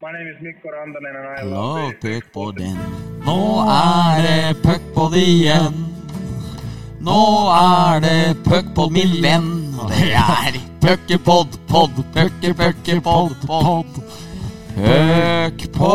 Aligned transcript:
Hello, 0.00 1.90
puck 2.00 2.32
på 2.32 2.52
den. 2.54 2.76
Nå 3.26 3.38
er 3.66 4.22
det 4.22 4.62
puckpod 4.62 5.16
igjen. 5.18 5.74
Nå 7.02 7.50
er 7.50 7.98
det 8.04 8.36
puckpod, 8.44 8.92
min 8.94 9.16
venn. 9.18 9.74
Og 9.74 9.90
det 9.90 10.12
er 10.14 10.60
puckepod, 10.78 11.58
pod, 11.66 11.98
pucke, 12.14 12.54
pucke, 12.54 13.00
pod, 13.02 13.34
pod. 13.42 13.90
Puckpod. 14.78 15.90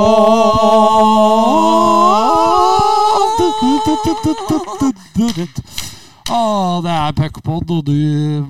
Ah, 6.27 6.83
det 6.83 6.99
er 6.99 7.11
puckpod, 7.23 7.71
og 7.71 7.88
du 7.88 7.95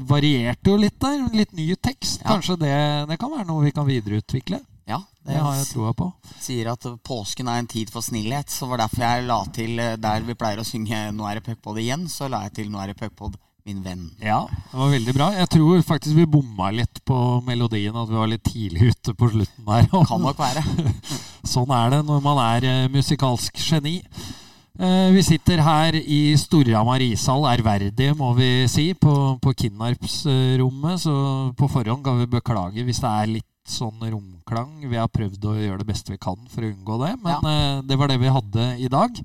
varierte 0.09 0.73
jo 0.73 0.81
litt 0.81 0.97
der. 0.97 1.29
Litt 1.29 1.53
ny 1.53 1.75
tekst. 1.77 2.25
Kanskje 2.25 2.57
det, 2.65 2.77
det 3.13 3.21
kan 3.21 3.37
være 3.37 3.51
noe 3.53 3.67
vi 3.69 3.77
kan 3.77 3.85
videreutvikle? 3.85 4.65
Ja, 4.87 4.99
Det 5.23 5.37
har 5.39 5.55
jeg 5.55 5.67
troa 5.71 5.93
på. 5.95 6.09
sier 6.43 6.67
at 6.73 6.83
påsken 7.07 7.47
er 7.47 7.61
en 7.61 7.67
tid 7.71 7.89
for 7.93 8.01
snillhet. 8.03 8.49
Så 8.51 8.67
var 8.67 8.81
derfor 8.83 9.05
jeg 9.05 9.23
la 9.29 9.39
til 9.55 9.79
eh, 9.79 9.95
der 9.95 10.21
vi 10.27 10.33
pleier 10.35 10.59
å 10.59 10.67
synge 10.67 11.11
'Nå 11.13 11.23
er 11.29 11.39
det 11.39 11.45
puckpod 11.45 11.77
igjen', 11.79 12.09
så 12.09 12.27
la 12.29 12.41
jeg 12.43 12.53
til 12.53 12.69
'Nå 12.69 12.81
er 12.83 12.87
det 12.91 12.97
puckpod, 12.99 13.37
min 13.65 13.81
venn'. 13.83 14.11
Ja, 14.19 14.41
det 14.71 14.79
var 14.79 14.89
veldig 14.91 15.13
bra. 15.15 15.31
Jeg 15.31 15.49
tror 15.49 15.81
faktisk 15.81 16.15
vi 16.15 16.25
bomma 16.25 16.69
litt 16.71 16.99
på 17.05 17.41
melodien, 17.47 17.95
at 17.95 18.09
vi 18.09 18.15
var 18.19 18.27
litt 18.27 18.43
tidlig 18.43 18.91
ute 18.91 19.13
på 19.15 19.29
slutten 19.31 19.63
der. 19.65 19.87
Kan 20.09 20.19
nok 20.21 20.37
være. 20.37 20.63
Sånn 21.53 21.71
er 21.71 21.89
det 21.89 22.05
når 22.05 22.19
man 22.21 22.37
er 22.43 22.63
eh, 22.67 22.89
musikalsk 22.91 23.55
geni. 23.55 24.01
Eh, 24.79 25.11
vi 25.15 25.21
sitter 25.23 25.61
her 25.61 25.93
i 25.95 26.35
Storhamar 26.35 26.99
ishall, 26.99 27.45
ærverdig 27.45 28.11
må 28.17 28.33
vi 28.35 28.67
si, 28.67 28.93
på, 28.93 29.39
på 29.39 29.53
Kinnarps-rommet. 29.53 30.99
Så 30.99 31.53
på 31.55 31.69
forhånd 31.71 32.03
kan 32.03 32.19
vi 32.19 32.25
beklage 32.27 32.83
hvis 32.83 32.99
det 32.99 33.09
er 33.09 33.33
litt 33.37 33.47
sånn 33.69 34.01
romklang. 34.01 34.81
Vi 34.89 34.99
har 34.99 35.11
prøvd 35.11 35.45
å 35.49 35.57
gjøre 35.57 35.81
det 35.83 35.89
beste 35.89 36.13
vi 36.13 36.21
kan 36.21 36.39
for 36.51 36.65
å 36.65 36.71
unngå 36.71 36.99
det, 37.05 37.13
men 37.23 37.49
eh, 37.49 37.83
det 37.87 37.97
var 37.99 38.11
det 38.11 38.19
vi 38.21 38.33
hadde 38.33 38.69
i 38.83 38.89
dag. 38.91 39.21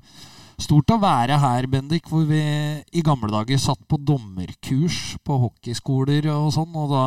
Stort 0.59 0.91
å 0.91 0.99
være 0.99 1.37
her, 1.39 1.67
Bendik, 1.71 2.09
hvor 2.11 2.25
vi 2.27 2.41
i 2.91 3.03
gamle 3.05 3.31
dager 3.31 3.59
satt 3.61 3.79
på 3.87 3.99
dommerkurs 4.03 5.15
på 5.23 5.37
hockeyskoler 5.45 6.27
og 6.33 6.49
sånn, 6.55 6.75
og 6.75 6.91
da 6.91 7.05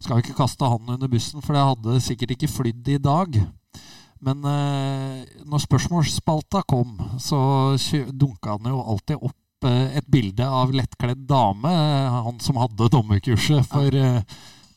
skal 0.00 0.16
vi 0.16 0.24
ikke 0.24 0.38
kaste 0.38 0.68
han 0.68 0.94
under 0.96 1.10
bussen, 1.12 1.44
for 1.44 1.56
det 1.56 1.66
hadde 1.68 2.00
sikkert 2.04 2.34
ikke 2.36 2.52
flydd 2.52 2.88
i 2.94 3.00
dag. 3.04 3.36
Men 4.24 4.44
eh, 4.48 5.22
når 5.44 5.64
spørsmålsspalta 5.66 6.64
kom, 6.68 6.96
så 7.20 7.38
dunka 8.12 8.56
han 8.56 8.72
jo 8.72 8.80
alltid 8.80 9.20
opp 9.20 9.68
eh, 9.68 9.98
et 10.00 10.08
bilde 10.08 10.48
av 10.48 10.72
lettkledd 10.72 11.26
dame, 11.28 11.72
han 12.24 12.40
som 12.40 12.60
hadde 12.62 12.88
dommerkurset. 12.92 13.64
For 13.68 14.00
eh, 14.00 14.22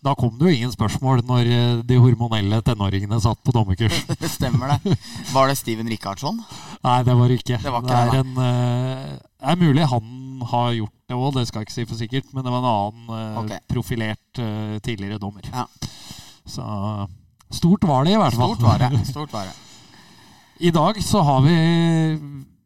da 0.08 0.14
kom 0.16 0.38
det 0.40 0.48
jo 0.48 0.56
ingen 0.56 0.72
spørsmål 0.72 1.22
når 1.28 1.50
eh, 1.52 1.80
de 1.88 1.98
hormonelle 2.00 2.62
tenåringene 2.66 3.20
satt 3.24 3.42
på 3.44 3.54
dommerkurs. 3.56 3.98
Stemmer, 4.38 4.78
det. 4.86 4.96
Var 5.34 5.52
det 5.52 5.58
Steven 5.60 5.90
Rickardsson? 5.92 6.40
Nei, 6.86 6.98
det 7.08 7.16
var 7.20 7.34
ikke. 7.36 7.60
Det 7.64 7.74
var 7.74 7.84
ikke 7.84 7.98
er 8.00 8.14
det, 8.14 8.22
en, 8.24 8.40
eh, 8.46 9.12
det 9.44 9.52
er 9.54 9.62
mulig 9.62 9.90
han 9.92 10.14
har 10.54 10.72
gjort 10.78 10.96
det 11.10 11.18
òg, 11.18 11.30
det 11.36 11.46
skal 11.50 11.62
jeg 11.62 11.68
ikke 11.68 11.76
si 11.76 11.86
for 11.90 12.00
sikkert. 12.00 12.32
Men 12.36 12.46
det 12.48 12.54
var 12.54 12.64
en 12.64 12.72
annen 12.72 13.14
eh, 13.20 13.38
Ok. 13.44 13.54
profilert 13.74 14.42
tidligere 14.86 15.20
dommer. 15.22 15.48
Ja. 15.52 15.66
Så 16.48 16.64
stort 17.52 17.84
var 17.88 18.08
det 18.08 18.16
i 18.16 18.20
hvert 18.22 18.36
fall. 18.38 18.56
Stort 18.56 18.68
var 18.68 18.84
det. 18.86 19.04
Stort 19.12 19.34
var 19.36 19.50
det. 19.50 19.56
I 20.68 20.72
dag 20.74 20.98
så 21.06 21.22
har 21.22 21.44
vi 21.46 21.58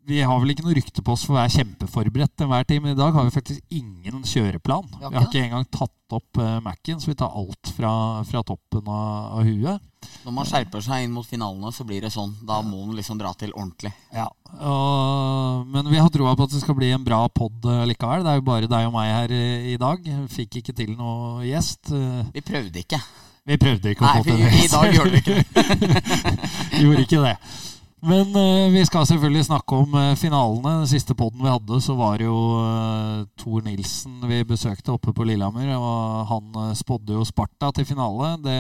Vi 0.10 0.18
har 0.26 0.40
vel 0.42 0.54
ikke 0.54 0.64
noe 0.66 0.74
rykte 0.74 1.04
på 1.06 1.14
oss 1.14 1.28
for 1.28 1.36
å 1.36 1.40
være 1.40 1.54
kjempeforberedt 1.60 2.34
til 2.34 2.48
enhver 2.48 2.66
tid, 2.66 2.82
men 2.82 2.96
i 2.96 2.98
dag 2.98 3.14
har 3.14 3.28
vi 3.28 3.34
faktisk 3.36 3.76
ingen 3.78 4.24
kjøreplan. 4.26 4.88
Vi 4.98 5.12
har 5.14 5.28
ikke 5.28 5.44
engang 5.46 5.68
tatt 5.70 6.16
opp 6.18 6.40
uh, 6.42 6.58
Mac-en, 6.66 7.00
så 7.00 7.12
vi 7.12 7.18
tar 7.20 7.36
alt 7.38 7.72
fra, 7.76 7.92
fra 8.28 8.42
toppen 8.48 8.90
av, 8.90 9.38
av 9.38 9.46
huet. 9.46 9.86
Når 10.26 10.34
man 10.34 10.50
skjerper 10.50 10.82
seg 10.84 11.06
inn 11.06 11.14
mot 11.14 11.28
finalene, 11.28 11.70
så 11.72 11.86
blir 11.88 12.02
det 12.02 12.10
sånn. 12.14 12.34
Da 12.50 12.60
må 12.66 12.82
man 12.82 12.98
liksom 12.98 13.22
dra 13.22 13.32
til 13.38 13.54
ordentlig. 13.54 13.94
Ja, 14.16 14.26
og, 14.58 15.70
Men 15.70 15.88
vi 15.94 16.02
har 16.02 16.10
troa 16.12 16.34
på 16.36 16.50
at 16.50 16.56
det 16.56 16.64
skal 16.64 16.78
bli 16.82 16.90
en 16.96 17.06
bra 17.06 17.22
pod 17.30 17.70
eh, 17.70 17.86
likevel. 17.94 18.26
Det 18.26 18.34
er 18.34 18.42
jo 18.42 18.48
bare 18.50 18.70
deg 18.72 18.90
og 18.90 18.96
meg 18.98 19.14
her 19.14 19.34
eh, 19.38 19.72
i 19.76 19.80
dag. 19.82 20.08
Fikk 20.34 20.64
ikke 20.64 20.76
til 20.82 20.96
noe 20.98 21.46
gjest. 21.46 21.94
Vi 22.34 22.44
prøvde 22.44 22.82
ikke. 22.82 23.00
Vi 23.48 23.58
prøvde 23.62 23.94
ikke 23.94 24.06
å 24.06 24.10
Nei, 24.10 24.18
få 24.18 24.24
til 24.26 24.42
i 24.46 24.68
dag 24.70 24.96
gjør 24.98 25.14
vi 25.14 25.22
ikke 25.22 25.38
det. 25.44 26.82
Gjorde 26.82 27.06
ikke 27.06 27.22
det. 27.26 27.36
Men 28.02 28.32
uh, 28.34 28.72
vi 28.74 28.82
skal 28.88 29.06
selvfølgelig 29.06 29.46
snakke 29.46 29.78
om 29.78 29.94
uh, 29.94 30.16
finalene. 30.18 30.80
Den 30.82 30.90
siste 30.90 31.14
podden 31.18 31.44
vi 31.44 31.52
hadde, 31.52 31.82
så 31.86 31.94
var 32.00 32.18
det 32.18 32.26
jo 32.26 32.40
uh, 32.58 33.28
Tor 33.38 33.62
Nilsen 33.66 34.18
vi 34.26 34.42
besøkte 34.48 34.96
oppe 34.96 35.14
på 35.14 35.28
Lillehammer. 35.28 35.70
Og 35.78 36.26
han 36.32 36.76
spådde 36.78 37.20
jo 37.20 37.28
Sparta 37.28 37.70
til 37.78 37.86
finale. 37.86 38.34
Det, 38.42 38.58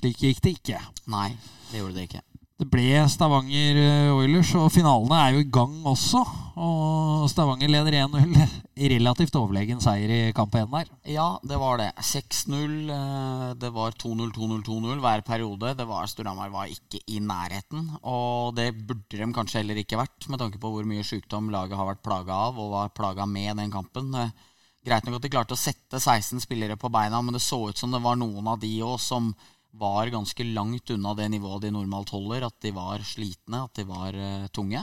slik 0.00 0.26
gikk 0.26 0.42
det 0.42 0.56
ikke. 0.58 0.82
Nei, 1.14 1.30
det 1.70 1.82
gjorde 1.82 1.96
det 2.00 2.08
ikke. 2.10 2.24
Det 2.60 2.66
ble 2.68 3.00
Stavanger 3.08 3.78
eh, 3.80 4.10
Oilers, 4.12 4.50
og 4.60 4.66
finalene 4.74 5.16
er 5.16 5.32
jo 5.32 5.40
i 5.40 5.48
gang 5.48 5.78
også. 5.88 6.20
Og 6.60 7.22
Stavanger 7.32 7.70
leder 7.72 7.94
1-0. 8.02 8.34
Relativt 8.92 9.36
overlegen 9.40 9.80
seier 9.80 10.10
i 10.12 10.18
kamp 10.36 10.52
1 10.60 10.68
der. 10.74 10.90
Ja, 11.08 11.24
det 11.40 11.56
var 11.62 11.80
det. 11.80 11.86
6-0. 12.04 12.74
eh, 12.92 13.46
Det 13.62 13.70
var 13.72 13.96
2-0, 13.96 14.28
2-0, 14.36 14.60
2-0 14.66 15.00
hver 15.00 15.24
periode. 15.24 15.72
Det 15.78 15.86
var 15.88 16.10
Storhamar 16.12 16.52
var 16.52 16.68
ikke 16.68 17.00
i 17.08 17.16
nærheten. 17.24 17.86
Og 18.04 18.52
det 18.58 18.74
burde 18.76 19.16
de 19.22 19.30
kanskje 19.38 19.62
heller 19.62 19.80
ikke 19.80 20.00
vært, 20.02 20.28
med 20.28 20.42
tanke 20.44 20.60
på 20.60 20.72
hvor 20.74 20.84
mye 20.84 21.06
sykdom 21.06 21.48
laget 21.54 21.80
har 21.80 21.88
vært 21.88 22.04
plaga 22.04 22.42
av, 22.50 22.60
og 22.60 22.74
var 22.74 22.92
plaga 22.92 23.24
med 23.24 23.56
den 23.56 23.72
kampen. 23.72 24.12
Eh, 24.20 24.36
Greit 24.84 25.04
nok 25.04 25.18
at 25.18 25.24
de 25.24 25.32
klarte 25.32 25.56
å 25.56 25.60
sette 25.60 25.96
16 26.00 26.40
spillere 26.44 26.76
på 26.80 26.88
beina, 26.92 27.18
men 27.24 27.36
det 27.36 27.42
så 27.44 27.58
ut 27.68 27.80
som 27.80 27.92
det 27.92 28.00
var 28.04 28.20
noen 28.20 28.46
av 28.52 28.60
de 28.62 28.70
òg 28.84 28.96
som 29.00 29.32
var 29.72 30.10
ganske 30.10 30.46
langt 30.50 30.90
unna 30.90 31.14
det 31.14 31.28
nivået 31.30 31.66
de 31.66 31.74
normalt 31.74 32.10
holder. 32.14 32.48
At 32.48 32.56
de 32.62 32.72
var 32.74 33.02
slitne, 33.06 33.64
at 33.64 33.74
de 33.78 33.86
var 33.88 34.16
eh, 34.16 34.48
tunge. 34.54 34.82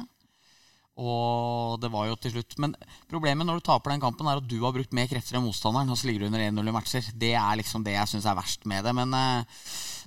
Og 0.98 1.78
det 1.78 1.92
var 1.94 2.08
jo 2.10 2.16
til 2.18 2.32
slutt 2.34 2.56
Men 2.58 2.72
problemet 3.06 3.46
når 3.46 3.60
du 3.60 3.68
taper 3.68 3.94
den 3.94 4.02
kampen, 4.02 4.26
er 4.26 4.42
at 4.42 4.48
du 4.50 4.58
har 4.64 4.74
brukt 4.74 4.96
mer 4.98 5.10
krefter 5.10 5.38
enn 5.38 5.46
motstanderen, 5.46 5.92
og 5.94 6.00
så 6.00 6.10
ligger 6.10 6.26
du 6.26 6.30
under 6.32 6.42
1-0 6.48 6.72
i 6.72 6.74
matcher. 6.74 7.12
Det 7.14 7.34
er 7.38 7.60
liksom 7.60 7.86
det 7.86 7.94
jeg 7.94 8.14
syns 8.14 8.26
er 8.26 8.40
verst 8.40 8.66
med 8.70 8.88
det. 8.88 8.96
Men 8.98 9.14
eh, 9.14 9.66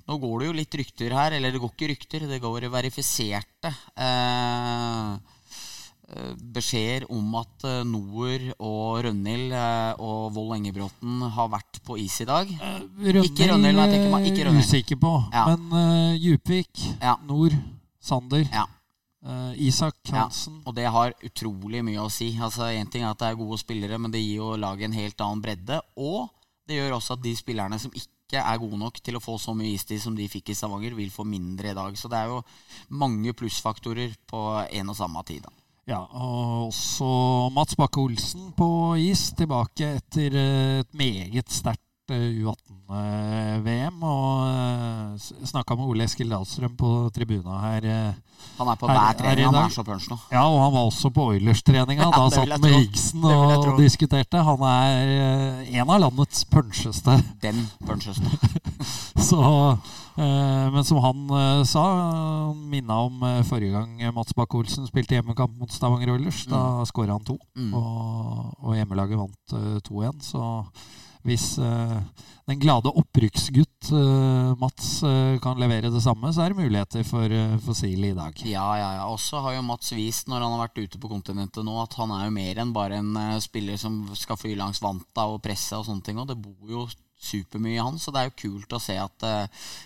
nå 0.09 0.17
går 0.19 0.39
det 0.39 0.49
jo 0.49 0.57
litt 0.59 0.79
rykter 0.81 1.15
her. 1.15 1.37
Eller 1.37 1.53
det 1.53 1.61
går 1.63 1.75
ikke 1.75 1.91
rykter, 1.93 2.27
det 2.31 2.41
går 2.43 2.67
verifiserte 2.73 3.71
eh, 3.95 5.30
beskjeder 6.55 7.05
om 7.13 7.35
at 7.39 7.63
eh, 7.67 7.81
Noer 7.87 8.49
og 8.57 9.01
Rønhild 9.05 9.53
eh, 9.55 10.01
og 10.03 10.33
Vold 10.35 10.57
Engebråten 10.57 11.21
har 11.35 11.49
vært 11.53 11.79
på 11.87 11.97
is 12.01 12.17
i 12.23 12.27
dag. 12.29 12.51
Ikke 12.51 13.47
Rønhild, 13.51 13.77
nei, 13.79 13.87
tenker 13.93 14.11
meg, 14.11 14.27
ikke 14.31 14.47
Rønhild. 14.49 14.67
Usikker 14.67 14.99
på. 15.01 15.13
Ja. 15.33 15.45
Men 15.53 15.71
uh, 15.71 16.19
Djupvik, 16.19 16.83
Ja. 16.99 17.15
Nord, 17.27 17.55
Sander, 18.01 18.45
Ja. 18.51 18.67
Uh, 19.21 19.53
Isak 19.61 19.99
Ja, 20.09 20.23
Hansen. 20.23 20.63
og 20.65 20.73
det 20.73 20.87
har 20.89 21.13
utrolig 21.21 21.83
mye 21.85 22.01
å 22.01 22.09
si. 22.09 22.31
Altså, 22.41 22.71
ting 22.89 23.03
er 23.05 23.11
at 23.11 23.19
det 23.21 23.27
er 23.29 23.37
gode 23.37 23.59
spillere, 23.61 23.99
men 24.01 24.09
det 24.09 24.23
gir 24.23 24.39
jo 24.39 24.55
laget 24.57 24.89
en 24.89 24.97
helt 24.97 25.21
annen 25.21 25.43
bredde. 25.43 25.77
Og 25.95 26.31
det 26.65 26.79
gjør 26.79 26.97
også 26.97 27.19
at 27.19 27.21
de 27.21 27.35
spillerne 27.37 27.77
som 27.79 27.93
ikke 27.93 28.41
er 28.41 28.57
gode 28.57 28.79
nok 28.81 28.97
til 29.03 29.19
å 29.19 29.21
få 29.21 29.37
så 29.37 29.53
mye 29.53 29.75
istid 29.75 30.01
som 30.01 30.17
de 30.17 30.25
fikk 30.31 30.49
i 30.49 30.57
Stavanger, 30.57 30.95
vil 30.97 31.13
få 31.13 31.21
mindre 31.27 31.69
i 31.69 31.77
dag. 31.77 31.93
Så 31.99 32.09
det 32.09 32.17
er 32.17 32.33
jo 32.33 32.41
mange 32.89 33.35
plussfaktorer 33.37 34.17
på 34.25 34.41
en 34.65 34.89
og 34.89 34.97
samme 34.97 35.21
tid. 35.27 35.45
Da. 35.45 35.60
Ja, 35.89 35.97
og 36.13 36.67
også 36.67 37.07
Mats 37.55 37.75
Bakke 37.75 38.03
Olsen 38.03 38.51
på 38.57 38.67
is, 39.01 39.31
tilbake 39.37 39.95
etter 39.97 40.35
eh, 40.37 40.81
et 40.83 40.93
meget 40.93 41.49
sterkt 41.49 41.90
U18-VM. 42.09 44.01
Og 44.03 45.19
snakka 45.47 45.75
med 45.77 45.85
Ole 45.91 46.03
Eskil 46.07 46.29
Dahlstrøm 46.31 46.75
på 46.79 46.91
tribuna 47.15 47.59
her. 47.61 47.85
eh, 47.85 48.13
Han 48.57 48.67
er 48.67 48.75
på 48.75 48.87
hver 48.89 49.13
trening. 49.19 49.45
Han 49.45 49.55
er 49.65 49.69
så 49.69 49.83
punch 49.85 50.09
nå. 50.09 50.17
Ja, 50.31 50.43
og 50.47 50.59
han 50.63 50.73
var 50.73 50.87
også 50.89 51.11
på 51.13 51.27
Oilers-treninga. 51.33 52.01
Ja, 52.11 52.11
da 52.11 52.29
satt 52.33 52.49
han 52.49 52.61
med 52.61 52.71
jeg 52.71 52.89
og 53.21 53.77
diskuterte. 53.79 54.41
Han 54.43 54.61
er 54.65 55.13
eh, 55.15 55.79
en 55.79 55.89
av 55.89 55.99
landets 56.01 56.43
puncheste. 56.45 57.19
Den 57.41 57.67
puncheste. 57.85 58.27
Så, 59.21 59.37
eh, 60.17 60.67
men 60.73 60.83
som 60.83 60.97
han 61.03 61.27
eh, 61.37 61.63
sa, 61.69 61.83
han 62.49 62.63
minna 62.71 62.97
om 63.05 63.21
eh, 63.23 63.43
forrige 63.47 63.71
gang 63.77 64.13
Mats 64.15 64.33
Bakke-Olsen 64.33 64.87
spilte 64.89 65.13
hjemmekamp 65.15 65.53
mot 65.59 65.71
Stavanger 65.71 66.15
Oilers. 66.15 66.45
Da 66.49 66.81
skåra 66.89 67.13
han 67.19 67.23
to, 67.27 67.37
Mm. 67.55 67.73
og, 67.75 68.55
og 68.63 68.75
hjemmelaget 68.75 69.19
vant 69.19 69.53
eh, 69.53 69.77
2-1. 69.85 70.21
Så 70.25 70.41
hvis 71.27 71.45
eh, 71.61 71.97
den 72.49 72.59
glade 72.61 72.91
opprykksgutt 73.01 73.91
eh, 73.93 74.51
Mats 74.61 75.03
eh, 75.07 75.37
kan 75.43 75.59
levere 75.61 75.91
det 75.93 76.01
samme, 76.03 76.31
så 76.33 76.43
er 76.43 76.53
det 76.53 76.63
muligheter 76.63 77.05
for, 77.07 77.35
for 77.65 77.77
Sili 77.77 78.11
i 78.11 78.17
dag. 78.17 78.41
Ja, 78.47 78.65
ja, 78.79 78.89
ja. 78.99 79.05
Også 79.11 79.43
har 79.45 79.55
jo 79.57 79.65
Mats 79.67 79.93
vist 79.97 80.31
når 80.31 80.45
han 80.45 80.55
har 80.55 80.65
vært 80.65 80.81
ute 80.81 81.01
på 81.01 81.11
kontinentet 81.11 81.65
nå, 81.67 81.77
at 81.83 81.95
han 81.99 82.13
er 82.17 82.27
jo 82.27 82.35
mer 82.39 82.63
enn 82.63 82.73
bare 82.75 82.99
en 83.01 83.13
spiller 83.43 83.79
som 83.81 84.03
skal 84.17 84.39
fly 84.39 84.55
langs 84.59 84.81
vanta 84.83 85.27
og 85.29 85.41
presse 85.45 85.77
og 85.77 85.87
sånne 85.87 86.05
ting. 86.07 86.21
Og 86.21 86.29
det 86.31 86.39
bor 86.41 86.73
jo 86.73 86.87
supermye 87.21 87.77
i 87.77 87.83
han, 87.83 88.01
så 88.01 88.09
det 88.13 88.23
er 88.23 88.31
jo 88.31 88.39
kult 88.47 88.73
å 88.73 88.81
se 88.81 88.97
at 88.97 89.25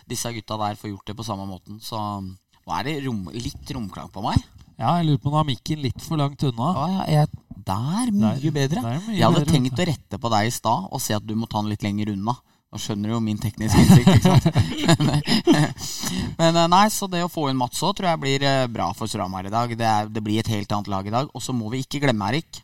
disse 0.08 0.32
gutta 0.38 0.56
der 0.62 0.78
får 0.80 0.94
gjort 0.94 1.10
det 1.12 1.18
på 1.20 1.28
samme 1.28 1.48
måten. 1.50 1.82
Så 1.84 2.00
nå 2.00 2.78
er 2.80 2.88
det 2.88 3.02
rom, 3.06 3.26
litt 3.36 3.76
romklang 3.76 4.08
på 4.14 4.24
meg. 4.24 4.40
Ja, 4.76 4.98
jeg 5.00 5.10
lurer 5.10 5.20
på 5.24 5.30
om 5.30 5.36
han 5.38 5.44
har 5.44 5.52
mikken 5.52 5.84
litt 5.84 6.02
for 6.04 6.20
langt 6.20 6.44
unna. 6.48 6.72
Ja, 6.76 7.04
ja, 7.12 7.26
jeg, 7.74 8.12
der, 8.12 8.12
mye 8.14 8.42
Der- 8.42 8.58
bedre. 8.60 8.82
er 8.82 9.00
mye 9.08 9.16
jeg 9.16 9.26
hadde 9.26 9.40
bedre, 9.42 9.54
tenkt 9.54 9.80
å 9.80 9.88
rette 9.92 10.20
på 10.22 10.32
deg 10.36 10.50
i 10.50 10.54
stad 10.54 10.92
og 10.92 11.02
si 11.02 11.16
at 11.16 11.26
du 11.26 11.34
må 11.36 11.48
ta 11.50 11.62
den 11.62 11.72
litt 11.74 11.86
lenger 11.86 12.14
unna. 12.14 12.36
Nå 12.76 12.80
skjønner 12.82 13.08
du 13.08 13.14
jo 13.14 13.22
min 13.24 13.38
tekniske 13.40 13.80
innsikt, 13.80 14.10
ikke 14.10 14.26
sant. 14.26 14.46
Men 16.42 16.58
eh, 16.60 16.68
nei, 16.68 16.86
så 16.92 17.08
det 17.08 17.22
å 17.24 17.32
få 17.32 17.48
inn 17.48 17.60
Mats 17.60 17.80
òg 17.86 17.94
tror 17.96 18.10
jeg 18.10 18.22
blir 18.24 18.44
eh, 18.44 18.66
bra 18.68 18.90
for 18.98 19.08
Storhamar 19.08 19.48
i 19.48 19.54
dag. 19.54 19.72
Det, 19.80 19.86
er, 19.88 20.10
det, 20.12 20.24
blir 20.26 20.42
et 20.42 20.52
helt 20.52 20.74
annet 20.76 20.90
lag 20.92 21.08
i 21.08 21.14
dag. 21.14 21.30
Og 21.32 21.44
så 21.44 21.56
må 21.56 21.70
vi 21.72 21.86
ikke 21.86 22.02
glemme, 22.04 22.28
Erik, 22.34 22.60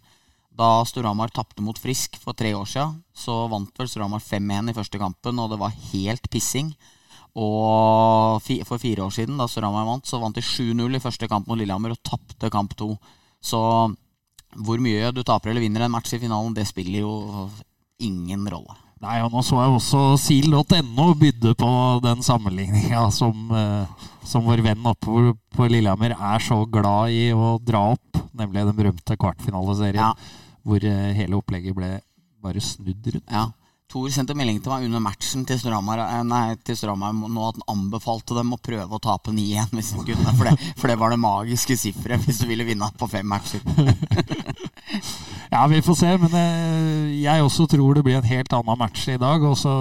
da 0.51 0.81
Storhamar 0.89 1.31
tapte 1.31 1.63
mot 1.63 1.79
Frisk 1.79 2.19
for 2.19 2.35
tre 2.35 2.51
år 2.57 2.67
siden, 2.67 2.97
så 3.15 3.45
vant 3.51 3.71
vel 3.79 3.87
Storhamar 3.87 4.19
5-1 4.25 4.73
i 4.73 4.75
første 4.75 4.99
kampen, 4.99 5.39
og 5.39 5.53
det 5.53 5.61
var 5.61 5.79
helt 5.93 6.27
pissing. 6.33 6.73
Og 7.39 8.43
for 8.67 8.81
fire 8.81 9.05
år 9.05 9.15
siden, 9.15 9.39
da 9.39 9.47
Storhamar 9.47 9.87
vant, 9.87 10.07
så 10.07 10.19
vant 10.19 10.35
de 10.35 10.43
7-0 10.43 10.99
i 10.99 11.03
første 11.03 11.29
kamp 11.31 11.47
mot 11.47 11.59
Lillehammer 11.59 11.95
og 11.95 12.03
tapte 12.03 12.51
kamp 12.51 12.75
to. 12.75 12.97
Så 13.39 13.61
hvor 14.59 14.81
mye 14.83 15.11
du 15.15 15.23
taper 15.23 15.51
eller 15.51 15.63
vinner 15.63 15.85
en 15.85 15.93
match 15.93 16.13
i 16.15 16.21
finalen, 16.21 16.55
det 16.55 16.67
spiller 16.69 17.05
jo 17.05 17.49
ingen 18.01 18.47
rolle. 18.49 18.75
Nei, 19.01 19.17
og 19.25 19.31
Nå 19.33 19.41
så 19.41 19.57
jeg 19.57 19.73
også 19.73 20.01
sil.no 20.21 21.07
bydde 21.17 21.55
på 21.57 21.69
den 22.03 22.21
sammenligninga 22.25 23.07
som, 23.19 23.49
eh, 23.57 24.09
som, 24.27 24.45
vår 24.45 24.61
venn 24.65 24.85
oppe 24.85 25.33
på 25.55 25.69
Lillehammer 25.71 26.13
er 26.13 26.43
så 26.45 26.59
glad 26.69 27.15
i 27.15 27.31
å 27.33 27.55
dra 27.65 27.87
opp, 27.95 28.21
nemlig 28.37 28.67
den 28.67 28.77
berømte 28.77 29.17
kvartfinaleserien, 29.17 30.03
ja. 30.03 30.51
hvor 30.67 30.85
eh, 30.85 31.09
hele 31.17 31.39
opplegget 31.39 31.77
ble 31.77 31.95
bare 32.41 32.61
snudd 32.61 33.09
rundt. 33.15 33.25
Ja. 33.33 33.47
Tor 33.91 34.07
sendte 34.13 34.35
melding 34.37 34.61
til 34.63 34.71
meg 34.71 34.85
under 34.87 35.01
matchen 35.03 35.43
til 35.47 35.57
Storhamar 35.59 35.99
eh, 36.05 36.21
nå 36.23 37.43
at 37.43 37.57
han 37.59 37.65
anbefalte 37.73 38.37
dem 38.37 38.53
å 38.55 38.59
prøve 38.63 38.95
å 38.95 39.01
tape 39.03 39.33
9-1 39.35 39.75
hvis 39.75 39.91
de 39.97 40.05
kunne. 40.13 40.35
For 40.37 40.47
det, 40.47 40.69
for 40.79 40.91
det 40.91 40.95
var 41.01 41.11
det 41.11 41.19
magiske 41.19 41.75
sifferet 41.79 42.23
hvis 42.23 42.39
du 42.39 42.47
ville 42.47 42.67
vinne 42.67 42.87
på 42.95 43.09
fem 43.11 43.27
matcher. 43.27 43.59
ja, 45.53 45.65
vi 45.67 45.83
får 45.83 45.99
se. 45.99 46.13
Men 46.23 46.39
eh, 46.39 47.19
jeg 47.25 47.43
også 47.43 47.67
tror 47.75 47.99
det 47.99 48.05
blir 48.07 48.21
en 48.21 48.31
helt 48.31 48.55
annen 48.55 48.79
match 48.79 49.09
i 49.11 49.19
dag. 49.19 49.43
Og 49.43 49.59
så 49.59 49.75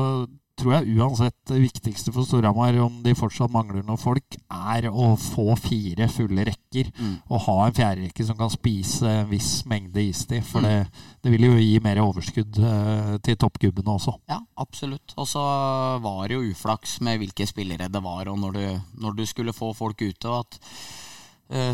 tror 0.61 0.75
jeg 0.77 0.97
uansett 1.01 1.37
det 1.51 1.61
viktigste 1.63 2.13
for 2.15 2.29
Storhamar, 2.29 2.77
om 2.83 3.01
de 3.05 3.15
fortsatt 3.19 3.53
mangler 3.53 3.85
noen 3.85 4.01
folk, 4.01 4.37
er 4.51 4.89
å 4.91 5.13
få 5.21 5.55
fire 5.61 6.09
fulle 6.13 6.47
rekker. 6.49 6.91
Mm. 6.99 7.17
Og 7.29 7.45
ha 7.47 7.57
en 7.67 7.77
fjerderekke 7.77 8.27
som 8.29 8.39
kan 8.39 8.53
spise 8.53 9.09
en 9.23 9.31
viss 9.31 9.65
mengde 9.71 10.05
istid. 10.05 10.45
For 10.47 10.63
mm. 10.63 10.69
det, 10.69 11.05
det, 11.25 11.35
vil 11.35 11.49
jo 11.49 11.59
gi 11.59 11.75
mer 11.85 12.03
overskudd 12.05 12.61
uh, 12.63 13.15
til 13.25 13.39
toppgubbene 13.41 13.97
også. 13.97 14.17
Ja, 14.31 14.41
absolutt. 14.63 15.17
Og 15.17 15.29
så 15.29 15.45
var 16.05 16.25
det 16.29 16.39
jo 16.39 16.55
uflaks 16.55 16.99
med 17.07 17.21
hvilke 17.23 17.49
spillere 17.49 17.91
det 17.91 18.05
var, 18.05 18.31
og 18.31 18.41
når 18.41 18.59
du, 18.59 18.65
når 19.05 19.21
du 19.21 19.25
skulle 19.29 19.57
få 19.57 19.73
folk 19.77 20.03
ute. 20.05 20.29
og 20.29 20.45
at 20.45 20.61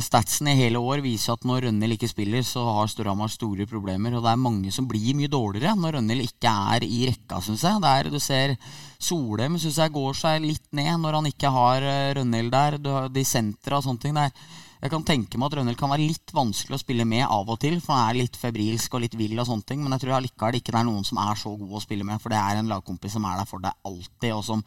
statsen 0.01 0.49
i 0.49 0.57
hele 0.57 0.81
år 0.81 1.03
viser 1.05 1.35
at 1.35 1.43
når 1.45 1.67
Rønnhild 1.67 1.97
ikke 1.99 2.09
spiller, 2.09 2.45
så 2.47 2.63
har 2.79 2.89
Storhamar 2.89 3.29
store 3.29 3.67
problemer. 3.69 4.15
Og 4.17 4.25
det 4.25 4.31
er 4.33 4.41
mange 4.41 4.73
som 4.73 4.87
blir 4.89 5.17
mye 5.19 5.29
dårligere 5.29 5.75
når 5.77 5.99
Rønnhild 5.99 6.25
ikke 6.25 6.53
er 6.77 6.87
i 6.87 7.03
rekka, 7.11 7.43
syns 7.45 7.65
jeg. 7.67 7.83
Der 7.85 8.09
du 8.09 8.17
ser 8.23 8.57
Solheim 8.97 9.59
synes 9.61 9.77
jeg 9.83 9.93
går 9.93 10.17
seg 10.17 10.47
litt 10.47 10.71
ned 10.77 10.95
når 11.03 11.19
han 11.19 11.29
ikke 11.29 11.53
har 11.53 11.85
uh, 11.85 12.15
Rønnhild 12.17 12.55
der. 12.55 12.79
De 13.13 13.27
sentra 13.29 13.81
og 13.81 13.85
sånne 13.85 14.03
ting. 14.07 14.17
Der. 14.17 14.33
Jeg 14.81 14.93
kan 14.93 15.05
tenke 15.09 15.39
meg 15.41 15.51
at 15.51 15.59
Rønnhild 15.59 15.79
kan 15.81 15.93
være 15.93 16.09
litt 16.09 16.33
vanskelig 16.37 16.77
å 16.77 16.81
spille 16.81 17.05
med 17.09 17.25
av 17.27 17.49
og 17.53 17.61
til, 17.61 17.79
for 17.85 17.97
han 17.97 18.11
er 18.11 18.21
litt 18.23 18.37
febrilsk 18.41 18.97
og 18.97 19.05
litt 19.05 19.17
vill 19.19 19.37
og 19.41 19.49
sånne 19.49 19.69
ting. 19.69 19.85
Men 19.85 19.97
jeg 19.97 20.07
tror 20.07 20.19
allikevel 20.19 20.61
ikke 20.61 20.73
det 20.73 20.81
er 20.83 20.89
noen 20.89 21.07
som 21.09 21.21
er 21.21 21.41
så 21.41 21.53
god 21.53 21.79
å 21.79 21.85
spille 21.85 22.07
med, 22.07 22.21
for 22.23 22.33
det 22.33 22.41
er 22.41 22.61
en 22.61 22.73
lagkompis 22.73 23.17
som 23.17 23.29
er 23.29 23.41
der 23.41 23.49
for 23.49 23.65
deg 23.65 23.77
alltid, 23.89 24.33
og 24.33 24.45
som 24.47 24.65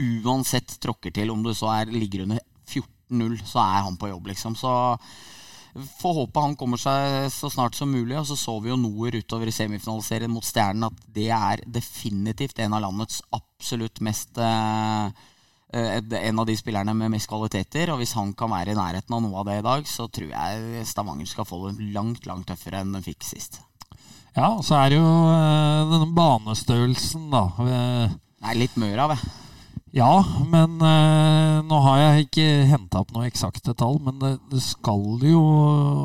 uansett 0.00 0.76
tråkker 0.84 1.16
til, 1.16 1.32
om 1.32 1.44
du 1.44 1.52
så 1.56 1.72
er, 1.78 1.92
ligger 1.92 2.26
under 2.26 2.40
14 2.40 2.49
0 3.10 3.36
så 3.44 3.60
er 3.62 3.84
han 3.86 3.98
på 4.00 4.10
jobb, 4.10 4.30
liksom. 4.32 4.56
Så 4.58 4.72
får 5.74 6.14
håpe 6.16 6.42
han 6.42 6.56
kommer 6.58 6.80
seg 6.80 7.30
så 7.32 7.50
snart 7.52 7.76
som 7.78 7.90
mulig. 7.92 8.16
Og 8.18 8.26
så 8.28 8.36
så 8.38 8.56
vi 8.62 8.72
jo 8.72 8.78
Noer 8.80 9.20
utover 9.20 9.50
i 9.50 9.54
semifinaliserien 9.54 10.32
mot 10.32 10.46
Stjernen 10.46 10.88
at 10.90 11.02
det 11.14 11.30
er 11.34 11.64
definitivt 11.66 12.58
en 12.62 12.76
av 12.76 12.84
landets 12.86 13.22
absolutt 13.36 14.00
mest 14.04 14.40
eh, 14.40 15.10
en 15.70 16.40
av 16.42 16.48
de 16.48 16.56
spillerne 16.58 16.94
med 16.98 17.12
mest 17.14 17.30
kvaliteter. 17.30 17.92
Og 17.92 18.00
hvis 18.02 18.16
han 18.18 18.32
kan 18.34 18.50
være 18.52 18.74
i 18.74 18.78
nærheten 18.78 19.14
av 19.14 19.22
noe 19.24 19.42
av 19.42 19.50
det 19.50 19.60
i 19.60 19.66
dag, 19.66 19.86
så 19.86 20.08
tror 20.10 20.32
jeg 20.32 20.86
Stavanger 20.88 21.30
skal 21.30 21.46
få 21.48 21.66
det 21.68 21.92
langt, 21.94 22.26
langt 22.26 22.48
tøffere 22.50 22.82
enn 22.82 22.96
den 22.96 23.06
fikk 23.06 23.22
sist. 23.26 23.60
Ja, 24.36 24.52
og 24.54 24.64
så 24.66 24.76
er 24.78 24.90
det 24.90 24.98
jo 24.98 25.12
eh, 25.30 25.86
denne 25.90 26.10
banestørrelsen, 26.16 27.30
da. 27.32 27.44
Nei, 28.40 28.56
litt 28.56 28.76
mør 28.80 29.06
av, 29.06 29.14
jeg. 29.14 29.49
Ja, 29.90 30.22
men 30.46 30.76
eh, 30.86 31.56
nå 31.66 31.78
har 31.82 31.98
jeg 31.98 32.26
ikke 32.28 32.46
henta 32.70 33.00
opp 33.02 33.10
noe 33.14 33.26
eksakte 33.26 33.74
tall. 33.74 33.98
Men 34.04 34.20
det, 34.22 34.32
det, 34.52 34.62
skal 34.62 35.02
jo 35.26 35.42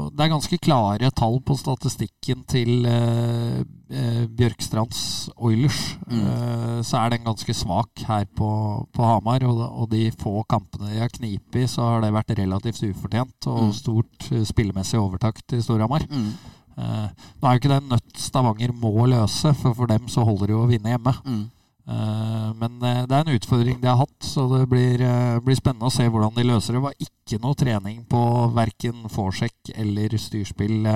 Det 0.10 0.26
er 0.26 0.32
ganske 0.34 0.60
klare 0.62 1.12
tall 1.14 1.38
på 1.46 1.58
statistikken 1.60 2.42
til 2.50 2.88
eh, 2.90 3.62
eh 3.94 4.24
Bjørkstrands 4.26 5.30
Oilers. 5.38 5.84
Mm. 6.10 6.24
Eh, 6.24 6.80
så 6.82 7.04
er 7.04 7.14
den 7.14 7.28
ganske 7.30 7.54
svak 7.54 8.06
her 8.10 8.26
på, 8.26 8.50
på 8.90 9.06
Hamar. 9.06 9.46
Og, 9.46 9.62
og, 9.68 9.90
de 9.94 10.10
få 10.18 10.42
kampene 10.50 10.90
de 10.90 11.04
har 11.04 11.14
knipet 11.14 11.62
i, 11.62 11.70
så 11.70 11.92
har 11.92 12.06
det 12.06 12.14
vært 12.16 12.34
relativt 12.42 12.82
ufortjent. 12.90 13.38
Og 13.54 13.70
mm. 13.70 13.74
stort 13.84 14.32
eh, 14.32 14.46
spillemessig 14.50 14.98
overtak 15.02 15.46
til 15.46 15.62
Storhamar. 15.62 16.10
Mm. 16.10 16.32
Eh, 16.76 17.10
nå 17.40 17.48
er 17.48 17.54
jo 17.54 17.62
ikke 17.62 17.72
det 17.72 17.84
en 17.84 17.94
nøtt 17.94 18.18
Stavanger 18.20 18.74
må 18.76 19.06
løse, 19.08 19.54
for 19.62 19.78
for 19.78 19.88
dem 19.94 20.10
så 20.12 20.26
holder 20.28 20.50
det 20.50 20.58
jo 20.58 20.64
å 20.66 20.72
vinne 20.74 20.96
hjemme. 20.96 21.14
Mm. 21.24 21.44
Eh, 21.86 22.50
men 22.58 22.82
eh, 22.82 23.04
det 23.06 23.14
er 23.14 23.22
en 23.22 23.36
utfordring 23.38 23.78
de 23.82 23.90
har 23.92 24.00
hatt, 24.00 24.18
så 24.26 24.48
det 24.50 24.64
blir, 24.72 25.02
eh, 25.06 25.38
blir, 25.46 25.58
spennende 25.58 25.90
å 25.90 25.94
se 25.94 26.08
hvordan 26.10 26.34
de 26.34 26.46
løser 26.48 26.74
det. 26.74 26.82
Det 26.82 26.86
var 26.88 27.08
ikke 27.08 27.42
noe 27.44 27.58
trening 27.60 28.04
på 28.10 28.22
verken 28.56 29.06
forsjekk 29.14 29.74
eller 29.76 30.18
styrspill 30.22 30.90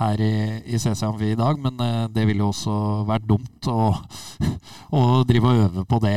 her 0.00 0.22
i, 0.24 0.34
i 0.72 0.80
CC 0.80 1.04
Amfi 1.04 1.32
i 1.32 1.38
dag, 1.38 1.58
men 1.60 1.80
det 2.12 2.24
ville 2.28 2.40
jo 2.40 2.52
også 2.54 2.76
vært 3.08 3.26
dumt 3.28 3.68
å, 3.68 3.90
å 4.96 5.02
drive 5.28 5.50
og 5.50 5.64
øve 5.66 5.84
på 5.88 6.00
det 6.04 6.16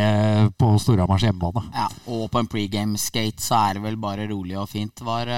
på 0.59 0.71
Storhamars 0.79 1.25
hjemmebane. 1.27 1.65
Ja, 1.75 1.89
og 2.07 2.29
på 2.31 2.39
en 2.39 2.51
pregame-skate 2.51 3.43
så 3.43 3.59
er 3.59 3.79
det 3.79 3.85
vel 3.87 3.99
bare 3.99 4.29
rolig 4.31 4.55
og 4.59 4.71
fint. 4.71 5.03
Var 5.03 5.31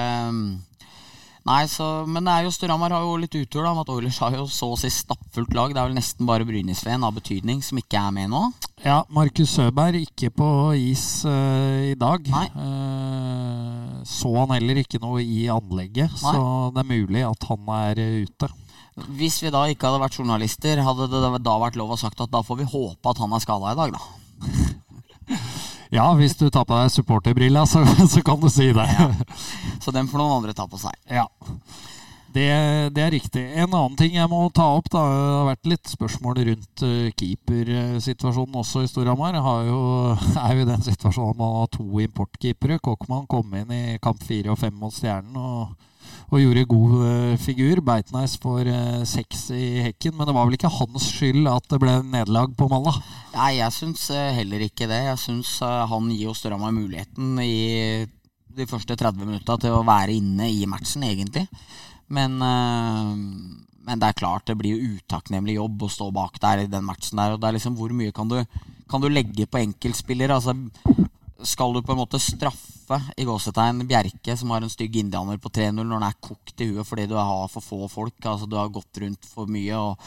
Nei, 1.46 1.62
så, 1.70 1.86
Men 2.10 2.26
det 2.26 2.32
er 2.32 2.46
jo 2.46 2.52
Storhamar 2.54 2.94
har 2.96 3.04
jo 3.06 3.16
litt 3.22 3.34
utur, 3.36 3.62
da, 3.62 3.72
med 3.76 3.84
at 3.84 3.92
Oilers 3.94 4.18
har 4.22 4.34
jo 4.34 4.46
så 4.50 4.72
å 4.74 4.78
si 4.80 4.90
stappfullt 4.90 5.54
lag. 5.54 5.74
Det 5.74 5.82
er 5.82 5.90
vel 5.90 5.98
nesten 5.98 6.26
bare 6.26 6.46
Brynisveen 6.48 7.06
av 7.06 7.14
betydning 7.18 7.62
som 7.62 7.78
ikke 7.78 8.00
er 8.00 8.14
med 8.16 8.32
nå. 8.32 8.42
Ja, 8.82 9.04
Markus 9.14 9.54
Søberg 9.54 10.02
ikke 10.02 10.32
på 10.34 10.48
is 10.74 11.22
uh, 11.28 11.92
i 11.92 11.94
dag. 11.98 12.26
Nei. 12.34 12.46
Uh, 12.58 14.02
så 14.06 14.34
han 14.40 14.56
heller 14.56 14.82
ikke 14.82 15.00
noe 15.02 15.22
i 15.22 15.46
anlegget, 15.52 16.10
Nei. 16.18 16.34
så 16.34 16.44
det 16.74 16.82
er 16.82 16.92
mulig 16.92 17.24
at 17.26 17.48
han 17.50 17.72
er 17.78 18.02
ute. 18.26 18.50
Hvis 19.16 19.38
vi 19.44 19.52
da 19.52 19.66
ikke 19.68 19.90
hadde 19.90 20.02
vært 20.02 20.18
journalister, 20.18 20.80
hadde 20.82 21.10
det 21.12 21.24
da 21.44 21.58
vært 21.60 21.76
lov 21.78 21.94
å 21.94 22.00
sagt 22.00 22.22
at 22.24 22.32
da 22.32 22.42
får 22.42 22.62
vi 22.62 22.70
håpe 22.74 23.12
at 23.12 23.20
han 23.22 23.34
er 23.36 23.42
skada 23.44 23.74
i 23.74 23.78
dag, 23.78 23.92
da. 23.94 24.25
Ja, 25.94 26.06
hvis 26.18 26.36
du 26.38 26.48
tar 26.50 26.66
på 26.66 26.76
deg 26.76 26.92
supporterbrilla, 26.94 27.66
så, 27.66 27.84
så, 28.12 28.22
kan 28.26 28.40
du 28.42 28.48
si 28.52 28.72
det. 28.74 28.86
Ja. 28.98 29.10
Så 29.82 29.94
den 29.94 30.08
får 30.10 30.22
noen 30.22 30.40
andre 30.40 30.56
ta 30.56 30.66
på 30.70 30.80
seg. 30.80 30.96
Ja. 31.10 31.28
Det, 32.36 32.48
det, 32.92 33.00
er 33.00 33.14
riktig. 33.14 33.42
En 33.56 33.70
annen 33.70 33.96
ting 33.96 34.18
jeg 34.18 34.28
må 34.28 34.42
ta 34.52 34.66
opp, 34.76 34.90
da, 34.92 35.06
det 35.08 35.30
har 35.38 35.46
vært 35.48 35.70
litt 35.70 35.88
spørsmål 35.88 36.42
rundt 36.50 36.82
uh, 36.84 37.08
keepersituasjonen 37.16 38.58
også 38.60 38.82
i 38.84 38.90
Storhamar. 38.90 39.38
er 39.40 39.70
jo 39.70 40.66
i 40.66 40.68
den 40.68 40.84
situasjonen 40.84 41.38
man 41.40 41.56
har 41.62 41.70
to 41.72 41.86
importkeepere. 42.04 42.76
Kokkmann 42.84 43.24
kom 43.30 43.56
inn 43.56 43.72
i 43.72 43.84
kamp 44.04 44.20
fire 44.26 44.52
og 44.52 44.60
fem 44.60 44.76
mot 44.76 44.92
Stjernen. 44.92 45.38
og 45.40 45.95
og 46.26 46.42
gjorde 46.42 46.66
god 46.68 46.94
uh, 46.98 47.34
figur. 47.38 47.80
Beitneis 47.86 48.34
får 48.42 48.70
uh, 48.70 49.04
seks 49.06 49.46
i 49.54 49.66
hekken, 49.84 50.16
men 50.16 50.26
det 50.26 50.34
var 50.34 50.48
vel 50.48 50.56
ikke 50.58 50.72
hans 50.74 51.10
skyld 51.14 51.46
at 51.50 51.68
det 51.70 51.80
ble 51.82 51.94
nederlag 52.02 52.54
på 52.58 52.68
mandag? 52.72 52.98
Nei, 53.36 53.52
jeg 53.60 53.74
syns 53.76 54.08
uh, 54.10 54.32
heller 54.34 54.64
ikke 54.66 54.88
det. 54.90 55.02
Jeg 55.10 55.22
syns 55.22 55.56
han 55.62 56.10
gir 56.10 56.26
jo 56.26 56.36
Storhamar 56.36 56.74
muligheten 56.74 57.38
i 57.44 58.06
de 58.56 58.66
første 58.66 58.96
30 58.96 59.22
minutta 59.22 59.58
til 59.60 59.76
å 59.76 59.84
være 59.86 60.16
inne 60.16 60.48
i 60.50 60.64
matchen, 60.70 61.04
egentlig. 61.04 61.44
Men, 62.08 62.38
men 62.40 64.00
det 64.00 64.06
er 64.08 64.16
klart, 64.16 64.46
det 64.48 64.54
blir 64.56 64.78
jo 64.78 64.94
utakknemlig 64.94 65.58
jobb 65.58 65.82
å 65.84 65.90
stå 65.92 66.06
bak 66.14 66.38
der 66.40 66.62
i 66.62 66.70
den 66.70 66.86
matchen 66.86 67.20
der. 67.20 67.34
Og 67.34 67.42
det 67.42 67.50
er 67.50 67.56
liksom 67.58 67.76
hvor 67.76 67.92
mye 67.92 68.14
kan 68.16 68.30
du, 68.30 68.38
kan 68.88 69.02
du 69.02 69.10
legge 69.12 69.44
på 69.50 69.60
enkeltspillere? 69.60 70.38
Altså, 70.38 70.54
skal 71.44 71.74
du 71.74 71.82
på 71.84 71.92
en 71.92 72.00
måte 72.00 72.20
straffe 72.22 72.96
i 73.18 73.24
gåsetegn 73.26 73.82
Bjerke, 73.88 74.36
som 74.38 74.52
har 74.54 74.62
en 74.64 74.70
stygg 74.72 74.96
indianer 75.00 75.40
på 75.42 75.50
3-0, 75.52 75.82
når 75.82 75.98
han 75.98 76.06
er 76.06 76.18
kokt 76.22 76.62
i 76.62 76.68
huet 76.70 76.86
fordi 76.86 77.06
du 77.10 77.16
har 77.18 77.48
for 77.52 77.64
få 77.64 77.88
folk? 77.92 78.16
altså 78.22 78.48
Du 78.48 78.56
har 78.56 78.72
gått 78.72 79.00
rundt 79.02 79.26
for 79.28 79.50
mye 79.50 79.76
og 79.76 80.00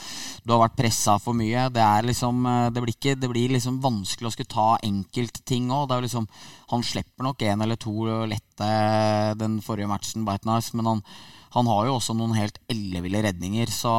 du 0.43 0.53
har 0.53 0.63
vært 0.63 0.77
pressa 0.79 1.17
for 1.21 1.37
mye. 1.37 1.67
Det, 1.75 1.83
er 1.83 2.07
liksom, 2.07 2.45
eh, 2.49 2.69
det, 2.73 2.83
blir, 2.83 2.95
ikke, 2.95 3.17
det 3.19 3.31
blir 3.31 3.55
liksom 3.55 3.81
vanskelig 3.83 4.29
å 4.29 4.33
skulle 4.33 4.53
ta 4.53 4.69
enkeltting 4.85 5.69
òg. 5.75 5.93
Liksom, 6.05 6.29
han 6.73 6.85
slipper 6.85 7.27
nok 7.27 7.43
én 7.45 7.65
eller 7.65 7.79
to 7.79 7.95
lette 8.29 8.69
den 9.39 9.59
forrige 9.65 9.91
matchen, 9.91 10.25
Beitnice, 10.27 10.73
men 10.77 10.89
han, 10.89 11.03
han 11.55 11.69
har 11.69 11.87
jo 11.87 11.97
også 11.97 12.15
noen 12.17 12.37
helt 12.37 12.61
elleville 12.71 13.23
redninger. 13.25 13.69
Så 13.73 13.91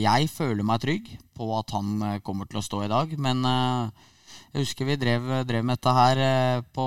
jeg 0.00 0.30
føler 0.32 0.66
meg 0.66 0.84
trygg 0.84 1.16
på 1.38 1.50
at 1.58 1.74
han 1.76 1.98
eh, 2.02 2.20
kommer 2.24 2.48
til 2.48 2.62
å 2.62 2.64
stå 2.64 2.84
i 2.86 2.92
dag. 2.92 3.12
Men 3.20 3.44
uh, 3.46 4.14
jeg 4.52 4.64
husker 4.64 4.88
vi 4.88 4.96
drev, 5.00 5.26
drev 5.48 5.64
med 5.66 5.76
dette 5.76 5.92
her 5.92 6.20
eh, 6.24 6.60
på 6.74 6.84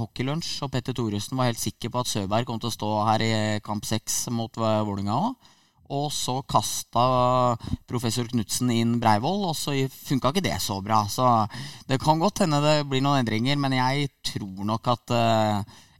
hockeylunsj, 0.00 0.50
og 0.64 0.70
Petter 0.74 0.94
Thoresen 0.96 1.38
var 1.38 1.50
helt 1.50 1.62
sikker 1.62 1.90
på 1.92 2.02
at 2.02 2.10
Søberg 2.10 2.46
kom 2.48 2.60
til 2.62 2.70
å 2.70 2.76
stå 2.76 2.90
her 3.08 3.24
i 3.24 3.32
kamp 3.66 3.88
seks 3.88 4.28
mot 4.34 4.54
Vålerenga 4.60 5.16
òg. 5.16 5.50
Og 5.90 6.06
så 6.14 6.36
kasta 6.46 7.04
professor 7.90 8.28
Knutsen 8.30 8.70
inn 8.70 9.00
Breivoll, 9.02 9.42
og 9.48 9.56
så 9.58 9.74
funka 9.90 10.30
ikke 10.30 10.44
det 10.46 10.54
så 10.62 10.76
bra. 10.84 11.00
Så 11.10 11.26
det 11.90 11.98
kan 11.98 12.22
godt 12.22 12.44
hende 12.44 12.62
det 12.62 12.76
blir 12.86 13.02
noen 13.02 13.24
endringer, 13.24 13.58
men 13.58 13.74
jeg 13.74 14.12
tror 14.30 14.62
nok 14.68 14.92
at 14.94 15.16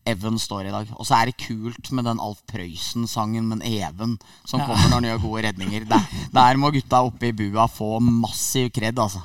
Even 0.09 0.39
står 0.41 0.69
i 0.69 0.73
dag. 0.73 0.89
Og 0.97 1.07
så 1.07 1.19
er 1.19 1.29
det 1.29 1.41
kult 1.41 1.91
med 1.93 2.07
den 2.09 2.21
Alf 2.23 2.41
Prøysen-sangen 2.49 3.51
med 3.51 3.65
Even 3.69 4.17
som 4.49 4.63
kommer 4.63 4.87
når 4.89 4.97
han 4.97 5.09
gjør 5.11 5.25
gode 5.27 5.43
redninger. 5.49 5.85
Der, 5.91 6.07
der 6.33 6.61
må 6.61 6.73
gutta 6.75 7.03
oppe 7.05 7.29
i 7.29 7.37
bua 7.37 7.67
få 7.71 7.99
massiv 8.01 8.71
kred, 8.75 8.99
altså. 8.99 9.23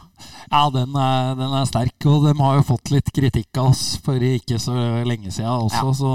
Ja, 0.51 0.69
den 0.71 0.95
er, 0.95 1.33
den 1.35 1.53
er, 1.57 1.65
sterk, 1.67 2.05
og 2.07 2.27
de 2.27 2.33
har 2.39 2.57
jo 2.59 2.65
fått 2.69 2.91
litt 2.93 3.09
kritikk 3.15 3.59
av 3.59 3.71
oss 3.73 3.83
for 4.05 4.21
ikke 4.23 4.59
så 4.61 4.75
lenge 5.07 5.31
siden 5.33 5.49
også, 5.49 5.81
ja. 5.81 5.93
så, 5.99 6.11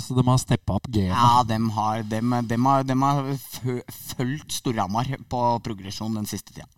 så, 0.00 0.16
de 0.16 0.24
har 0.28 0.40
steppa 0.40 0.78
opp 0.78 0.88
gamet. 0.88 1.12
Ja, 1.12 1.42
de 1.48 1.58
har, 1.76 2.04
de, 2.08 2.22
de 2.48 2.60
har, 2.64 2.94
har 3.02 3.32
fulgt 4.16 4.56
Storhamar 4.56 5.10
på 5.28 5.42
progresjon 5.66 6.16
den 6.16 6.28
siste 6.30 6.54
tida. 6.54 6.68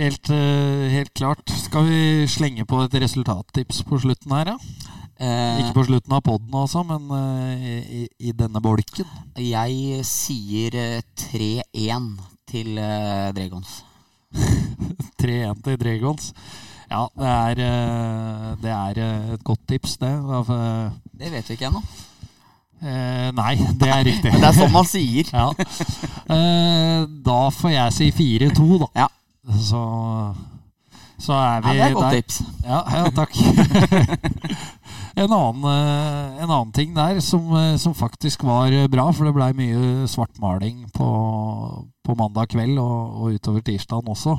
Helt, 0.00 0.30
eh, 0.30 0.88
helt, 0.90 1.12
klart. 1.14 1.50
Skal 1.50 1.84
vi 1.88 2.26
slenge 2.30 2.64
på 2.64 2.78
et 2.84 2.94
resultattips 3.02 3.82
på 3.84 3.98
slutten 4.00 4.32
her, 4.32 4.54
ja? 4.54 4.98
Eh, 5.20 5.58
ikke 5.60 5.74
på 5.76 5.82
slutten 5.84 6.14
av 6.16 6.22
poden, 6.24 6.54
altså, 6.56 6.80
men 6.88 7.10
uh, 7.12 7.52
i, 7.52 8.06
i, 8.24 8.32
denne 8.32 8.60
bolken. 8.64 9.08
Jeg 9.36 10.00
sier 10.08 10.76
3-1 11.20 11.60
eh, 11.76 12.06
til 12.48 12.80
Dragons. 13.36 13.74
3-1 15.20 15.60
til 15.66 15.76
Dragons. 15.82 16.30
Ja, 16.90 17.04
det 17.20 17.28
er, 17.28 18.56
det 18.64 18.72
er 18.72 19.02
et 19.34 19.44
godt 19.44 19.60
tips, 19.68 19.98
det. 20.00 20.10
det 21.20 21.28
vet 21.36 21.52
vi 21.52 21.54
ikke 21.54 21.68
ennå. 21.68 21.84
nei, 23.36 23.52
det 23.78 23.92
er 23.92 24.02
riktig. 24.08 24.32
men 24.32 24.40
det 24.40 24.48
er 24.48 24.56
sånn 24.56 24.72
man 24.72 24.88
sier. 24.88 25.30
ja. 25.36 25.52
da 27.28 27.38
får 27.60 27.76
jeg 27.76 27.94
si 27.94 28.10
4-2, 28.48 28.66
da. 28.86 28.90
Ja. 29.04 29.08
Så, 29.68 29.84
så 31.20 31.38
er 31.38 31.62
vi 31.68 31.76
ja, 31.76 31.78
det 31.78 31.84
er 31.84 31.88
et 31.92 32.00
godt 32.00 32.18
tips. 32.18 32.42
Ja, 32.64 32.82
ja 32.96 33.08
takk. 33.20 33.38
En 35.14 35.32
annen, 35.32 35.64
eh, 35.66 36.42
en 36.42 36.50
annen, 36.50 36.72
ting 36.72 36.94
der 36.94 37.20
som, 37.20 37.50
eh, 37.56 37.76
som, 37.76 37.94
faktisk 37.94 38.44
var 38.46 38.74
bra, 38.88 39.10
for 39.12 39.26
det 39.26 39.34
blei 39.34 39.52
mye 39.58 40.08
svartmaling 40.08 40.84
på, 40.94 41.08
på, 42.04 42.16
mandag 42.18 42.52
kveld 42.54 42.78
og, 42.78 43.16
og 43.22 43.38
utover 43.38 43.64
tirsdagen 43.66 44.10
også. 44.10 44.36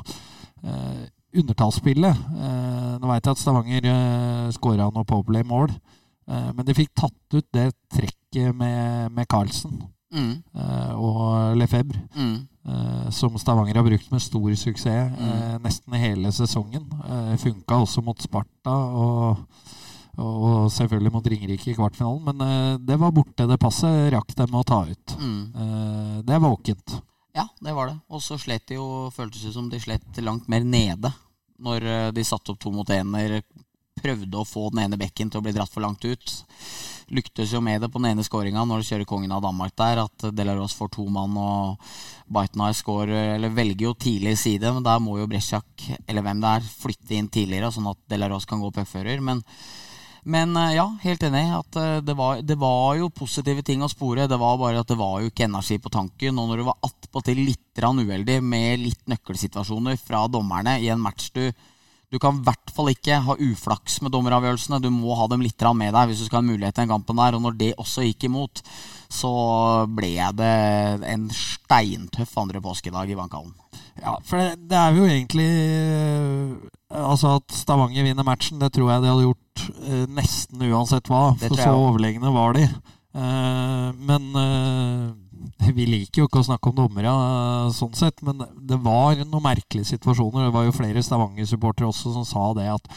Eh, 0.64 1.10
undertallsspillet. 1.42 2.22
Eh, 2.36 2.94
nå 3.00 3.10
veit 3.10 3.26
jeg 3.26 3.36
at 3.36 3.42
Stavanger 3.42 3.88
eh, 3.92 4.52
skåra 4.56 4.90
noe 4.92 5.08
Powerplay-mål, 5.08 5.72
eh, 5.72 6.52
men 6.56 6.68
de 6.68 6.78
fikk 6.78 6.94
tatt 6.96 7.36
ut 7.36 7.48
det 7.56 7.72
trekket 7.92 8.56
med, 8.56 9.12
med 9.16 9.28
Carlsen 9.32 9.76
mm. 10.14 10.34
eh, 10.56 10.94
og 10.96 11.58
Lefebvre. 11.60 12.08
Mm. 12.16 12.48
som 13.10 13.34
Stavanger 13.42 13.80
har 13.80 13.86
brukt 13.88 14.12
med 14.14 14.22
stor 14.22 14.52
suksess 14.54 15.16
mm. 15.18 15.64
nesten 15.64 15.96
hele 15.98 16.30
sesongen. 16.36 16.84
Eh, 17.08 17.32
Funka 17.42 17.80
også 17.82 18.04
mot 18.06 18.22
Sparta. 18.22 18.76
og 18.76 19.42
og 20.20 20.68
selvfølgelig 20.74 21.14
mot 21.14 21.30
Ringerike 21.34 21.72
i 21.72 21.78
kvartfinalen. 21.78 22.26
Men 22.28 22.44
uh, 22.44 22.82
det 22.82 23.00
var 23.00 23.16
borte. 23.16 23.48
Det 23.48 23.60
passet 23.62 24.12
rakk 24.16 24.36
dem 24.38 24.60
å 24.60 24.66
ta 24.68 24.84
ut. 24.90 25.16
Mm. 25.20 25.42
Uh, 25.56 26.20
det 26.28 26.36
er 26.36 26.44
våkent. 26.44 26.98
Ja, 27.38 27.48
det 27.64 27.76
var 27.78 27.92
det. 27.92 27.98
Og 28.12 28.24
så 28.24 28.40
slet 28.42 28.68
de 28.68 28.80
jo, 28.80 29.10
føltes 29.16 29.48
det 29.48 29.56
som 29.56 29.70
de 29.72 29.80
slet 29.80 30.24
langt 30.24 30.50
mer 30.52 30.66
nede. 30.68 31.14
Når 31.62 31.88
uh, 31.88 32.08
de 32.16 32.26
satte 32.28 32.54
opp 32.54 32.60
to 32.62 32.74
mot 32.76 32.90
ener, 32.92 33.40
prøvde 34.02 34.40
å 34.40 34.48
få 34.48 34.70
den 34.72 34.86
ene 34.86 35.00
bekken 35.00 35.30
til 35.30 35.42
å 35.42 35.46
bli 35.46 35.54
dratt 35.56 35.72
for 35.72 35.84
langt 35.84 36.04
ut. 36.04 36.34
Lyktes 37.12 37.52
jo 37.52 37.60
med 37.64 37.82
det 37.84 37.90
på 37.92 38.00
den 38.00 38.14
ene 38.14 38.24
skåringa 38.24 38.64
når 38.66 38.82
de 38.82 38.88
kjører 38.88 39.08
kongen 39.10 39.34
av 39.36 39.44
Danmark 39.44 39.76
der, 39.80 40.00
at 40.06 40.28
Delaros 40.32 40.76
får 40.78 40.94
to 40.96 41.06
mann 41.12 41.36
og 41.40 41.92
Bitenai 42.32 42.72
scorer, 42.78 43.34
eller 43.36 43.52
velger 43.52 43.90
jo 43.90 43.98
tidlig 44.00 44.38
side, 44.40 44.72
men 44.72 44.86
der 44.86 45.02
må 45.04 45.18
jo 45.20 45.28
Bresjak, 45.28 45.90
eller 46.08 46.24
hvem 46.24 46.40
det 46.44 46.54
er, 46.56 46.70
flytte 46.86 47.18
inn 47.18 47.28
tidligere, 47.28 47.74
sånn 47.76 47.92
at 47.92 48.00
Delaros 48.12 48.48
kan 48.48 48.64
gå 48.64 48.72
puckfører. 48.78 49.20
Men 49.28 49.44
men 50.24 50.58
eh, 50.58 50.76
ja, 50.76 50.86
helt 51.02 51.24
enig. 51.24 51.44
at 51.56 51.76
eh, 51.76 51.98
det 52.06 52.14
var, 52.14 52.42
det 52.42 52.56
var, 52.56 52.96
jo 53.00 53.10
positive 53.10 53.64
ting 53.66 53.82
å 53.82 53.90
spore. 53.90 54.28
Det 54.30 54.38
var 54.38 54.60
bare 54.62 54.84
at 54.84 54.92
det 54.92 55.00
var 55.00 55.22
jo 55.22 55.32
ikke 55.32 55.48
energi 55.48 55.80
på 55.82 55.90
tanken. 55.94 56.38
Og 56.38 56.50
når 56.50 56.62
du 56.62 56.68
var 56.68 56.80
attpåtil 56.86 57.42
litt 57.42 57.60
uheldig 57.82 58.42
med 58.44 58.82
litt 58.84 59.08
nøkkelsituasjoner 59.10 59.96
fra 59.98 60.26
dommerne 60.28 60.76
i 60.84 60.90
en 60.92 61.02
match 61.02 61.32
du 61.34 61.52
Du 62.12 62.20
kan 62.20 62.36
i 62.36 62.44
hvert 62.44 62.72
fall 62.76 62.90
ikke 62.92 63.22
ha 63.24 63.38
uflaks 63.40 64.02
med 64.04 64.12
dommeravgjørelsene. 64.12 64.82
Du 64.84 64.90
må 64.92 65.16
ha 65.16 65.30
dem 65.32 65.40
litt 65.40 65.64
med 65.74 65.94
deg 65.96 66.10
hvis 66.10 66.20
du 66.20 66.26
skal 66.26 66.42
ha 66.42 66.44
en 66.44 66.52
mulighet 66.52 66.76
til 66.76 66.84
den 66.84 66.92
kampen 66.92 67.16
der. 67.16 67.36
Og 67.38 67.42
når 67.42 67.56
det 67.56 67.70
også 67.80 68.04
gikk 68.04 68.26
imot, 68.28 68.62
så 69.08 69.32
ble 69.88 70.18
det 70.36 70.52
en 71.08 71.30
steintøff 71.32 72.36
andre 72.38 72.60
påskedag 72.60 73.08
i 73.08 73.16
Bankhallen. 73.16 73.56
Ja, 74.00 74.16
for 74.26 74.40
det, 74.40 74.70
det 74.72 74.78
er 74.80 74.96
jo 74.96 75.04
egentlig 75.06 75.50
Altså 76.92 77.36
At 77.40 77.54
Stavanger 77.56 78.06
vinner 78.08 78.26
matchen, 78.28 78.60
det 78.62 78.72
tror 78.76 78.90
jeg 78.92 79.04
de 79.04 79.12
hadde 79.12 79.28
gjort 79.28 79.66
eh, 79.88 80.06
nesten 80.12 80.64
uansett 80.68 81.08
hva. 81.12 81.32
For 81.40 81.60
så 81.60 81.76
overlegne 81.76 82.32
var 82.36 82.58
de. 82.58 82.66
Eh, 82.68 83.88
men 83.96 84.28
eh, 84.42 85.72
vi 85.76 85.88
liker 85.88 86.24
jo 86.24 86.28
ikke 86.30 86.42
å 86.42 86.48
snakke 86.50 86.72
om 86.72 86.78
dommere, 86.82 87.12
eh, 87.12 87.72
sånn 87.76 87.96
sett. 87.98 88.20
Men 88.28 88.44
det 88.60 88.80
var 88.84 89.20
noen 89.24 89.46
merkelige 89.46 89.94
situasjoner. 89.94 90.50
Det 90.50 90.56
var 90.56 90.68
jo 90.68 90.76
flere 90.76 91.04
Stavanger-supportere 91.06 91.92
også 91.92 92.12
som 92.18 92.28
sa 92.28 92.50
det 92.60 92.68
at 92.74 92.92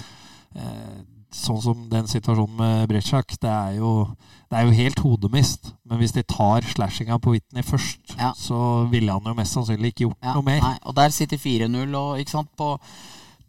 eh, 0.59 1.03
Sånn 1.35 1.59
som 1.59 1.81
den 1.91 2.07
situasjonen 2.07 2.55
med 2.61 2.85
Brezjak, 2.93 3.35
det, 3.43 3.51
er 3.51 3.79
jo, 3.81 4.07
det 4.53 4.59
er 4.59 4.69
jo 4.69 4.77
helt 4.77 5.01
hodemist. 5.03 5.73
Men 5.89 5.99
hvis 5.99 6.15
de 6.15 6.23
tar 6.31 6.67
slashinga 6.71 7.19
på 7.19 7.35
Whitney 7.35 7.67
først, 7.67 8.15
ja. 8.21 8.31
så 8.39 8.87
ville 8.93 9.13
han 9.13 9.27
jo 9.27 9.35
mest 9.37 9.57
sannsynlig 9.57 9.93
ikke 9.93 10.07
gjort 10.07 10.29
ja, 10.31 10.37
noe 10.37 10.47
mer. 10.47 10.63
Nei, 10.63 10.77
og 10.87 10.97
der 10.97 11.15
sitter 11.17 11.41
4-0, 11.43 11.97
og 11.99 12.23
ikke 12.23 12.37
sant, 12.37 12.53
på 12.55 12.77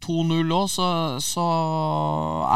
2-0 0.04 0.52
òg, 0.58 0.66
så, 0.70 0.88
så, 1.22 1.46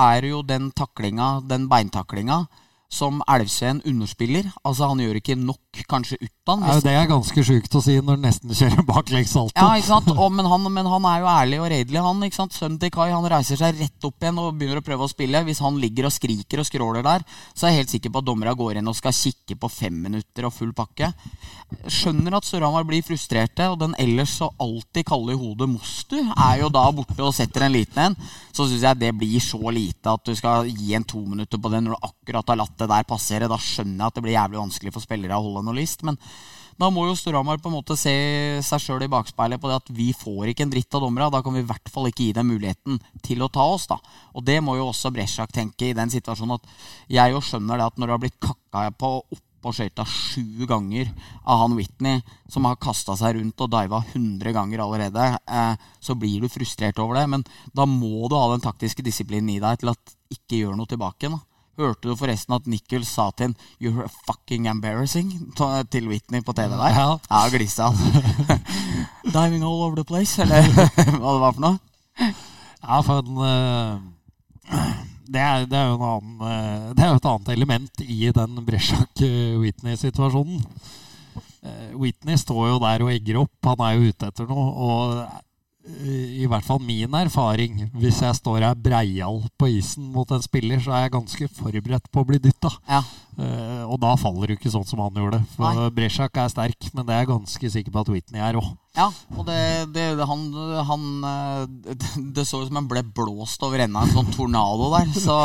er 0.03 0.29
jo 0.29 0.43
den 0.47 0.71
taklinga, 0.77 1.39
den 1.47 1.69
beintaklinga, 1.71 2.43
som 2.91 3.23
Elvsveen 3.31 3.81
underspiller. 3.87 4.49
Altså 4.67 4.89
Han 4.91 5.01
gjør 5.01 5.21
ikke 5.21 5.37
nok 5.39 5.83
kanskje 5.89 6.19
utan. 6.19 6.65
Ja, 6.67 6.79
det 6.83 6.95
er 6.99 7.07
ganske 7.07 7.45
sjukt 7.47 7.75
å 7.79 7.83
si 7.85 7.95
når 8.01 8.17
han 8.17 8.25
nesten 8.27 8.55
kjører 8.59 8.83
baklengs 8.89 9.31
salto. 9.37 9.55
Ja, 9.55 9.77
ikke 9.79 9.89
sant? 9.93 10.11
Og, 10.11 10.33
men, 10.35 10.49
han, 10.51 10.67
men, 10.67 10.89
han, 10.91 11.07
er 11.07 11.23
jo 11.23 11.29
ærlig 11.31 11.61
og 11.63 11.69
redelig, 11.71 12.01
han. 12.03 12.25
ikke 12.27 12.41
sant? 12.41 12.57
Sønnen 12.57 12.81
til 12.83 12.91
Kai 12.95 13.09
han 13.13 13.29
reiser 13.31 13.61
seg 13.61 13.79
rett 13.79 14.09
opp 14.09 14.19
igjen 14.19 14.41
og 14.43 14.59
begynner 14.59 14.83
å 14.83 14.87
prøve 14.87 15.07
å 15.07 15.13
spille. 15.13 15.45
Hvis 15.47 15.63
han 15.63 15.79
ligger 15.83 16.09
og 16.11 16.15
skriker 16.17 16.63
og 16.63 16.67
skråler 16.67 17.07
der, 17.07 17.27
så 17.55 17.69
er 17.69 17.75
jeg 17.75 17.85
helt 17.85 17.95
sikker 17.95 18.15
på 18.15 18.25
at 18.25 18.29
dommerne 18.29 18.57
går 18.59 18.81
inn 18.81 18.91
og 18.91 18.99
skal 18.99 19.15
kikke 19.15 19.59
på 19.61 19.71
fem 19.71 20.03
minutter 20.09 20.49
og 20.51 20.55
full 20.57 20.75
pakke. 20.75 21.13
Skjønner 21.87 22.41
at 22.41 22.49
Sørhamar 22.49 22.89
blir 22.89 23.07
frustrerte, 23.07 23.71
og 23.71 23.79
den 23.85 23.95
ellers 24.03 24.35
så 24.41 24.51
alltid 24.59 25.07
kalde 25.07 25.37
i 25.37 25.39
hodet 25.39 25.71
Mostu 25.71 26.19
er 26.19 26.65
jo 26.65 26.73
da 26.75 26.89
borte 26.95 27.23
og 27.23 27.35
setter 27.37 27.69
en 27.69 27.77
liten 27.77 28.03
en. 28.09 28.19
Så 28.51 28.67
syns 28.67 28.83
jeg 28.83 28.99
det 28.99 29.15
blir 29.15 29.39
så 29.45 29.63
lite 29.71 30.11
at 30.11 30.27
du 30.27 30.35
skal 30.35 30.67
gi 30.67 30.97
en 30.99 31.07
to 31.07 31.23
minutter 31.23 31.61
på 31.61 31.71
det 31.71 31.85
når 31.85 31.95
du 31.95 32.09
akkurat 32.11 32.51
har 32.51 32.59
latt 32.59 32.80
det 32.81 32.89
der 32.91 33.09
passere. 33.09 33.51
Da 33.51 33.59
skjønner 33.61 33.99
jeg 33.99 34.09
at 34.09 34.17
det 34.17 34.25
blir 34.25 34.37
jævlig 34.37 34.61
vanskelig 34.63 34.95
for 34.95 35.05
spillere 35.05 35.37
å 35.37 35.45
holde 35.45 35.65
noe 35.67 35.79
list. 35.79 36.05
Men 36.07 36.19
da 36.81 36.89
må 36.89 37.05
jo 37.05 37.17
Storhamar 37.19 37.61
på 37.61 37.69
en 37.69 37.77
måte 37.77 37.97
se 38.01 38.13
seg 38.65 38.81
sjøl 38.81 39.05
i 39.05 39.11
bakspeilet 39.13 39.61
på 39.61 39.69
det 39.69 39.77
at 39.83 39.91
vi 39.93 40.09
får 40.17 40.53
ikke 40.53 40.65
en 40.65 40.73
dritt 40.73 40.97
av 40.97 41.05
dommerne. 41.05 41.29
Da 41.35 41.43
kan 41.45 41.57
vi 41.57 41.61
i 41.61 41.69
hvert 41.69 41.93
fall 41.93 42.09
ikke 42.09 42.25
gi 42.25 42.37
dem 42.39 42.49
muligheten 42.49 42.97
til 43.27 43.45
å 43.45 43.51
ta 43.53 43.67
oss. 43.75 43.85
da. 43.91 44.01
Og 44.33 44.47
det 44.47 44.61
må 44.65 44.79
jo 44.79 44.89
også 44.89 45.13
Bresjak 45.13 45.53
tenke 45.53 45.91
i 45.91 45.97
den 45.97 46.13
situasjonen 46.13 46.57
at 46.57 46.75
jeg 47.13 47.35
jo 47.35 47.45
skjønner 47.45 47.81
det 47.81 47.91
at 47.91 48.01
når 48.01 48.09
du 48.09 48.15
har 48.17 48.25
blitt 48.25 48.41
kakka 48.41 48.89
på 48.97 49.15
opp 49.21 49.47
på 49.61 49.73
skøyta 49.77 50.07
sju 50.09 50.65
ganger 50.69 51.11
av 51.45 51.67
han 51.67 51.77
Whitney, 51.77 52.23
som 52.49 52.65
har 52.65 52.79
kasta 52.81 53.13
seg 53.19 53.37
rundt 53.37 53.61
og 53.61 53.69
diva 53.75 54.01
100 54.15 54.55
ganger 54.57 54.81
allerede, 54.81 55.27
eh, 55.45 55.75
så 56.01 56.17
blir 56.17 56.41
du 56.41 56.49
frustrert 56.49 56.99
over 56.99 57.21
det. 57.21 57.27
Men 57.29 57.45
da 57.77 57.85
må 57.85 58.29
du 58.29 58.39
ha 58.39 58.47
den 58.55 58.65
taktiske 58.65 59.05
disiplinen 59.05 59.53
i 59.53 59.61
deg 59.61 59.83
til 59.83 59.93
at 59.93 60.17
ikke 60.33 60.63
gjør 60.63 60.79
noe 60.79 60.89
tilbake. 60.89 61.29
Da. 61.29 61.43
Hørte 61.79 62.09
du 62.09 62.17
forresten 62.19 62.55
at 62.57 62.67
Nichols 62.67 63.09
sa 63.09 63.31
til 63.37 63.51
en 63.51 63.57
'You're 63.81 64.09
fucking 64.27 64.67
embarrassing' 64.67 65.55
til 65.91 66.09
Whitney 66.09 66.43
på 66.45 66.53
TV 66.53 66.71
der? 66.71 66.89
Ja, 66.89 67.19
ja 67.31 67.49
glisa 67.49 67.91
han. 67.91 67.97
Diving 69.37 69.63
all 69.63 69.85
over 69.87 69.95
the 69.95 70.05
place, 70.05 70.43
eller 70.43 70.63
hva 71.21 71.35
det 71.35 71.41
var 71.41 71.53
for 71.53 71.61
noe? 71.61 71.79
Ja, 72.83 73.01
for 73.01 73.19
en, 73.23 73.37
uh, 73.37 74.01
det, 75.29 75.41
er, 75.41 75.67
det, 75.67 75.79
er, 75.79 75.95
annen, 75.95 76.41
uh, 76.41 76.95
det 76.97 77.05
er 77.05 77.09
jo 77.13 77.21
et 77.21 77.31
annet 77.33 77.49
element 77.55 78.01
i 78.01 78.31
den 78.35 78.65
Bresjak-Whitney-situasjonen. 78.67 80.65
Uh, 81.61 81.91
Whitney 82.01 82.37
står 82.41 82.69
jo 82.69 82.81
der 82.83 83.05
og 83.05 83.13
egger 83.13 83.43
opp. 83.45 83.57
Han 83.69 83.85
er 83.85 83.95
jo 83.95 84.11
ute 84.11 84.27
etter 84.33 84.49
noe. 84.49 84.69
og 84.75 85.50
i 85.81 86.45
hvert 86.49 86.65
fall 86.67 86.81
min 86.85 87.15
erfaring, 87.17 87.87
hvis 87.97 88.21
jeg 88.21 88.37
står 88.37 88.67
her 88.67 88.77
breial 88.77 89.41
på 89.59 89.71
isen 89.79 90.11
mot 90.13 90.29
en 90.33 90.43
spiller, 90.45 90.81
så 90.83 90.93
er 90.93 91.07
jeg 91.07 91.15
ganske 91.15 91.49
forberedt 91.57 92.11
på 92.13 92.21
å 92.21 92.29
bli 92.29 92.41
dytta. 92.43 92.73
Ja. 92.89 93.01
Uh, 93.41 93.87
og 93.89 93.97
da 94.03 94.11
faller 94.21 94.51
du 94.51 94.59
ikke 94.59 94.73
sånn 94.73 94.85
som 94.85 95.01
han 95.01 95.17
gjorde. 95.17 95.41
For 95.55 95.89
Bresjak 95.97 96.37
er 96.37 96.53
sterk, 96.53 96.91
men 96.93 97.07
det 97.09 97.17
er 97.17 97.25
jeg 97.25 97.31
ganske 97.33 97.73
sikker 97.73 97.95
på 97.95 98.03
at 98.03 98.13
Whitney 98.13 98.45
er 98.45 98.59
òg. 98.61 98.69
Ja, 98.99 99.07
og 99.39 99.47
det, 99.47 99.57
det, 99.95 100.05
han, 100.27 100.41
han, 100.89 101.05
eh, 101.25 101.95
det 102.35 102.45
så 102.45 102.61
ut 102.61 102.69
som 102.69 102.81
han 102.81 102.89
ble 102.91 103.05
blåst 103.07 103.63
over 103.63 103.85
enda 103.85 104.03
en 104.03 104.13
sånn 104.13 104.33
tornado 104.35 104.91
der. 104.97 105.13
Så, 105.15 105.37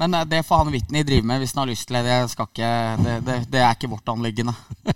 men 0.00 0.18
eh, 0.18 0.26
det 0.28 0.42
får 0.48 0.64
han 0.64 0.74
Whitney 0.74 1.06
drive 1.06 1.24
med 1.30 1.40
hvis 1.40 1.54
han 1.54 1.62
har 1.62 1.70
lyst 1.70 1.88
til 1.88 2.00
det. 2.02 2.18
Det, 2.58 3.16
det, 3.22 3.38
det, 3.54 3.62
er 3.62 3.78
ikke 3.78 3.92
vårt 3.94 4.12
anliggende. 4.12 4.56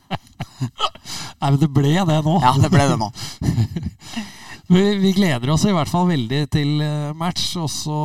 Nei, 1.41 1.49
men 1.49 1.61
det 1.63 1.71
ble 1.73 1.95
det 1.95 2.21
nå. 2.27 2.37
Ja, 2.43 2.57
det 2.59 2.73
ble 2.75 2.91
det 2.91 3.01
nå. 3.01 3.13
vi, 4.73 4.83
vi 4.99 5.13
gleder 5.17 5.53
oss 5.53 5.67
i 5.69 5.75
hvert 5.75 5.91
fall 5.91 6.09
veldig 6.11 6.43
til 6.53 6.81
eh, 6.85 7.13
match. 7.19 7.53
Og 7.61 7.71
så 7.73 8.01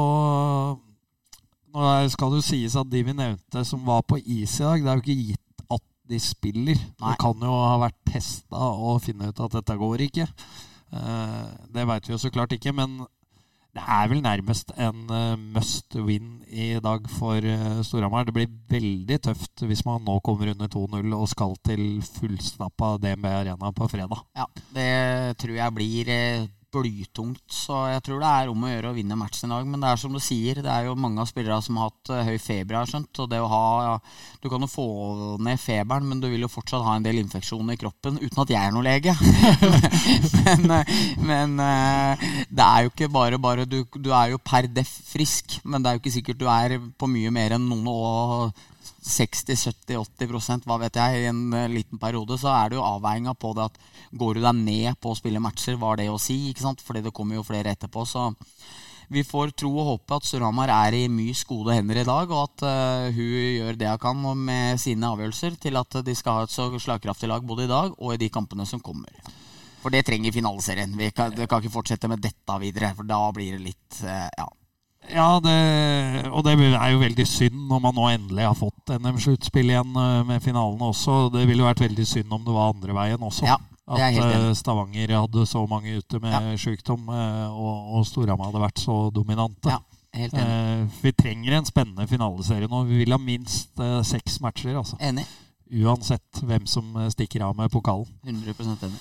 Nå 1.78 1.90
skal 2.10 2.32
det 2.32 2.40
jo 2.40 2.46
sies 2.48 2.76
at 2.80 2.90
de 2.90 3.04
vi 3.06 3.14
nevnte 3.14 3.62
som 3.68 3.84
var 3.86 4.02
på 4.08 4.18
is 4.24 4.56
i 4.58 4.66
dag, 4.66 4.82
det 4.82 4.90
er 4.90 4.98
jo 4.98 5.04
ikke 5.04 5.28
gitt 5.28 5.66
at 5.76 5.84
de 6.10 6.20
spiller. 6.24 6.80
Nei. 6.98 7.12
Det 7.12 7.20
kan 7.22 7.44
jo 7.44 7.52
ha 7.60 7.76
vært 7.84 8.00
testa 8.08 8.72
og 8.72 9.04
finne 9.06 9.30
ut 9.30 9.44
at 9.46 9.60
dette 9.60 9.76
går 9.78 10.08
ikke. 10.08 10.26
Eh, 10.96 11.46
Det 11.76 11.86
veit 11.92 12.10
vi 12.10 12.16
jo 12.16 12.20
så 12.24 12.34
klart 12.34 12.56
ikke, 12.56 12.74
men 12.74 12.98
det 13.78 13.84
er 13.84 14.10
vel 14.10 14.24
nærmest 14.26 14.72
en 14.74 15.04
eh, 15.14 15.38
must 15.54 16.00
win 16.02 16.40
i 16.50 16.80
dag 16.82 17.06
for 17.14 17.46
Storhamar. 17.86 18.26
Det 18.26 18.34
blir 18.34 18.50
veldig 18.74 19.22
tøft 19.30 19.68
hvis 19.68 19.86
man 19.86 20.02
nå 20.08 20.18
kommer 20.26 20.56
under 20.56 20.72
2-0 20.72 21.14
og 21.20 21.30
skal 21.30 21.54
til 21.68 22.02
fullstappa 22.02 22.96
DNB 23.04 23.30
Arena 23.36 23.70
på 23.76 23.92
fredag. 23.92 24.24
Ja, 24.40 24.48
det 24.74 25.38
tror 25.44 25.60
jeg 25.60 25.78
blir 25.78 26.16
blytungt, 26.74 27.46
så 27.54 27.86
jeg 27.94 28.04
tror 28.06 28.20
det 28.22 28.30
er 28.30 28.50
om 28.52 28.64
å 28.66 28.70
gjøre 28.70 28.92
å 28.92 28.96
vinne 28.96 29.18
matchen 29.20 29.50
i 29.50 29.56
dag. 29.56 29.68
Men 29.70 29.84
det 29.84 29.92
er 29.92 30.02
som 30.02 30.14
du 30.16 30.20
sier, 30.24 30.62
det 30.64 30.72
er 30.72 30.88
jo 30.90 30.98
mange 31.00 31.24
av 31.24 31.30
spillere 31.30 31.60
som 31.64 31.80
har 31.80 31.92
hatt 31.92 32.12
eh, 32.14 32.28
høy 32.28 32.38
feber, 32.44 32.80
har 32.80 32.90
skjønt. 32.90 33.24
Og 33.24 33.30
det 33.32 33.40
å 33.44 33.50
ha 33.52 33.64
ja, 33.86 33.96
Du 34.44 34.50
kan 34.52 34.64
jo 34.64 34.70
få 34.72 34.88
ned 35.44 35.62
feberen, 35.62 36.08
men 36.10 36.22
du 36.24 36.28
vil 36.32 36.44
jo 36.46 36.52
fortsatt 36.52 36.86
ha 36.86 36.98
en 36.98 37.06
del 37.06 37.22
infeksjoner 37.24 37.78
i 37.78 37.82
kroppen 37.82 38.20
uten 38.22 38.44
at 38.44 38.54
jeg 38.54 38.62
er 38.62 38.76
noen 38.76 38.88
lege. 38.90 39.16
men 40.46 40.78
eh, 40.80 40.96
men 41.28 41.60
eh, 41.60 42.26
det 42.50 42.66
er 42.66 42.86
jo 42.86 42.94
ikke 42.94 43.12
bare 43.12 43.40
bare 43.42 43.68
du, 43.70 43.82
du 43.96 44.12
er 44.16 44.34
jo 44.34 44.42
per 44.44 44.70
deff 44.72 44.92
frisk, 45.12 45.60
men 45.66 45.84
det 45.84 45.90
er 45.90 45.98
jo 45.98 46.04
ikke 46.04 46.18
sikkert 46.20 46.42
du 46.42 46.48
er 46.52 46.78
på 46.98 47.10
mye 47.12 47.32
mer 47.34 47.58
enn 47.58 47.68
noen 47.70 47.88
og 47.92 48.66
60-70-80% 49.08 50.68
hva 50.68 50.80
vet 50.82 51.00
jeg, 51.00 51.22
i 51.22 51.30
en 51.32 51.46
eh, 51.56 51.70
liten 51.72 52.00
periode, 52.02 52.38
så 52.40 52.52
er 52.54 52.72
det 52.72 52.80
jo 52.80 52.88
avveininga 52.88 53.34
på 53.40 53.54
det 53.58 53.70
at 53.70 53.80
går 54.18 54.38
du 54.38 54.44
deg 54.44 54.60
ned 54.60 55.00
på 55.02 55.14
å 55.14 55.20
spille 55.20 55.42
matcher, 55.44 55.80
hva 55.80 55.94
har 55.94 56.02
det 56.02 56.10
å 56.12 56.20
si? 56.22 56.38
ikke 56.52 56.66
sant? 56.66 56.84
Fordi 56.84 57.04
det 57.06 57.16
kommer 57.16 57.40
jo 57.40 57.48
flere 57.48 57.74
etterpå. 57.74 58.06
Så 58.08 58.30
vi 59.08 59.24
får 59.24 59.54
tro 59.56 59.72
og 59.72 59.88
håpe 59.88 60.18
at 60.18 60.28
Suramar 60.28 60.72
er 60.74 60.98
i 60.98 61.06
Mys 61.12 61.46
gode 61.48 61.78
hender 61.78 62.02
i 62.02 62.08
dag, 62.08 62.28
og 62.28 62.42
at 62.50 62.64
uh, 62.68 63.08
hun 63.16 63.36
gjør 63.56 63.80
det 63.80 63.94
hun 63.94 64.02
kan 64.04 64.26
med 64.50 64.82
sine 64.84 65.12
avgjørelser 65.14 65.56
til 65.64 65.80
at 65.80 66.00
de 66.04 66.16
skal 66.18 66.42
ha 66.42 66.48
et 66.48 66.52
så 66.52 66.68
slagkraftig 66.76 67.30
lag 67.32 67.46
både 67.48 67.70
i 67.70 67.72
dag 67.72 67.96
og 67.96 68.14
i 68.14 68.20
de 68.20 68.28
kampene 68.34 68.68
som 68.68 68.84
kommer. 68.84 69.16
For 69.80 69.94
det 69.94 70.04
trenger 70.10 70.36
finaleserien. 70.36 70.92
Kan, 71.16 71.32
vi 71.38 71.48
kan 71.48 71.64
ikke 71.64 71.78
fortsette 71.78 72.10
med 72.12 72.20
dette 72.20 72.60
videre, 72.60 72.92
for 72.98 73.08
da 73.08 73.22
blir 73.32 73.56
det 73.56 73.70
litt 73.70 74.02
uh, 74.04 74.28
ja. 74.28 74.50
Ja, 75.14 75.40
det, 75.44 75.56
og 76.32 76.44
det 76.46 76.54
er 76.58 76.92
jo 76.92 77.00
veldig 77.02 77.26
synd 77.30 77.58
når 77.70 77.82
man 77.84 77.96
nå 77.96 78.08
endelig 78.12 78.44
har 78.48 78.58
fått 78.58 78.94
NM-sluttspill 78.98 79.72
igjen 79.72 79.96
eh, 79.96 80.22
med 80.28 80.44
finalene 80.44 80.90
også. 80.92 81.28
Det 81.34 81.46
ville 81.48 81.64
jo 81.64 81.70
vært 81.70 81.84
veldig 81.86 82.08
synd 82.08 82.34
om 82.36 82.44
det 82.46 82.56
var 82.56 82.74
andre 82.74 82.96
veien 82.98 83.24
også. 83.30 83.48
Ja, 83.48 83.58
At 83.88 84.04
eh. 84.04 84.50
Stavanger 84.58 85.14
hadde 85.16 85.46
så 85.48 85.64
mange 85.70 85.98
ute 86.02 86.22
med 86.24 86.56
sykdom, 86.60 87.08
eh, 87.14 87.46
og, 87.52 87.94
og 87.98 88.08
Storhamar 88.10 88.52
hadde 88.52 88.64
vært 88.66 88.84
så 88.84 88.98
dominante. 89.16 89.72
Ja, 89.72 89.80
helt 90.18 90.36
enig. 90.36 90.90
Vi 91.04 91.14
trenger 91.24 91.60
en 91.60 91.70
spennende 91.70 92.08
finaleserie 92.10 92.72
nå. 92.72 92.84
Vi 92.90 93.04
vil 93.04 93.16
ha 93.16 93.22
minst 93.22 93.80
seks 94.10 94.42
matcher. 94.44 94.76
Altså. 94.82 95.00
Enig. 95.00 95.28
Uansett 95.84 96.44
hvem 96.48 96.68
som 96.68 96.96
stikker 97.12 97.48
av 97.48 97.56
med 97.56 97.72
pokalen. 97.72 98.12
100% 98.28 98.88
enig. 98.90 99.00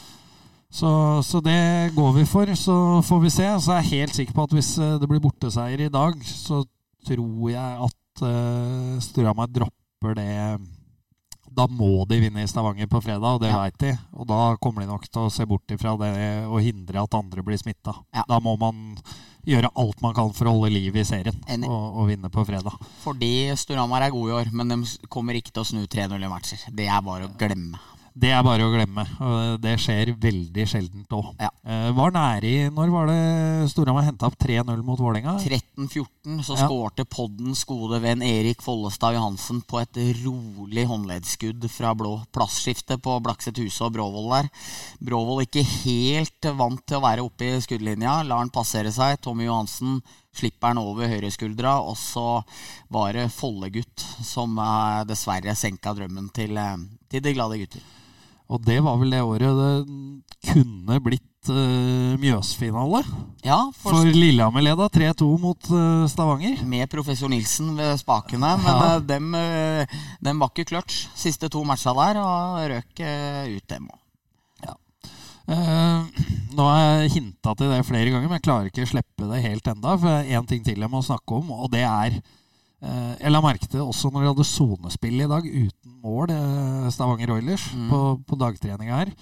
Så, 0.70 1.22
så 1.24 1.40
det 1.40 1.92
går 1.96 2.12
vi 2.18 2.24
for. 2.28 2.50
Så 2.58 3.02
får 3.06 3.20
vi 3.22 3.30
se. 3.30 3.50
Så 3.60 3.76
jeg 3.76 3.84
er 3.84 3.92
helt 3.92 4.16
sikker 4.18 4.36
på 4.36 4.46
at 4.48 4.56
hvis 4.56 4.72
eh, 4.82 4.96
det 5.00 5.08
blir 5.10 5.22
borteseier 5.24 5.86
i 5.86 5.92
dag, 5.92 6.16
så 6.26 6.64
tror 7.06 7.50
jeg 7.52 7.84
at 7.86 8.24
uh, 8.26 8.96
Storhamar 9.04 9.46
dropper 9.46 10.16
det 10.18 10.32
Da 11.56 11.68
må 11.70 12.02
de 12.10 12.18
vinne 12.20 12.42
i 12.42 12.48
Stavanger 12.50 12.88
på 12.90 12.98
fredag, 13.00 13.36
og 13.38 13.40
det 13.44 13.52
Ja. 13.52 13.60
vet 13.62 13.78
de. 13.80 13.92
Og 14.18 14.26
da 14.28 14.56
kommer 14.60 14.82
de 14.82 14.90
nok 14.90 15.06
til 15.06 15.22
å 15.22 15.30
se 15.32 15.46
bort 15.46 15.70
ifra 15.72 15.94
det 16.00 16.10
og 16.50 16.58
hindre 16.60 17.00
at 17.06 17.14
andre 17.16 17.44
blir 17.46 17.56
smitta. 17.56 17.94
Ja. 18.12 18.26
Da 18.28 18.40
må 18.42 18.56
man 18.60 18.98
gjøre 19.46 19.70
alt 19.78 20.02
man 20.02 20.12
kan 20.18 20.34
for 20.34 20.50
å 20.50 20.56
holde 20.58 20.74
liv 20.74 20.96
i 20.98 21.04
serien 21.06 21.38
og, 21.62 22.02
og 22.02 22.08
vinne 22.10 22.28
på 22.28 22.44
fredag. 22.44 22.74
Fordi 23.04 23.54
Storhamar 23.56 24.02
er 24.02 24.10
gode 24.12 24.34
i 24.34 24.36
år, 24.42 24.50
men 24.52 24.74
de 24.74 24.82
kommer 25.08 25.38
ikke 25.38 25.54
til 25.54 25.62
å 25.62 25.68
snu 25.70 25.86
3-0 25.86 26.18
i 26.18 26.28
matcher. 26.28 26.66
Det 26.74 26.90
er 26.90 27.06
bare 27.06 27.30
å 27.30 27.36
glemme. 27.38 27.78
Det 28.16 28.30
er 28.32 28.40
bare 28.40 28.64
å 28.64 28.70
glemme. 28.72 29.02
Det 29.60 29.74
skjer 29.82 30.14
veldig 30.16 30.64
sjeldent 30.70 31.10
òg. 31.12 31.34
Ja. 31.36 31.50
Eh, 31.68 31.90
var 31.92 32.14
nære 32.14 32.48
i 32.48 32.70
Når 32.72 32.92
var 32.94 33.10
det 33.10 33.68
Storhamar 33.68 34.06
henta 34.06 34.30
opp 34.30 34.38
3-0 34.40 34.80
mot 34.86 34.96
Vålerenga? 34.98 35.34
13-14 35.42 36.40
så 36.46 36.56
Ja. 36.56 36.64
skårte 36.64 37.04
poddens 37.04 37.66
gode 37.68 38.00
venn 38.00 38.22
Erik 38.24 38.62
Follestad 38.64 39.18
Johansen 39.18 39.60
på 39.68 39.82
et 39.82 40.00
rolig 40.24 40.86
håndleddskudd 40.88 41.68
fra 41.68 41.92
blå 41.94 42.14
plassskifte 42.32 42.96
på 42.96 43.18
Blakset 43.22 43.58
Huse 43.60 43.84
og 43.84 43.92
Bråvoll 43.92 44.30
der. 44.32 44.48
Bråvoll 45.04 45.44
ikke 45.44 45.66
helt 45.84 46.48
vant 46.56 46.86
til 46.86 46.96
å 46.96 47.04
være 47.04 47.20
oppe 47.26 47.44
i 47.44 47.60
skuddlinja. 47.60 48.22
Lar 48.24 48.38
han 48.38 48.48
passere 48.54 48.88
seg. 48.96 49.20
Tommy 49.20 49.44
Johansen 49.44 50.00
slipper 50.32 50.68
han 50.72 50.78
over 50.80 51.08
høyreskuldra, 51.08 51.76
og 51.84 51.96
så 51.96 52.42
var 52.90 53.12
det 53.12 53.28
Follegutt 53.32 54.00
som 54.24 54.56
dessverre 55.08 55.52
senka 55.56 55.92
drømmen 55.96 56.32
til, 56.32 56.56
eh, 56.56 56.76
til 57.10 57.20
de 57.20 57.34
glade 57.34 57.58
gutter. 57.60 57.80
Og 58.46 58.62
det 58.62 58.78
var 58.84 58.98
vel 59.00 59.10
det 59.10 59.22
året 59.26 59.58
det 59.58 59.72
kunne 60.46 60.98
blitt 61.02 61.50
uh, 61.50 62.14
Mjøsfinale. 62.22 63.00
Ja, 63.46 63.58
for, 63.74 63.96
For 63.96 64.10
Lillehammer 64.14 64.62
leda 64.62 64.86
3-2 64.92 65.28
mot 65.42 65.70
uh, 65.74 66.06
Stavanger. 66.10 66.62
med 66.64 66.86
professor 66.92 67.30
Nilsen 67.32 67.74
ved 67.78 67.98
spakene, 67.98 68.52
men 68.62 68.70
Ja. 68.70 68.96
uh, 68.96 69.02
dem, 69.02 69.34
dem 70.22 70.38
var 70.42 70.52
ikke 70.54 70.68
clutch 70.70 71.06
siste 71.18 71.50
to 71.50 71.64
matcha 71.66 71.94
der, 71.98 72.22
og 72.22 72.60
røk 72.70 73.02
ut 73.02 73.66
dem 73.74 73.88
òg. 73.90 74.00
Eh, 75.46 76.22
nå 76.58 76.64
har 76.66 76.80
jeg 77.04 77.12
hinta 77.20 77.52
til 77.54 77.68
det 77.70 77.84
flere 77.86 78.10
ganger, 78.10 78.26
men 78.26 78.40
jeg 78.40 78.46
klarer 78.48 78.66
ikke 78.70 78.82
å 78.82 78.88
slippe 78.90 79.28
det 79.30 79.44
helt 79.44 79.68
enda. 79.70 79.92
For 80.02 80.26
én 80.26 80.48
ting 80.50 80.64
til 80.66 80.82
jeg 80.82 80.90
må 80.90 80.98
snakke 81.06 81.36
om, 81.38 81.52
og 81.54 81.70
det 81.70 81.84
er 81.86 82.16
Jeg 82.82 83.32
la 83.32 83.40
merke 83.40 83.66
til 83.72 83.80
også 83.80 84.10
når 84.12 84.20
de 84.22 84.28
hadde 84.34 84.44
sonespill 84.46 85.22
i 85.24 85.28
dag 85.30 85.46
uten 85.48 85.94
mål, 86.04 86.30
eh, 86.30 86.90
Stavanger 86.92 87.32
Oilers, 87.38 87.70
Mm. 87.74 87.88
på, 87.90 88.00
på 88.28 88.36
dagtreninga 88.38 88.98
her. 89.00 89.12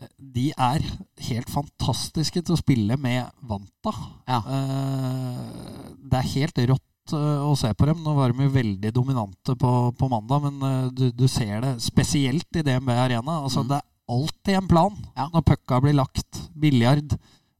Eh, 0.00 0.08
De 0.18 0.46
er 0.56 0.80
helt 1.28 1.48
fantastiske 1.52 2.42
til 2.42 2.54
å 2.56 2.58
spille 2.60 2.96
med 2.98 3.28
Vanta. 3.42 3.92
Ja. 4.26 4.40
Eh, 4.40 5.92
det 6.08 6.18
er 6.22 6.32
helt 6.34 6.58
rått 6.72 7.12
eh, 7.12 7.44
å 7.44 7.52
se 7.56 7.72
på 7.76 7.86
dem. 7.86 8.02
Nå 8.02 8.14
var 8.16 8.32
de 8.32 8.42
jo 8.48 8.50
veldig 8.56 8.92
dominante 8.92 9.54
på, 9.56 9.72
på 9.96 10.08
mandag, 10.10 10.42
men 10.48 10.62
eh, 10.70 10.90
du, 10.96 11.10
du 11.12 11.26
ser 11.28 11.60
det 11.60 11.74
spesielt 11.84 12.48
i 12.56 12.62
DNB 12.66 12.88
Arena. 12.96 13.42
Altså, 13.44 13.62
Mm. 13.62 13.68
Det 13.68 13.76
er 13.82 14.14
alltid 14.16 14.54
en 14.56 14.68
plan 14.68 14.96
Ja. 15.16 15.28
når 15.32 15.42
pucka 15.52 15.80
blir 15.82 15.94
lagt. 15.98 16.42
Biljard, 16.56 17.16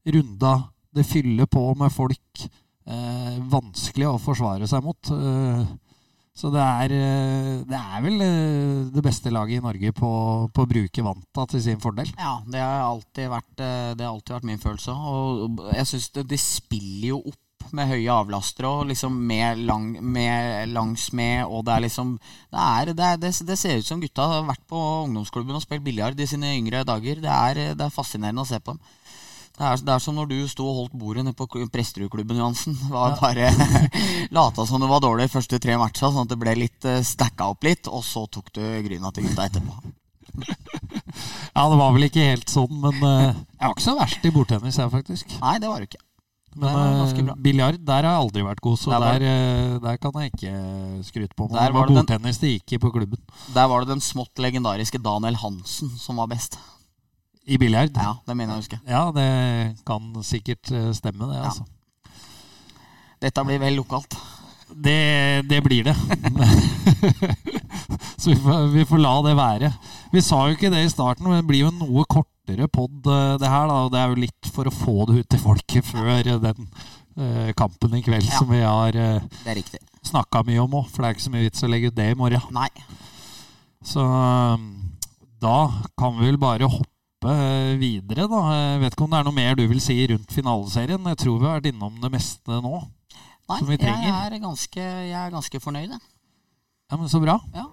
runda, 0.07 0.69
det 0.93 1.05
fyller 1.05 1.45
på 1.45 1.75
med 1.77 1.91
folk. 1.91 2.49
Eh, 2.87 3.39
vanskelig 3.51 4.07
å 4.07 4.21
forsvare 4.21 4.67
seg 4.69 4.85
mot. 4.85 5.11
Eh, 5.11 5.63
så 6.37 6.51
det 6.53 6.61
er, 6.61 6.93
eh, 6.93 7.55
det 7.67 7.79
er 7.79 8.03
vel 8.05 8.21
eh, 8.21 8.85
det 8.93 9.03
beste 9.03 9.33
laget 9.33 9.57
i 9.57 9.65
Norge 9.65 9.91
på, 9.97 10.11
på 10.53 10.63
å 10.63 10.69
bruke 10.69 11.03
Vanta 11.03 11.47
til 11.51 11.63
sin 11.65 11.81
fordel. 11.83 12.13
Ja, 12.15 12.37
det 12.47 12.61
har 12.61 12.85
alltid 12.85 13.33
vært, 13.33 13.57
har 13.59 14.05
alltid 14.11 14.37
vært 14.37 14.47
min 14.47 14.61
følelse. 14.61 14.93
Og 14.93 15.59
jeg 15.73 15.89
syns 15.89 16.07
de 16.15 16.39
spiller 16.39 17.11
jo 17.15 17.19
opp 17.25 17.43
med 17.75 17.89
høye 17.89 18.13
avlastere 18.13 18.69
og 18.69 18.85
liksom 18.93 19.17
med, 19.27 19.59
lang, 19.67 19.89
med 19.99 20.69
langs 20.71 21.09
med, 21.11 21.41
og 21.43 21.65
det 21.67 21.73
er 21.73 21.83
liksom 21.83 22.13
Det, 22.21 22.61
er, 22.61 22.93
det, 22.93 23.03
er, 23.03 23.17
det, 23.19 23.33
det 23.49 23.57
ser 23.59 23.81
ut 23.81 23.89
som 23.89 23.99
gutta 23.99 24.29
har 24.31 24.45
vært 24.47 24.63
på 24.69 24.83
ungdomsklubben 25.03 25.57
og 25.57 25.65
spilt 25.65 25.83
biljard 25.83 26.19
i 26.19 26.29
sine 26.29 26.53
yngre 26.55 26.85
dager. 26.87 27.19
Det 27.19 27.33
er, 27.33 27.75
det 27.75 27.83
er 27.83 27.93
fascinerende 27.97 28.45
å 28.45 28.47
se 28.47 28.61
på 28.61 28.77
dem. 28.77 28.79
Det 29.57 29.65
er, 29.65 29.79
det 29.81 29.93
er 29.95 30.01
som 30.03 30.13
når 30.13 30.27
du 30.29 30.35
sto 30.45 30.67
og 30.69 30.75
holdt 30.83 30.97
bordet 31.01 31.23
nede 31.25 31.33
på 31.37 31.47
Presterudklubben, 31.73 32.37
Johansen. 32.37 32.75
Var 32.91 33.15
bare 33.17 33.49
Lata 34.37 34.65
som 34.69 34.83
det 34.83 34.89
var 34.91 35.01
dårlig 35.01 35.25
de 35.25 35.33
første 35.33 35.57
tre 35.61 35.77
matcha, 35.81 36.11
sånn 36.11 36.27
at 36.27 36.33
det 36.33 36.37
ble 36.41 36.53
litt 36.59 36.85
uh, 36.85 36.99
stacka 37.01 37.49
opp 37.55 37.65
litt, 37.65 37.89
og 37.89 38.05
så 38.05 38.27
tok 38.29 38.51
du 38.53 38.61
gryna 38.85 39.09
til 39.15 39.29
gutta 39.29 39.49
etterpå. 39.49 39.79
Ja, 41.57 41.63
det 41.71 41.77
var 41.79 41.95
vel 41.95 42.05
ikke 42.05 42.21
helt 42.21 42.51
sånn, 42.53 42.75
men 42.77 42.99
uh, 43.01 43.31
jeg 43.33 43.63
var 43.63 43.71
ikke 43.73 43.85
så 43.87 43.95
verst 43.97 44.25
i 44.29 44.31
bordtennis, 44.35 44.77
jeg, 44.77 44.91
faktisk. 44.93 45.31
Nei, 45.41 45.55
det 45.63 45.71
var 45.71 45.81
det 45.81 45.87
ikke. 45.89 46.03
Men 46.57 47.01
uh, 47.01 47.33
biljard, 47.41 47.79
der 47.85 48.05
har 48.05 48.13
jeg 48.13 48.21
aldri 48.27 48.45
vært 48.45 48.61
god, 48.65 48.77
så 48.81 48.93
Der 48.93 49.05
der, 49.05 49.25
eh, 49.25 49.73
der 49.81 49.99
kan 50.01 50.21
jeg 50.21 50.31
ikke 50.33 50.53
skryte 51.05 51.37
på 51.37 51.49
meg. 51.49 51.57
Der 51.57 51.73
var 51.73 51.89
det 51.89 51.97
bordtennis 51.97 52.41
det 52.41 52.53
gikk 52.55 52.77
i 52.77 52.81
på 52.81 52.93
klubben. 52.93 53.21
Der 53.53 53.69
var 53.69 53.81
det 53.81 53.95
den 53.95 54.01
smått 54.01 54.41
legendariske 54.41 55.01
Daniel 55.01 55.37
Hansen 55.41 55.93
som 55.97 56.21
var 56.21 56.29
best. 56.29 56.57
I 57.47 57.55
biljard? 57.57 57.95
Ja, 57.95 58.17
det 58.27 58.35
mener 58.35 58.53
jeg 58.53 58.57
å 58.57 58.61
huske. 58.65 58.77
Ja, 58.89 59.03
det 59.15 59.27
kan 59.87 60.09
sikkert 60.27 60.67
eh, 60.75 60.89
stemme, 60.97 61.23
det. 61.29 61.37
Ja. 61.39 61.43
altså. 61.47 61.63
Dette 63.23 63.43
blir 63.47 63.59
vel 63.61 63.75
lokalt. 63.79 64.13
Det, 64.67 65.43
det 65.47 65.61
blir 65.63 65.83
det. 65.87 65.95
Så 68.17 68.29
vi 68.33 68.35
får, 68.35 68.67
vi 68.73 68.83
får 68.89 68.99
la 68.99 69.13
det 69.23 69.35
være. 69.37 69.69
Vi 70.11 70.21
sa 70.25 70.41
jo 70.47 70.53
ikke 70.57 70.71
det 70.73 70.81
i 70.83 70.89
starten, 70.91 71.23
men 71.29 71.37
det 71.39 71.47
blir 71.47 71.61
jo 71.63 71.69
en 71.71 71.79
noe 71.85 72.03
kortere 72.09 72.67
pod, 72.67 72.95
eh, 73.07 73.37
det 73.39 73.47
her. 73.51 73.65
da, 73.69 73.75
og 73.85 73.91
Det 73.93 73.99
er 74.01 74.07
jo 74.11 74.21
litt 74.25 74.45
for 74.53 74.63
å 74.67 74.73
få 74.73 74.95
det 75.07 75.15
ut 75.21 75.29
til 75.31 75.39
folket 75.43 75.83
før 75.87 76.19
eh, 76.19 76.41
den 76.43 76.59
uh, 76.67 77.51
kampen 77.57 77.95
i 77.95 78.03
kveld 78.05 78.27
Ja. 78.27 78.35
som 78.41 78.47
vi 78.51 78.59
har 78.59 78.91
uh, 78.99 79.21
snakka 80.03 80.43
mye 80.49 80.59
om 80.65 80.75
òg. 80.81 80.85
For 80.91 80.99
det 80.99 81.07
er 81.07 81.13
ikke 81.17 81.27
så 81.29 81.33
mye 81.37 81.47
vits 81.47 81.63
å 81.63 81.71
legge 81.71 81.87
ut 81.93 81.97
det 81.97 82.07
i 82.11 82.19
morgen. 82.19 82.43
Nei. 82.51 82.69
Så 83.87 84.03
um, 84.03 84.67
da 85.39 85.57
kan 85.95 86.11
vi 86.19 86.27
vel 86.27 86.39
bare 86.41 86.67
hoppe 86.67 86.91
eh, 87.25 87.73
videre, 87.81 88.27
da. 88.29 88.41
Jeg 88.53 88.81
vet 88.83 88.93
ikke 88.93 89.03
om 89.07 89.11
det 89.15 89.19
er 89.19 89.23
noe 89.27 89.33
mer 89.37 89.55
du 89.57 89.63
vil 89.67 89.81
si 89.81 89.95
rundt 90.11 90.31
finaleserien? 90.35 91.09
Jeg 91.13 91.17
tror 91.23 91.39
vi 91.39 91.45
har 91.47 91.57
vært 91.59 91.71
innom 91.73 91.97
det 92.03 92.11
meste 92.13 92.59
nå. 92.61 92.83
Nei, 93.47 93.57
Som 93.59 93.67
vi 93.71 93.77
jeg 93.79 94.11
er 94.11 94.39
ganske, 94.43 94.81
jeg 95.07 95.15
er 95.17 95.31
ganske 95.31 95.59
fornøyd, 95.63 95.89
jeg. 95.95 96.01
Ja, 96.91 96.97
men 96.97 97.07
Så 97.09 97.19
bra. 97.23 97.39
Ja. 97.55 97.65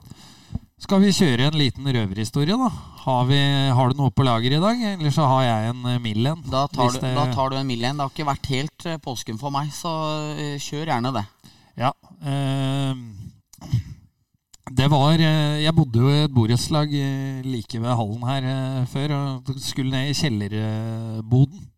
Skal 0.85 1.00
vi 1.00 1.12
kjøre 1.14 1.46
en 1.48 1.57
liten 1.57 1.87
røverhistorie, 1.87 2.57
da? 2.59 2.68
Har, 3.04 3.24
vi, 3.28 3.38
har 3.72 3.88
du 3.92 3.96
noe 4.00 4.11
på 4.11 4.24
lager 4.26 4.52
i 4.57 4.61
dag? 4.61 4.80
Eller 4.94 5.11
så 5.14 5.26
har 5.30 5.42
jeg 5.46 5.70
en 5.72 5.85
eh, 5.92 5.98
mild 6.02 6.26
en. 6.26 6.42
Da 6.50 6.66
tar, 6.68 6.90
du, 6.92 6.98
det- 7.00 7.14
da 7.16 7.26
tar 7.33 7.50
du 7.50 7.57
en 7.61 7.66
mild 7.66 7.85
en. 7.85 7.96
Det 8.00 8.04
har 8.07 8.12
ikke 8.12 8.26
vært 8.33 8.50
helt 8.52 8.87
eh, 8.90 8.98
påsken 9.02 9.38
for 9.40 9.50
meg, 9.54 9.70
så 9.72 9.92
kjør 10.62 10.90
gjerne 10.92 11.12
det. 11.14 11.24
Ja. 11.80 11.92
Eh, 12.22 12.94
det 14.72 14.87
var 14.88 15.20
eh, 15.20 15.61
Jeg 15.61 15.77
bodde 15.77 16.00
jo 16.00 16.09
i 16.09 16.24
et 16.24 16.33
borettslag 16.33 16.88
eh, 16.96 17.44
like 17.44 17.77
ved 17.77 17.96
hallen 17.98 18.22
her 18.24 18.46
eh, 18.48 18.87
før. 18.88 19.12
Og 19.12 19.61
skulle 19.61 19.92
ned 19.92 20.11
i 20.11 20.16
kjellerboden. 20.16 21.70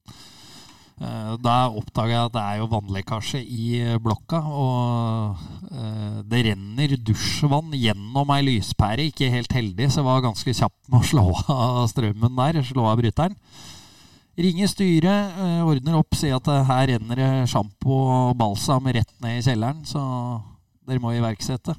Da 0.96 1.54
oppdaga 1.76 2.08
jeg 2.14 2.24
at 2.24 2.32
det 2.32 2.42
er 2.42 2.60
jo 2.62 2.68
vannlekkasje 2.72 3.42
i 3.42 3.82
blokka. 4.00 4.38
Og 4.48 6.22
det 6.24 6.40
renner 6.46 6.94
dusjvann 6.96 7.74
gjennom 7.76 8.32
ei 8.32 8.46
lyspære. 8.46 9.10
Ikke 9.10 9.28
helt 9.28 9.52
heldig, 9.52 9.90
så 9.90 10.00
jeg 10.00 10.06
var 10.06 10.24
ganske 10.24 10.54
kjapp 10.56 10.76
med 10.88 11.02
å 11.02 11.10
slå 11.10 11.26
av 11.52 11.82
strømmen 11.92 12.40
der. 12.40 12.62
Slå 12.64 12.86
av 12.88 12.96
bryteren. 13.02 13.36
Ringer 14.40 14.72
styret, 14.72 15.36
ordner 15.68 15.98
opp, 16.00 16.16
sier 16.16 16.40
at 16.40 16.48
her 16.70 16.88
renner 16.94 17.20
det 17.20 17.30
sjampo 17.52 18.00
og 18.06 18.32
balsam 18.40 18.88
rett 18.88 19.12
ned 19.24 19.42
i 19.42 19.44
kjelleren, 19.44 19.84
så 19.88 20.00
dere 20.88 21.04
må 21.04 21.12
iverksette. 21.16 21.76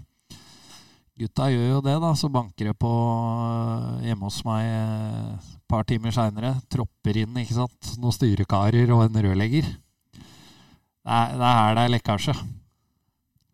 Gutta 1.18 1.48
gjør 1.50 1.72
jo 1.72 1.80
det, 1.82 1.96
da. 2.04 2.12
Så 2.14 2.30
banker 2.30 2.70
det 2.70 2.76
på 2.78 2.92
eh, 2.92 4.08
hjemme 4.10 4.28
hos 4.28 4.44
meg 4.46 4.68
eh, 4.70 5.32
et 5.58 5.64
par 5.70 5.88
timer 5.90 6.14
seinere. 6.14 6.54
Tropper 6.70 7.18
inn, 7.24 7.40
ikke 7.42 7.58
sant. 7.58 7.94
Noen 7.98 8.14
styrekarer 8.14 8.94
og 8.94 9.08
en 9.08 9.22
rørlegger. 9.26 9.66
Det 9.68 11.16
er, 11.16 11.34
det 11.40 11.48
er 11.48 11.58
her 11.58 11.78
det 11.78 11.86
er 11.86 11.94
lekkasje. 11.96 12.36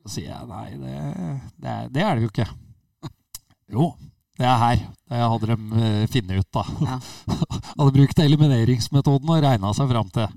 Så 0.04 0.18
sier 0.18 0.34
jeg 0.34 0.50
nei, 0.50 0.66
det, 0.76 0.98
det, 1.56 1.70
er, 1.72 1.88
det 1.94 2.04
er 2.04 2.18
det 2.18 2.26
jo 2.26 2.34
ikke. 2.34 2.50
Jo, 3.74 3.94
det 4.38 4.46
er 4.50 4.60
her. 4.60 4.84
Det 5.08 5.24
hadde 5.24 5.50
de 5.54 5.86
eh, 5.86 6.04
funnet 6.12 6.44
ut, 6.44 6.60
da. 6.60 6.66
Ja. 6.84 7.00
hadde 7.78 7.96
brukt 7.96 8.24
elimineringsmetoden 8.26 9.32
og 9.32 9.44
regna 9.48 9.72
seg 9.78 9.94
fram 9.94 10.12
til. 10.12 10.28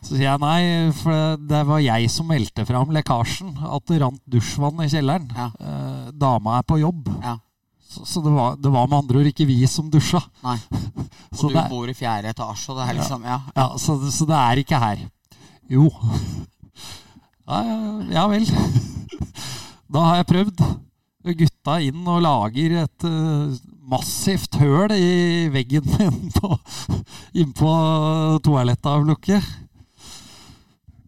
Så 0.00 0.14
sier 0.16 0.26
jeg 0.30 0.40
nei, 0.40 0.60
for 0.96 1.36
det 1.50 1.60
var 1.68 1.80
jeg 1.84 2.08
som 2.12 2.28
meldte 2.30 2.64
fram 2.68 2.90
lekkasjen. 2.94 3.52
At 3.68 3.84
det 3.90 3.98
rant 4.00 4.22
dusjvann 4.32 4.80
i 4.84 4.88
kjelleren. 4.88 5.28
Ja. 5.36 5.50
Eh, 5.60 6.10
dama 6.16 6.58
er 6.58 6.66
på 6.68 6.78
jobb. 6.80 7.10
Ja. 7.22 7.36
Så, 7.90 8.04
så 8.06 8.22
det, 8.24 8.30
var, 8.32 8.54
det 8.56 8.70
var 8.70 8.86
med 8.88 9.00
andre 9.02 9.18
ord 9.20 9.28
ikke 9.32 9.46
vi 9.48 9.58
som 9.68 9.88
dusja. 9.92 10.20
Nei. 10.46 10.56
Så 11.34 11.46
Og 11.46 11.50
du 11.52 11.54
det, 11.56 11.62
er- 11.64 11.70
bor 11.70 11.90
i 11.90 11.94
fjerde 11.94 12.30
etasje, 12.32 12.70
og 12.72 12.78
det 12.80 12.84
er 12.88 12.96
liksom 12.98 13.22
Ja. 13.28 13.36
ja, 13.54 13.64
så, 13.78 13.94
så 14.10 14.26
det 14.26 14.34
er 14.38 14.60
ikke 14.64 14.78
her. 14.82 15.02
Jo. 15.70 15.84
Ja 18.10 18.24
vel. 18.30 18.46
Da 19.90 20.02
har 20.06 20.20
jeg 20.20 20.28
prøvd. 20.30 20.60
Gutta 21.40 21.76
inn 21.84 22.04
og 22.08 22.20
lager 22.24 22.76
et 22.84 23.04
uh, 23.06 23.50
massivt 23.90 24.54
høl 24.60 24.92
i 24.94 25.48
veggen 25.52 25.82
min 25.98 26.30
innpå 27.42 27.72
toalettavlukket. 28.46 29.44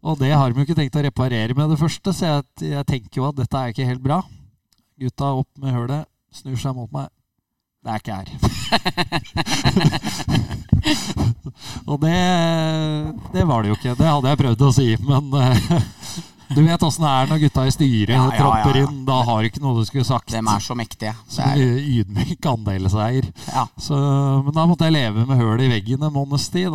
Og 0.03 0.19
det 0.19 0.33
har 0.35 0.51
de 0.51 0.59
jo 0.59 0.65
ikke 0.67 0.75
tenkt 0.79 0.97
å 0.99 1.03
reparere 1.05 1.55
med 1.55 1.71
det 1.71 1.79
første, 1.79 2.12
så 2.15 2.23
jeg, 2.27 2.43
jeg 2.73 2.87
tenker 2.88 3.21
jo 3.21 3.29
at 3.29 3.37
dette 3.38 3.57
er 3.59 3.69
ikke 3.71 3.87
helt 3.87 4.03
bra. 4.03 4.23
Gutta 4.99 5.27
opp 5.38 5.59
med 5.62 5.75
hølet, 5.77 6.07
snur 6.35 6.57
seg 6.59 6.75
mot 6.75 6.91
meg. 6.95 7.07
Det 7.83 7.91
er 7.91 7.99
ikke 8.03 8.19
her. 8.19 8.29
Og 11.91 11.97
det, 12.03 12.19
det 13.35 13.45
var 13.47 13.62
det 13.62 13.69
jo 13.71 13.77
ikke. 13.79 13.95
Det 13.99 14.09
hadde 14.09 14.29
jeg 14.31 14.41
prøvd 14.43 14.61
å 14.67 14.75
si, 14.75 14.88
men 15.07 15.25
eh, 15.38 15.57
du 16.55 16.61
vet 16.67 16.83
åssen 16.87 17.05
det 17.05 17.11
er 17.12 17.31
når 17.31 17.41
gutta 17.45 17.65
i 17.69 17.73
styret 17.75 18.12
Ja, 18.15 18.25
tropper 18.37 18.79
inn. 18.83 19.01
Da 19.09 19.19
har 19.27 19.43
du 19.43 19.49
ikke 19.51 19.62
noe 19.65 19.81
du 19.81 19.87
skulle 19.88 20.07
sagt. 20.09 20.31
Dem 20.33 20.49
er 20.53 20.62
så 20.65 20.77
mektige. 20.79 21.12
Det 21.27 21.35
Som 21.37 21.51
er, 21.51 21.62
ydmyk 22.01 22.49
andelseier. 22.53 23.29
ja. 23.53 23.67
Så, 23.81 23.99
men 24.47 24.55
da 24.57 24.67
måtte 24.71 24.88
jeg 24.88 24.97
leve 24.97 25.27
med 25.29 25.41
høl 25.41 25.61
i 25.65 25.71
veggen 25.73 26.03
en 26.07 26.15
måneds 26.15 26.49
tid 26.53 26.71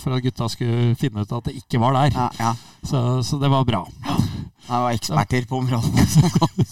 for 0.00 0.16
at 0.16 0.24
gutta 0.24 0.48
skulle 0.52 0.94
finne 1.00 1.24
ut 1.24 1.32
at 1.38 1.48
det 1.50 1.56
ikke 1.60 1.80
var 1.82 1.96
der. 1.98 2.16
Ja, 2.16 2.28
ja. 2.40 2.54
Så, 2.86 3.00
så 3.26 3.36
det 3.40 3.50
var 3.52 3.64
bra. 3.68 3.84
Det 4.00 4.78
var 4.78 4.92
eksperter 4.94 5.44
på 5.50 5.58
området 5.58 6.08
som 6.08 6.30
kom. 6.36 6.48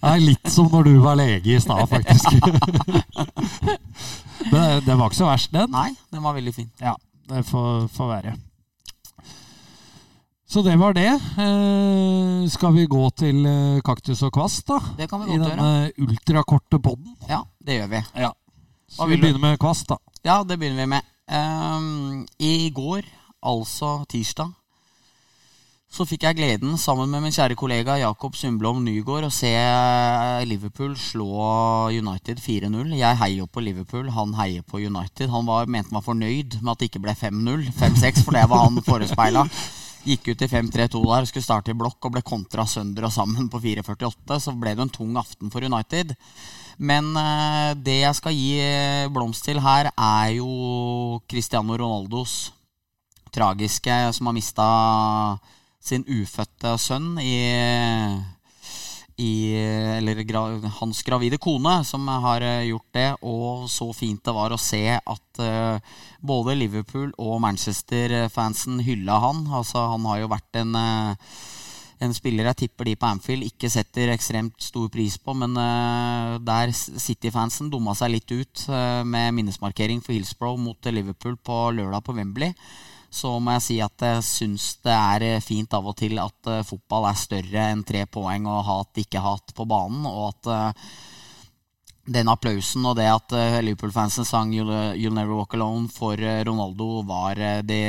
Det 0.00 0.08
er 0.08 0.22
litt 0.22 0.48
som 0.50 0.66
når 0.72 0.86
du 0.88 0.94
var 1.04 1.18
lege 1.20 1.52
i 1.56 1.60
stad, 1.60 1.82
faktisk. 1.90 2.32
Men 4.50 4.80
det 4.86 4.94
var 4.96 5.10
ikke 5.10 5.18
så 5.20 5.28
verst, 5.28 5.50
den. 5.52 5.70
Nei, 5.74 5.90
den 6.10 6.22
var 6.24 6.34
veldig 6.38 6.54
fin. 6.56 6.70
Ja, 6.80 6.94
det 7.30 7.44
får, 7.50 7.84
får 7.94 8.08
være. 8.14 8.32
Så 10.50 10.62
det 10.66 10.72
var 10.76 10.96
det. 10.98 11.10
Eh, 11.38 12.48
skal 12.50 12.72
vi 12.74 12.88
gå 12.90 13.04
til 13.14 13.44
eh, 13.46 13.82
kaktus 13.86 14.18
og 14.26 14.32
kvast, 14.34 14.64
da? 14.66 14.80
Det 14.98 15.06
kan 15.06 15.22
vi 15.22 15.28
godt 15.30 15.44
gjøre. 15.44 15.50
denne 15.54 16.08
ultrakorte 16.10 16.80
podden. 16.82 17.12
Ja, 17.28 17.44
det 17.62 17.76
gjør 17.76 17.92
vi. 17.92 18.00
Ja. 18.18 18.32
Så 18.90 19.06
vi 19.06 19.20
begynner 19.20 19.44
med 19.44 19.60
kvast, 19.62 19.86
da. 19.92 20.00
Ja, 20.26 20.40
det 20.42 20.58
begynner 20.58 20.82
vi 20.82 20.88
med. 20.96 21.06
Um, 21.30 22.26
I 22.42 22.72
går, 22.74 23.06
altså 23.46 24.00
tirsdag, 24.10 24.50
så 25.86 26.02
fikk 26.06 26.26
jeg 26.26 26.40
gleden 26.40 26.74
sammen 26.78 27.10
med 27.10 27.22
min 27.22 27.34
kjære 27.34 27.54
kollega 27.54 28.00
Jakob 28.02 28.34
Sundblom 28.34 28.82
Nygaard 28.82 29.28
å 29.28 29.30
se 29.30 29.54
Liverpool 30.50 30.96
slå 30.98 31.30
United 31.94 32.42
4-0. 32.42 32.96
Jeg 32.98 33.22
heier 33.22 33.44
jo 33.44 33.46
på 33.46 33.62
Liverpool, 33.62 34.10
han 34.18 34.34
heier 34.38 34.66
på 34.66 34.82
United. 34.82 35.30
Han 35.30 35.46
var, 35.46 35.70
mente 35.70 35.94
han 35.94 36.02
var 36.02 36.10
fornøyd 36.10 36.58
med 36.58 36.74
at 36.74 36.82
det 36.82 36.90
ikke 36.90 37.06
ble 37.06 37.14
5-0. 37.14 37.68
5-6, 37.78 38.24
for 38.26 38.34
det 38.34 38.48
var 38.50 38.66
han 38.66 38.82
forespeila. 38.82 39.46
Gikk 40.04 40.30
ut 40.32 40.44
i 40.46 40.48
5-3-2 40.48 41.02
der, 41.04 41.26
skulle 41.28 41.44
starte 41.44 41.74
i 41.74 41.76
blokk 41.76 42.06
og 42.08 42.14
ble 42.14 42.22
kontra 42.24 42.64
sønder 42.68 43.04
og 43.08 43.12
sammen 43.12 43.50
på 43.52 43.60
4-48. 43.60 44.38
Så 44.40 44.54
ble 44.56 44.72
det 44.76 44.86
en 44.86 44.94
tung 44.94 45.18
aften 45.20 45.52
for 45.52 45.66
United. 45.66 46.14
Men 46.80 47.12
eh, 47.20 47.74
det 47.76 47.98
jeg 48.00 48.16
skal 48.16 48.36
gi 48.36 48.54
eh, 48.64 49.10
blomst 49.12 49.44
til 49.44 49.60
her, 49.60 49.90
er 49.92 50.32
jo 50.38 51.20
Cristiano 51.28 51.76
Ronaldos 51.76 52.54
tragiske 53.30 53.96
som 54.16 54.26
har 54.26 54.34
mista 54.34 54.68
sin 55.80 56.04
ufødte 56.08 56.74
sønn 56.80 57.14
i, 57.22 57.36
i 59.20 59.54
Eller 59.98 60.22
gra, 60.24 60.42
hans 60.80 61.02
gravide 61.04 61.38
kone, 61.38 61.80
som 61.84 62.08
har 62.08 62.44
eh, 62.44 62.68
gjort 62.70 62.88
det. 62.96 63.08
Og 63.26 63.68
så 63.70 63.90
fint 63.96 64.22
det 64.24 64.34
var 64.34 64.52
å 64.54 64.60
se 64.60 64.82
at 64.96 65.40
uh, 65.44 65.78
både 66.20 66.56
Liverpool 66.58 67.12
og 67.20 67.40
Manchester-fansen 67.44 68.80
hylla 68.86 69.20
han. 69.22 69.46
Altså, 69.60 69.84
han 69.92 70.06
har 70.08 70.22
jo 70.22 70.30
vært 70.32 70.60
en 70.62 70.76
uh, 70.76 71.32
en 72.00 72.14
spiller 72.16 72.46
jeg 72.48 72.56
tipper 72.62 72.88
de 72.88 72.94
på 72.96 73.08
Anfield 73.10 73.44
ikke 73.44 73.68
setter 73.68 74.08
ekstremt 74.08 74.56
stor 74.64 74.86
pris 74.88 75.18
på, 75.20 75.34
men 75.36 75.52
uh, 75.52 76.38
der 76.40 76.72
City-fansen 76.72 77.68
dumma 77.68 77.92
seg 77.98 78.14
litt 78.14 78.32
ut 78.32 78.62
med 79.04 79.34
minnesmarkering 79.36 80.00
for 80.00 80.16
Hillsborough 80.16 80.56
mot 80.56 80.88
Liverpool 80.88 81.36
på 81.36 81.66
lørdag 81.76 82.06
på 82.06 82.16
Wembley. 82.16 82.56
Så 83.10 83.32
må 83.42 83.56
jeg 83.56 83.64
si 83.64 83.76
at 83.82 84.04
jeg 84.06 84.22
syns 84.22 84.66
det 84.86 84.94
er 84.94 85.24
eh, 85.26 85.42
fint 85.42 85.72
av 85.74 85.88
og 85.90 85.96
til 85.98 86.14
at 86.22 86.50
eh, 86.50 86.66
fotball 86.66 87.08
er 87.10 87.18
større 87.18 87.64
enn 87.72 87.82
tre 87.86 88.04
poeng 88.06 88.46
og 88.46 88.62
hat, 88.68 89.00
ikke 89.02 89.22
hat 89.24 89.54
på 89.56 89.66
banen, 89.68 90.06
og 90.06 90.28
at 90.28 90.50
eh, 90.54 90.92
den 92.10 92.30
applausen 92.30 92.86
og 92.86 92.96
det 92.98 93.06
at 93.06 93.34
Liverpool-fansen 93.62 94.26
sang 94.26 94.54
You'll, 94.54 95.14
Never 95.14 95.36
Walk 95.36 95.54
Alone 95.54 95.86
for 95.94 96.18
Ronaldo, 96.18 97.04
var, 97.06 97.38
det, 97.62 97.82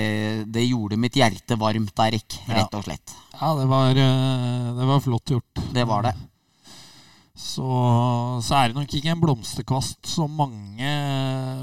det 0.45 0.65
gjorde 0.67 0.99
mitt 1.01 1.17
hjerte 1.17 1.57
varmt, 1.57 2.03
Eirik. 2.05 2.35
Rett 2.51 2.75
og 2.77 2.85
slett. 2.85 3.15
Ja, 3.39 3.55
det 3.57 3.65
var, 3.71 3.97
det 3.97 4.89
var 4.91 5.01
flott 5.01 5.33
gjort. 5.33 5.63
Det 5.73 5.87
var 5.89 6.05
det. 6.05 6.13
Så, 7.33 7.65
så 8.45 8.59
er 8.59 8.69
det 8.69 8.77
nok 8.77 8.93
ikke 8.93 9.15
en 9.15 9.23
blomsterkvast 9.23 10.05
som 10.11 10.37
mange 10.37 10.91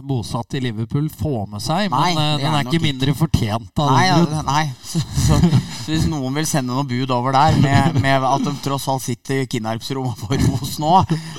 bosatt 0.04 0.54
i 0.54 0.61
Liverpool 0.62 1.08
får 1.11 1.46
med 1.52 1.62
seg. 1.64 1.88
Nei, 1.92 2.12
men 2.16 2.34
eh, 2.34 2.42
den 2.42 2.52
er 2.52 2.58
er 2.61 2.68
ikke 2.70 2.82
mindre 2.84 3.14
fortjent 3.18 3.82
av 3.82 3.90
Nei, 3.92 4.04
den 4.08 4.26
grunn. 4.28 4.46
nei. 4.48 4.64
Så, 4.88 5.00
så, 5.02 5.37
så 5.84 5.92
hvis 5.92 6.06
noen 6.08 6.34
vil 6.37 6.46
sende 6.48 6.72
noe 6.72 6.87
bud 6.88 7.11
over 7.12 7.34
der, 7.37 7.56
med, 7.61 7.98
med 8.00 8.24
at 8.28 8.44
de 8.46 8.54
tross 8.64 8.87
alt 8.88 9.04
sitter 9.04 9.42
i 9.42 9.48
Kinnarpsrommet 9.50 10.20
på 10.20 10.38
Ros 10.44 10.78
nå, 10.82 10.94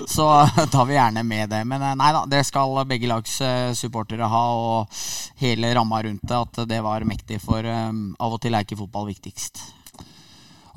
så 0.10 0.28
tar 0.72 0.86
vi 0.90 0.98
gjerne 0.98 1.24
med 1.26 1.50
det. 1.54 1.64
Men 1.70 1.86
eh, 1.86 1.96
nei 2.00 2.12
da, 2.16 2.24
det 2.30 2.44
skal 2.48 2.78
begge 2.90 3.10
lags 3.10 3.40
eh, 3.46 3.72
supportere 3.78 4.30
ha, 4.30 4.44
og 4.54 5.02
hele 5.42 5.74
ramma 5.78 6.04
rundt 6.06 6.26
det. 6.26 6.38
At 6.40 6.64
det 6.70 6.84
var 6.86 7.06
mektig, 7.08 7.42
for 7.44 7.66
um, 7.66 8.10
av 8.20 8.38
og 8.38 8.42
til 8.44 8.56
er 8.58 8.66
ikke 8.68 8.80
fotball 8.84 9.10
viktigst. 9.10 9.64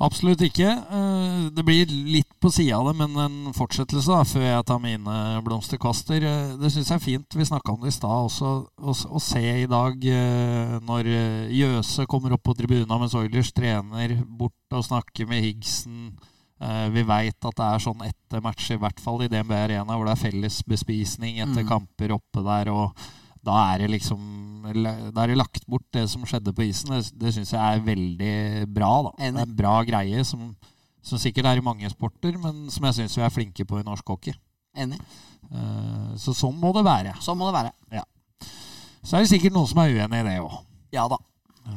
Absolutt 0.01 0.41
ikke. 0.41 0.69
Eh, 0.69 1.49
Det 1.53 1.63
blir 1.65 1.85
litt 1.87 2.29
på 2.41 2.49
sida 2.51 2.77
av 2.79 2.87
det, 2.89 2.95
men 2.97 3.15
en 3.19 3.53
fortsettelse 3.53 4.07
da, 4.09 4.23
før 4.23 4.41
jeg 4.41 4.65
tar 4.65 4.79
mine 4.79 5.15
blomsterkvaster. 5.45 6.23
Eh, 6.23 6.57
Det 6.57 6.71
syns 6.71 6.89
jeg 6.89 6.95
er 6.95 7.03
fint. 7.05 7.27
Vi 7.35 7.45
snakka 7.45 7.73
om 7.73 7.81
det 7.81 7.93
i 7.93 7.97
stad 7.97 8.09
også. 8.09 8.67
Å 8.81 9.21
se 9.21 9.43
i 9.63 9.65
dag 9.67 9.93
eh, 10.05 10.79
når 10.81 11.03
Jøse 11.53 12.05
kommer 12.07 12.33
opp 12.33 12.43
på 12.43 12.55
tribunen 12.57 12.87
mens 12.99 13.13
Oilers 13.15 13.51
trener 13.53 14.17
bort 14.25 14.53
og 14.71 14.83
snakker 14.83 15.27
med 15.27 15.43
Higgsen. 15.43 16.13
Vi 16.93 17.01
veit 17.03 17.43
at 17.43 17.55
det 17.57 17.65
er 17.65 17.79
sånn 17.83 18.01
etter 18.05 18.39
match, 18.41 18.69
i 18.71 18.77
hvert 18.79 18.99
fall 19.03 19.21
i 19.21 19.27
DNB 19.27 19.51
Arena, 19.51 19.97
hvor 19.97 20.05
det 20.07 20.13
er 20.15 20.31
felles 20.31 20.61
bespisning 20.63 21.39
etter 21.43 21.63
Mm. 21.63 21.67
kamper 21.67 22.13
oppe 22.15 22.41
der. 22.41 22.71
og 22.71 22.95
da 23.43 23.57
er 23.73 23.83
det 23.83 23.89
liksom 23.97 24.29
Da 24.63 25.23
er 25.25 25.27
det 25.33 25.35
lagt 25.37 25.65
bort 25.67 25.83
det 25.91 26.05
som 26.09 26.23
skjedde 26.23 26.53
på 26.55 26.63
isen. 26.63 26.93
Det, 26.95 27.11
det 27.19 27.33
syns 27.35 27.51
jeg 27.51 27.59
er 27.59 27.81
veldig 27.83 28.67
bra. 28.71 28.91
da. 29.09 29.11
Det 29.19 29.27
er 29.27 29.41
en 29.43 29.55
bra 29.57 29.73
greie 29.83 30.23
som, 30.23 30.53
som 31.03 31.19
sikkert 31.19 31.49
er 31.51 31.59
i 31.59 31.65
mange 31.65 31.89
sporter, 31.91 32.37
men 32.39 32.69
som 32.71 32.85
jeg 32.87 32.95
syns 33.01 33.17
vi 33.19 33.25
er 33.25 33.33
flinke 33.35 33.65
på 33.67 33.81
i 33.81 33.83
norsk 33.83 34.07
hockey. 34.07 34.33
Enig. 34.79 35.01
Eh, 35.51 36.13
Så 36.15 36.31
sånn 36.37 36.55
må 36.61 36.71
det 36.77 36.85
være. 36.87 37.17
Sånn 37.19 37.37
må 37.37 37.51
det 37.51 37.57
være. 37.59 38.05
Så 39.03 39.17
er 39.17 39.25
det 39.25 39.33
sikkert 39.33 39.51
noen 39.57 39.67
som 39.67 39.81
er 39.83 39.91
uenig 39.97 40.21
i 40.21 40.27
det 40.29 40.37
òg. 40.39 40.55
Ja 40.95 41.09
da. 41.11 41.17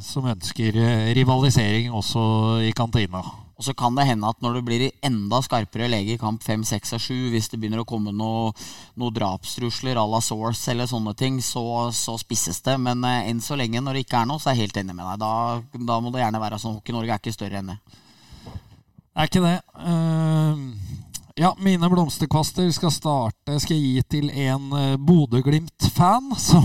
Som 0.03 0.29
ønsker 0.31 0.79
eh, 0.79 1.11
rivalisering 1.19 1.91
også 1.91 2.23
i 2.63 2.71
kantina. 2.77 3.25
Og 3.57 3.65
så 3.65 3.73
kan 3.73 3.97
det 3.97 4.05
hende 4.05 4.29
at 4.29 4.43
når 4.45 4.59
det 4.59 4.65
blir 4.67 4.83
enda 5.05 5.39
skarpere 5.41 5.89
lege 5.89 6.13
i 6.13 6.21
kamp 6.21 6.43
5, 6.45 6.65
6 6.69 6.93
og 6.93 7.01
7, 7.01 7.15
hvis 7.33 7.49
det 7.49 7.61
begynner 7.61 7.81
å 7.81 7.89
komme 7.89 8.13
noen 8.13 8.53
noe 9.01 9.15
drapstrusler 9.17 9.97
à 9.97 10.05
la 10.05 10.21
Source 10.21 10.69
eller 10.73 10.89
sånne 10.91 11.15
ting, 11.17 11.39
så, 11.41 11.89
så 11.97 12.19
spisses 12.21 12.61
det. 12.67 12.77
Men 12.85 13.05
eh, 13.09 13.31
enn 13.31 13.41
så 13.41 13.57
lenge, 13.57 13.81
når 13.81 13.97
det 13.97 14.05
ikke 14.05 14.21
er 14.21 14.29
noe, 14.29 14.43
så 14.43 14.53
er 14.53 14.59
jeg 14.59 14.67
helt 14.67 14.83
enig 14.83 14.99
med 14.99 15.09
deg. 15.09 15.25
Da, 15.25 15.87
da 15.89 15.99
må 16.05 16.13
det 16.13 16.21
gjerne 16.21 16.43
være 16.43 16.61
sånn. 16.61 16.77
Hockey 16.77 16.97
Norge 16.97 17.17
er 17.17 17.23
ikke 17.23 17.37
større 17.37 17.63
enn 17.63 17.73
det. 17.73 17.79
Er 19.17 19.31
ikke 19.31 19.45
det. 19.47 19.57
Uh, 19.81 21.17
ja, 21.41 21.55
mine 21.57 21.89
blomsterkvaster 21.93 22.69
skal 22.77 22.93
starte 22.93 23.57
skal 23.65 23.77
jeg 23.81 23.89
gi 23.89 24.05
til 24.19 24.31
en 24.45 24.69
uh, 24.77 25.01
Bodø-Glimt-fan 25.01 26.33
som 26.41 26.65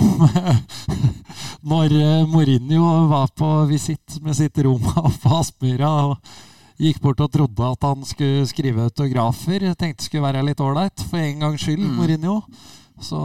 Når 1.72 1.96
uh, 1.96 2.28
Mourinho 2.28 2.94
var 3.08 3.32
på 3.36 3.50
visitt 3.72 4.20
med 4.24 4.36
sitt 4.36 4.60
Roma 4.64 5.08
på 5.24 5.36
Aspmyra 5.40 5.92
og 6.10 6.32
gikk 6.82 7.00
bort 7.04 7.22
og 7.22 7.32
trodde 7.34 7.72
at 7.72 7.84
han 7.86 8.04
skulle 8.10 8.46
skrive 8.50 8.88
autografer, 8.90 9.68
tenkte 9.78 10.02
det 10.02 10.08
skulle 10.10 10.26
være 10.26 10.44
litt 10.48 10.62
ålreit, 10.64 11.04
for 11.10 11.22
en 11.22 11.44
gangs 11.46 11.62
skyld, 11.66 11.84
Mm. 11.86 11.96
Mourinho, 12.00 12.36
så 13.02 13.18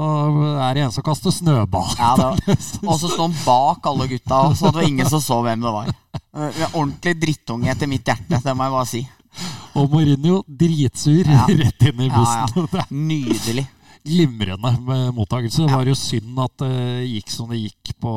er 0.61 0.75
det 0.77 0.83
en 0.87 0.92
som 0.95 1.05
kaster 1.05 1.33
snøball. 1.33 1.90
Ja, 1.99 2.12
og 2.90 2.97
så 3.01 3.09
står 3.11 3.27
han 3.27 3.37
bak 3.45 3.87
alle 3.90 4.07
gutta, 4.09 4.42
så 4.57 4.71
det 4.71 4.79
var 4.81 4.88
ingen 4.88 5.09
som 5.09 5.21
så 5.25 5.40
hvem 5.45 5.61
det 5.64 5.73
var. 5.75 5.90
Eh, 6.37 6.62
Ordentlig 6.73 7.16
drittunge 7.21 7.71
etter 7.73 7.88
mitt 7.90 8.05
hjerte, 8.09 8.40
det 8.45 8.55
må 8.57 8.64
jeg 8.69 8.77
bare 8.77 8.90
si. 8.92 9.03
Og 9.77 9.90
Mourinho 9.92 10.38
dritsur 10.49 11.29
Ja. 11.29 11.42
rett 11.49 11.83
inn 11.90 12.01
i 12.07 12.09
bussen. 12.09 12.55
Ja, 12.57 12.66
ja. 12.81 12.85
Nydelig. 13.11 13.66
glimrende 14.07 14.71
med 14.87 15.09
mottakelse. 15.16 15.64
Det 15.66 15.75
var 15.75 15.85
jo 15.90 15.95
synd 15.99 16.38
at 16.38 16.53
det 16.62 17.09
gikk 17.11 17.33
som 17.35 17.49
det 17.51 17.59
gikk 17.64 17.97
på, 18.01 18.12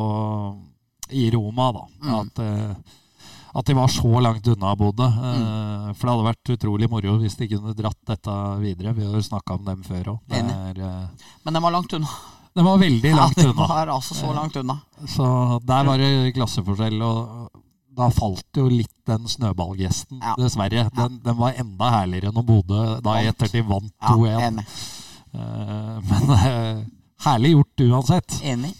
i 1.12 1.30
Roma, 1.34 1.72
da. 1.74 1.84
Mm. 2.06 2.14
At, 2.20 2.40
eh, 2.46 2.76
at 3.56 3.66
de 3.66 3.74
var 3.74 3.88
så 3.90 4.22
langt 4.22 4.48
unna 4.48 4.76
Bodø. 4.78 5.08
Mm. 5.10 5.38
Eh, 5.90 5.94
For 5.98 6.06
det 6.08 6.14
hadde 6.16 6.28
vært 6.30 6.52
utrolig 6.56 6.90
moro 6.92 7.16
hvis 7.22 7.38
de 7.40 7.48
kunne 7.50 7.74
dratt 7.78 7.98
dette 8.06 8.36
videre. 8.62 8.94
Vi 8.94 9.06
har 9.06 9.22
snakka 9.26 9.56
om 9.58 9.64
dem 9.66 9.82
før 9.84 10.12
òg. 10.16 10.20
Men 10.30 10.52
De 10.76 10.90
Men 11.46 11.54
den 11.54 11.64
var 11.64 11.72
langt 11.72 11.94
unna. 11.94 12.08
var 12.56 12.78
veldig 12.78 13.14
langt 13.22 13.38
ja, 13.38 13.50
unna. 13.50 13.68
var 13.68 13.88
altså 13.88 14.14
så 14.16 14.34
langt 14.36 14.56
unna. 14.58 14.80
Så 15.08 15.60
der 15.66 15.84
var 15.86 15.98
det 15.98 16.34
klasseforskjell. 16.36 17.02
Og 17.02 17.50
da 18.00 18.08
falt 18.16 18.56
jo 18.56 18.68
litt 18.70 18.94
den 19.10 19.26
snøballgesten, 19.28 20.22
Ja. 20.22 20.36
dessverre. 20.38 20.86
Den, 20.96 21.20
den 21.24 21.36
var 21.38 21.54
enda 21.58 21.90
herligere 22.00 22.32
når 22.32 22.46
Bodø 22.48 22.84
da 23.04 23.18
i 23.20 23.28
ettertid 23.28 23.66
vant 23.68 23.92
2-1. 24.06 24.40
enig. 24.48 24.66
Eh, 25.34 26.00
Men 26.10 26.30
eh, 26.38 26.84
herlig 27.26 27.52
gjort 27.58 27.84
uansett. 27.90 28.38
enig. 28.44 28.72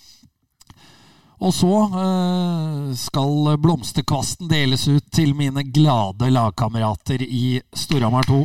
Og 1.40 1.54
så 1.56 1.70
eh, 1.88 2.90
skal 3.00 3.54
blomsterkvasten 3.64 4.50
deles 4.52 4.84
ut 4.92 5.06
til 5.16 5.32
mine 5.38 5.64
glade 5.72 6.28
lagkamerater 6.34 7.24
i 7.24 7.62
Storhamar 7.80 8.28
2. 8.28 8.42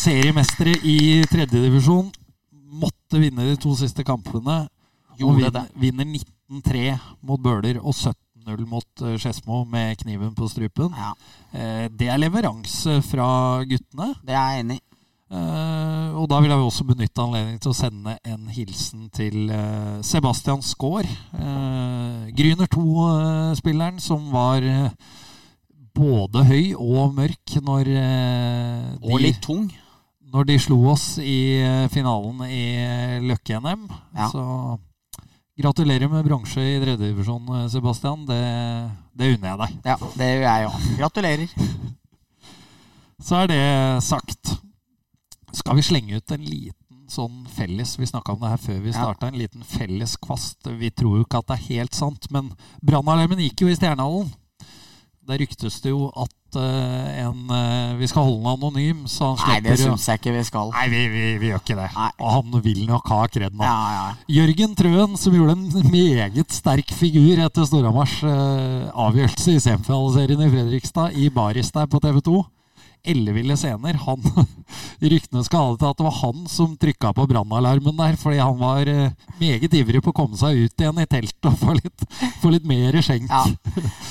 Seriemestere 0.00 0.78
i 0.86 0.96
tredjedivisjon. 1.28 2.08
Måtte 2.80 3.20
vinne 3.20 3.44
de 3.50 3.58
to 3.60 3.74
siste 3.76 4.04
kampene. 4.06 4.62
Og 5.12 5.20
Gjorde 5.20 5.50
det. 5.52 5.66
vinner, 5.76 6.06
vinner 6.06 6.24
19-3 6.62 6.84
mot 7.28 7.42
Bøler 7.44 7.80
og 7.82 7.92
17-0 7.92 8.64
mot 8.70 9.04
eh, 9.04 9.18
Skedsmo 9.20 9.64
med 9.68 10.00
kniven 10.00 10.32
på 10.38 10.48
strupen. 10.52 10.94
Ja, 10.96 11.12
Eh, 11.50 11.88
det 11.98 12.06
er 12.06 12.20
leveranse 12.22 13.00
fra 13.02 13.24
guttene. 13.66 14.12
det 14.22 14.36
er 14.38 14.52
jeg 14.52 14.60
enig 14.62 14.76
i. 14.76 14.82
Eh, 15.30 16.10
og 16.18 16.26
da 16.30 16.40
vil 16.42 16.50
jeg 16.50 16.58
også 16.66 16.84
benytte 16.88 17.22
anledningen 17.22 17.60
til 17.62 17.70
å 17.70 17.76
sende 17.76 18.16
en 18.26 18.48
hilsen 18.50 19.04
til 19.14 19.52
uh, 19.54 20.00
Sebastian 20.02 20.62
Skaar. 20.66 21.06
Uh, 21.30 22.26
Gryner 22.34 22.66
2-spilleren 22.72 24.00
som 24.02 24.26
var 24.34 24.64
både 25.94 26.42
høy 26.48 26.64
og 26.74 27.14
mørk 27.14 27.54
når, 27.62 27.90
eh, 28.00 28.88
Og 29.04 29.18
de, 29.18 29.22
litt 29.28 29.40
tung. 29.44 29.68
når 30.32 30.48
de 30.48 30.56
slo 30.62 30.78
oss 30.90 31.12
i 31.22 31.60
finalen 31.94 32.42
i 32.46 32.64
Løkke-NM. 33.26 33.84
Ja. 34.16 34.30
Så 34.32 34.44
gratulerer 35.60 36.10
med 36.10 36.24
bronse 36.26 36.62
i 36.62 36.78
tredjedivisjon, 36.80 37.68
Sebastian. 37.70 38.24
Det, 38.26 38.40
det 39.14 39.34
unner 39.36 39.52
jeg 39.52 39.60
deg. 39.62 39.78
Ja, 39.92 39.98
det 40.16 40.30
gjør 40.32 40.46
jeg 40.46 40.70
òg. 40.70 40.90
Gratulerer. 41.02 41.54
Så 43.26 43.42
er 43.42 43.50
det 43.50 43.62
sagt. 44.06 44.56
Skal 45.56 45.78
vi 45.78 45.86
slenge 45.86 46.20
ut 46.20 46.34
en 46.34 46.44
liten 46.46 46.76
sånn 47.10 47.42
felles 47.50 47.96
Vi 47.98 48.06
snakka 48.06 48.36
om 48.36 48.44
det 48.44 48.52
her 48.52 48.60
før 48.62 48.82
vi 48.84 48.92
Ja. 48.94 49.14
En 49.26 49.38
liten 49.38 49.64
felles 49.66 50.16
kvast. 50.16 50.58
Vi 50.66 50.90
tror 50.90 51.18
jo 51.18 51.24
ikke 51.24 51.40
at 51.42 51.48
det 51.48 51.56
er 51.58 51.68
helt 51.76 51.94
sant, 51.94 52.30
men 52.30 52.52
brannalarmen 52.82 53.42
gikk 53.42 53.64
jo 53.64 53.68
i 53.68 53.74
Stjernehallen. 53.78 54.30
Der 55.28 55.38
ryktes 55.38 55.76
det 55.84 55.90
jo 55.92 56.08
at 56.16 56.56
eh, 56.58 57.26
en 57.26 57.50
eh, 57.54 57.98
Vi 58.00 58.08
skal 58.10 58.24
holde 58.26 58.40
den 58.40 58.50
anonym, 58.50 59.02
så 59.06 59.34
han 59.36 59.50
Nei, 59.52 59.58
det 59.60 59.76
slipper 59.76 59.92
syns 59.92 60.06
jeg 60.08 60.20
ikke 60.20 60.32
vi 60.34 60.44
skal. 60.48 60.72
Nei, 60.74 60.86
vi, 60.90 61.02
vi, 61.12 61.24
vi 61.42 61.50
gjør 61.52 61.60
ikke 61.62 61.76
det. 61.78 61.88
Nei. 61.94 62.08
Og 62.18 62.32
han 62.34 62.62
vil 62.64 62.80
nok 62.88 63.12
ha 63.12 63.20
kreden. 63.30 63.62
Ja, 63.62 63.76
ja. 63.94 64.06
Jørgen 64.40 64.74
Trøen, 64.78 65.18
som 65.20 65.36
gjorde 65.36 65.58
en 65.58 65.90
meget 65.92 66.56
sterk 66.56 66.94
figur 66.96 67.44
etter 67.44 67.68
Storhamars 67.68 68.16
uh, 68.24 68.88
avgjørelse 69.06 69.54
i 69.54 69.62
semifinaliserien 69.62 70.42
i 70.46 70.50
Fredrikstad, 70.56 71.14
i 71.14 71.28
baris 71.30 71.70
der 71.76 71.86
på 71.90 72.02
TV 72.02 72.18
2. 72.26 72.40
Elleville 73.04 73.56
scener. 73.56 73.98
Han, 74.06 74.22
ryktene 75.12 75.42
skal 75.46 75.64
ha 75.64 75.72
det 75.72 75.80
til 75.82 75.90
at 75.90 76.00
det 76.00 76.06
var 76.06 76.16
han 76.20 76.44
som 76.50 76.76
trykka 76.80 77.12
på 77.16 77.26
brannalarmen 77.30 77.96
der, 77.98 78.18
fordi 78.20 78.38
han 78.42 78.58
var 78.60 78.90
eh, 78.90 79.16
meget 79.40 79.74
ivrig 79.80 80.02
på 80.04 80.12
å 80.12 80.18
komme 80.20 80.38
seg 80.40 80.66
ut 80.66 80.84
igjen 80.84 81.02
i 81.02 81.08
teltet 81.10 81.50
og 81.50 81.58
få 81.60 81.76
litt, 81.78 82.06
få 82.42 82.52
litt 82.54 82.68
mer 82.68 83.00
skjenk. 83.04 83.30
Ja, 83.30 83.44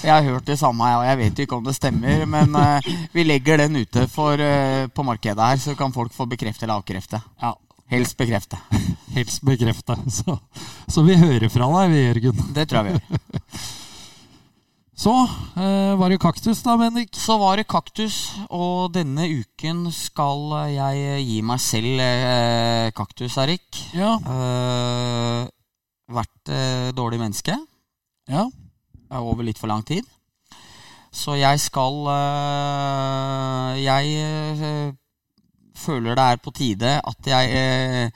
jeg 0.03 0.13
har 0.13 0.27
hørt 0.31 0.49
det 0.49 0.59
samme, 0.61 0.91
og 0.99 1.07
jeg 1.07 1.21
vet 1.23 1.43
ikke 1.45 1.59
om 1.59 1.65
det 1.67 1.77
stemmer. 1.77 2.25
Men 2.29 2.55
eh, 2.59 2.91
vi 3.15 3.25
legger 3.27 3.63
den 3.63 3.81
ute 3.81 4.05
for, 4.11 4.41
eh, 4.41 4.85
på 4.91 5.07
markedet 5.07 5.51
her, 5.51 5.61
så 5.61 5.77
kan 5.79 5.95
folk 5.95 6.15
få 6.15 6.29
bekrefte 6.29 6.65
eller 6.67 6.81
avkrefte. 6.81 7.21
Ja, 7.41 7.55
Helst 7.89 8.17
bekrefte. 8.17 8.57
helst 9.15 9.41
bekrefte. 9.41 9.95
Så, 10.13 10.37
så 10.87 11.01
vi 11.01 11.17
hører 11.17 11.49
fra 11.49 11.65
deg, 11.73 11.93
vi, 11.95 12.05
Jørgen. 12.05 12.43
Det 12.53 12.69
tror 12.69 12.85
jeg 12.85 12.99
vi 12.99 12.99
gjør. 12.99 13.61
Så 14.99 15.13
eh, 15.55 15.93
var 15.95 16.11
det 16.11 16.19
kaktus, 16.19 16.59
da, 16.65 16.73
Bendik. 16.75 17.13
Så 17.15 17.37
var 17.39 17.55
det 17.55 17.69
kaktus, 17.71 18.33
og 18.51 18.91
denne 18.91 19.29
uken 19.31 19.85
skal 19.95 20.41
jeg 20.73 21.21
gi 21.23 21.37
meg 21.45 21.61
selv 21.63 22.01
eh, 22.03 22.89
kaktus, 22.97 23.37
Erik. 23.39 23.79
Ja. 23.95 24.17
Eh, 24.19 25.45
vært 26.11 26.51
eh, 26.51 26.89
dårlig 26.97 27.19
menneske 27.21 27.55
ja. 28.27 28.43
over 29.21 29.47
litt 29.47 29.61
for 29.61 29.71
lang 29.71 29.85
tid. 29.87 30.03
Så 31.15 31.37
jeg 31.39 31.61
skal 31.63 32.03
eh, 32.11 33.79
Jeg 33.85 34.11
eh, 34.19 34.89
føler 35.79 36.19
det 36.19 36.25
er 36.25 36.41
på 36.43 36.53
tide 36.53 36.91
at 36.99 37.31
jeg 37.31 38.11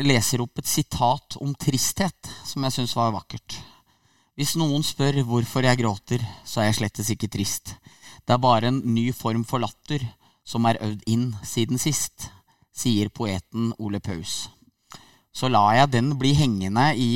leser 0.00 0.40
opp 0.40 0.60
et 0.60 0.68
sitat 0.68 1.36
om 1.44 1.52
tristhet 1.60 2.32
som 2.48 2.64
jeg 2.64 2.78
syns 2.78 2.96
var 2.96 3.12
vakkert. 3.12 3.58
Hvis 4.38 4.54
noen 4.56 4.84
spør 4.86 5.20
hvorfor 5.26 5.66
jeg 5.66 5.80
gråter, 5.82 6.22
så 6.46 6.62
er 6.62 6.70
jeg 6.70 6.80
slettes 6.80 7.10
ikke 7.12 7.30
trist. 7.32 7.74
Det 8.24 8.36
er 8.36 8.42
bare 8.42 8.70
en 8.70 8.80
ny 8.94 9.10
form 9.16 9.42
for 9.48 9.62
latter 9.62 10.04
som 10.46 10.66
er 10.66 10.80
øvd 10.82 11.02
inn 11.10 11.30
siden 11.46 11.80
sist, 11.82 12.28
sier 12.70 13.10
poeten 13.14 13.72
Ole 13.78 14.00
Paus. 14.00 14.48
Så 15.34 15.50
lar 15.50 15.76
jeg 15.76 15.92
den 15.92 16.14
bli 16.18 16.32
hengende 16.34 16.90
i 16.98 17.10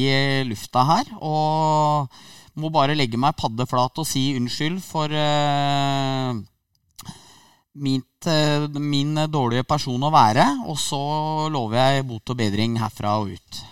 lufta 0.46 0.84
her, 0.86 1.10
og 1.18 2.10
må 2.60 2.70
bare 2.70 2.94
legge 2.98 3.18
meg 3.18 3.38
paddeflat 3.38 3.98
og 3.98 4.06
si 4.06 4.28
unnskyld 4.38 4.78
for 4.84 5.10
uh, 5.10 6.34
mitt, 7.82 8.28
uh, 8.30 8.68
min 8.78 9.18
dårlige 9.30 9.66
person 9.66 10.06
å 10.06 10.12
være, 10.14 10.46
og 10.68 10.78
så 10.78 11.04
lover 11.50 11.80
jeg 11.80 12.06
bot 12.10 12.34
og 12.34 12.38
bedring 12.38 12.78
herfra 12.82 13.18
og 13.22 13.34
ut. 13.34 13.64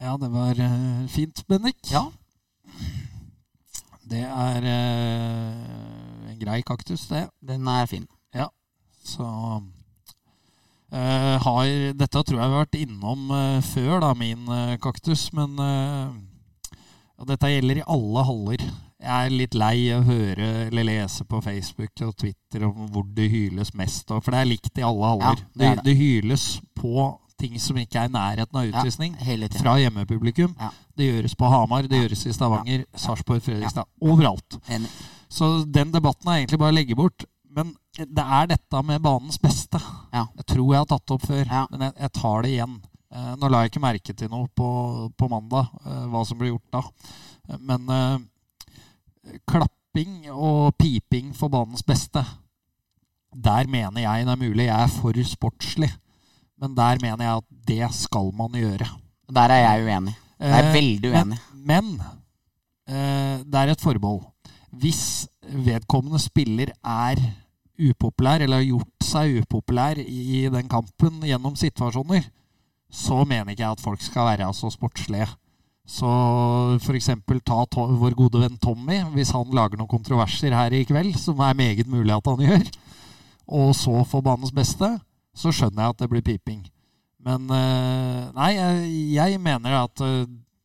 Ja, 0.00 0.16
det 0.16 0.30
var 0.32 0.56
uh, 0.56 1.08
fint, 1.08 1.44
Bendik. 1.48 1.76
Ja, 1.92 2.06
Det 4.10 4.20
er 4.26 4.62
uh, 4.64 6.30
en 6.30 6.38
grei 6.40 6.62
kaktus, 6.66 7.06
det. 7.08 7.28
den 7.46 7.68
er 7.68 7.86
fin. 7.86 8.06
Så 9.04 9.22
uh, 9.24 9.62
har 11.44 11.66
Dette 11.96 12.22
tror 12.22 12.40
jeg 12.40 12.50
vi 12.50 12.54
har 12.56 12.66
vært 12.66 12.74
innom 12.80 13.30
før, 13.64 14.00
da, 14.00 14.14
min 14.14 14.46
kaktus. 14.82 15.32
Men 15.32 15.58
og 17.20 17.26
dette 17.28 17.46
gjelder 17.52 17.76
i 17.80 17.84
alle 17.88 18.24
haller 18.24 18.60
jeg 19.00 19.26
er 19.26 19.30
litt 19.32 19.54
lei 19.56 19.88
av 19.94 20.02
å 20.02 20.12
høre 20.12 20.46
eller 20.66 20.84
lese 20.84 21.24
på 21.24 21.38
Facebook 21.40 22.02
og 22.04 22.12
Twitter 22.20 22.66
om 22.68 22.84
hvor 22.92 23.06
det 23.16 23.30
hyles 23.32 23.72
mest. 23.78 24.12
For 24.12 24.28
det 24.28 24.40
er 24.42 24.50
likt 24.50 24.80
i 24.80 24.84
alle 24.84 25.14
Ja, 25.22 25.32
det 25.36 25.44
det, 25.54 25.70
det. 25.78 25.84
det 25.86 25.94
hyles 25.96 26.44
på 26.76 27.06
ting 27.40 27.56
som 27.62 27.78
ikke 27.80 28.04
er 28.04 28.10
i 28.10 28.14
nærheten 28.14 28.60
av 28.60 28.68
utvisning. 28.70 29.16
Fra 29.58 29.78
hjemmepublikum. 29.80 30.54
Det 30.96 31.08
gjøres 31.08 31.34
på 31.40 31.48
Hamar, 31.50 31.88
det 31.88 32.02
gjøres 32.04 32.26
i 32.28 32.36
Stavanger, 32.36 32.84
Sarpsborg, 32.94 33.42
Fredrikstad. 33.44 33.88
Overalt. 34.04 34.60
Så 35.30 35.50
den 35.64 35.92
debatten 35.94 36.28
er 36.28 36.42
egentlig 36.42 36.60
bare 36.60 36.74
å 36.74 36.78
legge 36.78 36.98
bort. 36.98 37.24
Men 37.50 37.72
det 37.96 38.22
er 38.22 38.46
dette 38.52 38.82
med 38.86 39.02
banens 39.02 39.40
beste. 39.42 39.80
Ja. 40.14 40.28
Jeg 40.38 40.46
tror 40.52 40.68
jeg 40.70 40.82
har 40.84 40.88
tatt 40.90 41.06
det 41.06 41.16
opp 41.16 41.26
før, 41.26 41.48
men 41.72 41.86
jeg, 41.88 41.96
jeg 42.04 42.12
tar 42.20 42.44
det 42.46 42.52
igjen. 42.54 42.76
Eh, 43.10 43.32
nå 43.40 43.50
la 43.50 43.64
jeg 43.64 43.72
ikke 43.72 43.82
merke 43.82 44.14
til 44.14 44.30
noe 44.30 44.46
på, 44.54 44.68
på 45.18 45.28
mandag, 45.32 45.72
eh, 45.82 46.04
hva 46.12 46.22
som 46.26 46.38
ble 46.38 46.52
gjort 46.52 46.76
da. 46.76 46.82
Men 47.58 47.90
eh, 47.90 49.40
klapping 49.50 50.28
og 50.30 50.76
piping 50.78 51.32
for 51.34 51.50
banens 51.50 51.82
beste, 51.86 52.22
der 53.34 53.66
mener 53.70 54.02
jeg 54.04 54.26
det 54.26 54.34
er 54.34 54.40
mulig. 54.44 54.68
Jeg 54.68 54.76
er 54.76 54.94
for 54.94 55.18
sportslig, 55.26 55.90
men 56.60 56.74
der 56.76 57.00
mener 57.02 57.24
jeg 57.24 57.42
at 57.42 57.48
det 57.70 57.92
skal 57.96 58.32
man 58.36 58.56
gjøre. 58.56 58.88
Der 59.30 59.54
er 59.54 59.62
jeg 59.64 59.86
uenig. 59.86 60.16
Jeg 60.40 60.56
er 60.58 60.68
Eh, 60.68 60.74
veldig 60.74 61.12
uenig. 61.12 61.38
Men, 61.54 61.66
men 61.66 62.00
eh, 62.88 63.36
det 63.44 63.60
er 63.60 63.72
et 63.72 63.80
forbehold. 63.84 64.24
Hvis 64.70 65.28
vedkommende 65.42 66.20
spiller 66.22 66.72
er 66.84 67.20
upopulær, 67.80 68.44
eller 68.44 68.60
har 68.60 68.68
gjort 68.68 69.04
seg 69.04 69.40
upopulær 69.42 69.98
i 70.00 70.46
den 70.52 70.68
kampen 70.68 71.22
gjennom 71.24 71.56
situasjoner, 71.56 72.28
så 72.90 73.22
mener 73.24 73.54
ikke 73.54 73.64
jeg 73.64 73.76
at 73.78 73.84
folk 73.84 74.02
skal 74.02 74.32
være 74.32 74.50
så 74.54 74.70
sportslige. 74.72 75.28
Så 75.90 76.06
eksempel 76.94 77.40
ta 77.42 77.64
vår 77.74 78.14
gode 78.18 78.42
venn 78.42 78.58
Tommy, 78.62 79.00
hvis 79.14 79.32
han 79.34 79.50
lager 79.54 79.78
noen 79.78 79.90
kontroverser 79.90 80.54
her 80.54 80.74
i 80.76 80.84
kveld, 80.86 81.16
som 81.18 81.40
er 81.42 81.56
meget 81.58 81.88
mulig 81.90 82.14
at 82.14 82.26
han 82.30 82.44
gjør, 82.46 82.66
og 83.50 83.72
så 83.74 84.04
får 84.06 84.22
banens 84.22 84.54
beste, 84.54 84.90
så 85.36 85.52
skjønner 85.54 85.84
jeg 85.86 85.94
at 85.94 85.98
det 86.04 86.10
blir 86.12 86.22
piping. 86.26 86.62
Men 87.20 87.50
eh, 87.52 88.30
nei, 88.36 88.52
jeg, 89.14 89.40
mener 89.44 89.82
at 89.84 90.00
eh, 90.04 90.22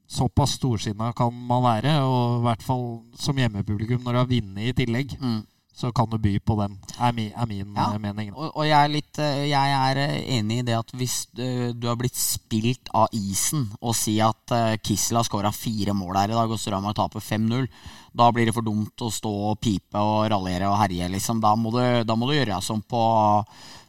såpass 0.07 0.55
storsinna 0.59 1.09
kan 1.17 1.33
man 1.35 1.63
være, 1.65 1.97
og 2.07 2.39
i 2.39 2.45
hvert 2.47 2.63
fall 2.63 2.85
som 3.19 3.35
hjemmepublikum 3.41 3.99
når 4.05 4.15
du 4.15 4.21
har 4.23 4.31
vunnet 4.31 4.69
i 4.71 4.77
tillegg, 4.77 5.17
Mm. 5.19 5.41
så 5.75 5.89
kan 5.91 6.07
du 6.07 6.15
by 6.17 6.37
på 6.39 6.55
den, 6.61 6.77
er, 7.03 7.11
mi, 7.11 7.25
er 7.35 7.45
min 7.49 7.73
Ja. 7.75 7.89
eh, 7.91 7.99
mening. 7.99 8.29
Og, 8.33 8.53
og 8.55 8.63
jeg, 8.63 8.77
er 8.79 8.93
litt, 8.93 9.19
jeg 9.19 9.75
er 9.75 9.99
enig 10.39 10.61
i 10.61 10.65
det 10.69 10.77
at 10.79 10.93
hvis 10.95 11.17
du 11.35 11.87
har 11.89 11.97
blitt 11.99 12.15
spilt 12.15 12.87
av 12.95 13.11
isen 13.11 13.67
og 13.81 13.91
si 13.99 14.15
at 14.23 14.55
Kissel 14.87 15.19
har 15.19 15.27
skåra 15.27 15.51
fire 15.51 15.91
mål 15.93 16.15
her 16.21 16.31
i 16.31 16.37
dag 16.39 16.49
og 16.55 16.59
Storhamar 16.61 16.95
taper 16.95 17.19
5-0, 17.19 17.67
da 18.15 18.29
blir 18.31 18.47
det 18.47 18.55
for 18.55 18.63
dumt 18.63 18.95
å 19.03 19.11
stå 19.11 19.33
og 19.51 19.59
pipe 19.59 19.99
og 19.99 20.29
raljere 20.31 20.71
og 20.71 20.79
herje, 20.79 21.11
liksom. 21.11 21.43
Da 21.43 21.51
må 21.59 21.75
du, 21.75 21.83
da 22.07 22.15
må 22.15 22.31
du 22.31 22.37
gjøre 22.39 22.61
som 22.63 22.79
på, 22.79 23.03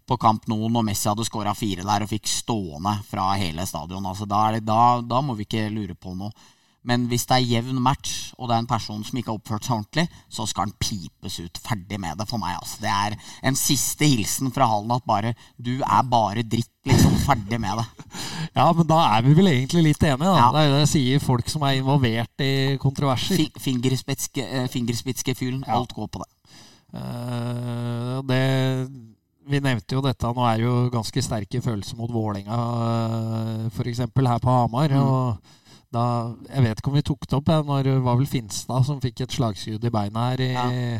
på 0.06 0.18
Camp 0.22 0.46
Nou 0.50 0.68
når 0.70 0.84
Messi 0.86 1.08
hadde 1.10 1.26
skåra 1.26 1.54
fire 1.58 1.86
der 1.86 2.04
og 2.06 2.10
fikk 2.12 2.28
stående 2.30 2.96
fra 3.08 3.32
hele 3.40 3.66
stadion. 3.66 4.06
Altså, 4.06 4.28
da, 4.30 4.44
er 4.48 4.58
det, 4.58 4.66
da, 4.68 5.00
da 5.02 5.22
må 5.24 5.34
vi 5.38 5.46
ikke 5.48 5.68
lure 5.74 5.98
på 5.98 6.14
noe. 6.18 6.30
Men 6.86 7.08
hvis 7.10 7.24
det 7.26 7.34
er 7.34 7.48
jevn 7.50 7.80
match, 7.82 8.28
og 8.38 8.46
det 8.46 8.54
er 8.54 8.62
en 8.62 8.68
person 8.70 9.00
som 9.02 9.16
ikke 9.18 9.32
har 9.32 9.40
oppført 9.40 9.66
seg 9.66 9.74
ordentlig, 9.74 10.04
så 10.30 10.44
skal 10.46 10.68
han 10.68 10.74
pipes 10.78 11.40
ut. 11.42 11.58
Ferdig 11.58 11.98
med 11.98 12.20
det 12.20 12.28
for 12.30 12.38
meg. 12.38 12.54
Altså. 12.60 12.78
Det 12.84 12.92
er 12.92 13.16
en 13.50 13.58
siste 13.58 14.06
hilsen 14.06 14.52
fra 14.54 14.68
hallen 14.70 14.94
at 14.94 15.02
bare 15.08 15.32
Du 15.58 15.72
er 15.80 16.04
bare 16.06 16.44
dritt, 16.46 16.70
liksom. 16.86 17.16
Ferdig 17.26 17.60
med 17.62 17.82
det. 17.82 17.86
Ja, 18.56 18.70
men 18.72 18.86
da 18.88 18.96
er 19.12 19.24
vi 19.26 19.34
vel 19.36 19.50
egentlig 19.50 19.82
litt 19.84 20.04
enige, 20.06 20.30
da. 20.30 20.36
Ja. 20.38 20.46
Det 20.54 20.60
er 20.62 20.68
jo 20.70 20.76
det 20.78 20.86
sier 20.88 21.20
folk 21.20 21.50
som 21.52 21.66
er 21.66 21.74
involvert 21.76 22.40
i 22.46 22.52
kontroverser. 22.80 23.42
Fingerspitske, 23.60 24.46
Fingerspitske- 24.72 25.34
eh, 25.34 25.58
Ja. 25.66 25.74
Alt 25.76 25.92
går 25.92 26.08
på 26.08 26.22
det. 26.22 26.30
Uh, 26.94 28.22
det 28.24 28.40
Vi 29.46 29.60
nevnte 29.62 29.94
jo 29.94 30.02
dette, 30.02 30.30
nå 30.34 30.46
er 30.48 30.58
det 30.58 30.64
jo 30.66 30.74
ganske 30.90 31.22
sterke 31.22 31.60
følelser 31.62 31.98
mot 31.98 32.10
Vålerenga, 32.10 32.56
uh, 32.56 33.66
f.eks. 33.70 34.00
her 34.02 34.40
på 34.42 34.50
Hamar. 34.50 34.90
Mm. 34.90 35.02
og 35.02 35.54
da, 35.94 36.06
Jeg 36.50 36.64
vet 36.64 36.80
ikke 36.80 36.90
om 36.90 36.96
vi 36.98 37.04
tok 37.06 37.28
det 37.28 37.36
opp, 37.38 37.52
jeg, 37.52 37.66
når 37.68 37.84
det 37.86 37.98
var 38.04 38.16
vel 38.18 38.26
Finstad 38.30 38.88
som 38.88 38.98
fikk 39.02 39.22
et 39.22 39.36
slagskudd 39.36 39.86
i 39.86 39.92
beina 39.94 40.24
her. 40.32 40.42
I, 40.42 40.98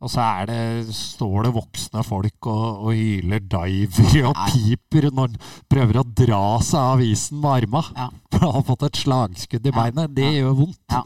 Og 0.00 0.08
så 0.08 0.22
er 0.24 0.46
det, 0.48 0.94
står 0.96 1.42
det 1.44 1.52
voksne 1.58 2.04
folk 2.06 2.46
og, 2.48 2.86
og 2.86 2.94
hyler 2.96 3.42
diver 3.42 4.30
og 4.30 4.38
piper 4.54 5.10
når 5.10 5.26
han 5.34 5.34
prøver 5.74 5.98
å 6.00 6.06
dra 6.22 6.44
seg 6.64 6.80
av 6.94 7.02
isen 7.04 7.42
med 7.42 7.50
arma. 7.58 7.82
Ja. 7.98 8.06
For 8.30 8.46
han 8.46 8.54
har 8.56 8.64
fått 8.70 8.86
et 8.88 9.02
slagskudd 9.02 9.66
i 9.66 9.74
Ja, 9.74 9.76
beinet. 9.82 10.14
Det 10.16 10.30
ja. 10.30 10.38
gjør 10.38 10.56
vondt. 10.62 10.80
Ja. 10.94 11.02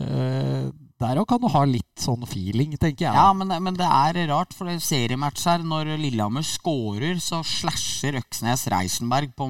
Eh, 0.00 0.70
der 1.00 1.18
òg 1.22 1.26
kan 1.30 1.40
du 1.40 1.48
ha 1.48 1.62
litt 1.68 2.00
sånn 2.00 2.22
feeling, 2.28 2.74
tenker 2.80 3.06
jeg. 3.08 3.14
Ja, 3.16 3.30
men, 3.36 3.48
men 3.64 3.76
det 3.76 3.86
er 3.88 4.18
rart, 4.30 4.52
for 4.56 4.68
det 4.68 4.76
er 4.78 4.84
seriematch 4.84 5.46
her. 5.48 5.64
Når 5.66 5.94
Lillehammer 6.00 6.44
scorer, 6.46 7.18
så 7.24 7.40
slasher 7.46 8.18
Øksnes 8.20 8.66
Reisenberg 8.72 9.32
på 9.36 9.48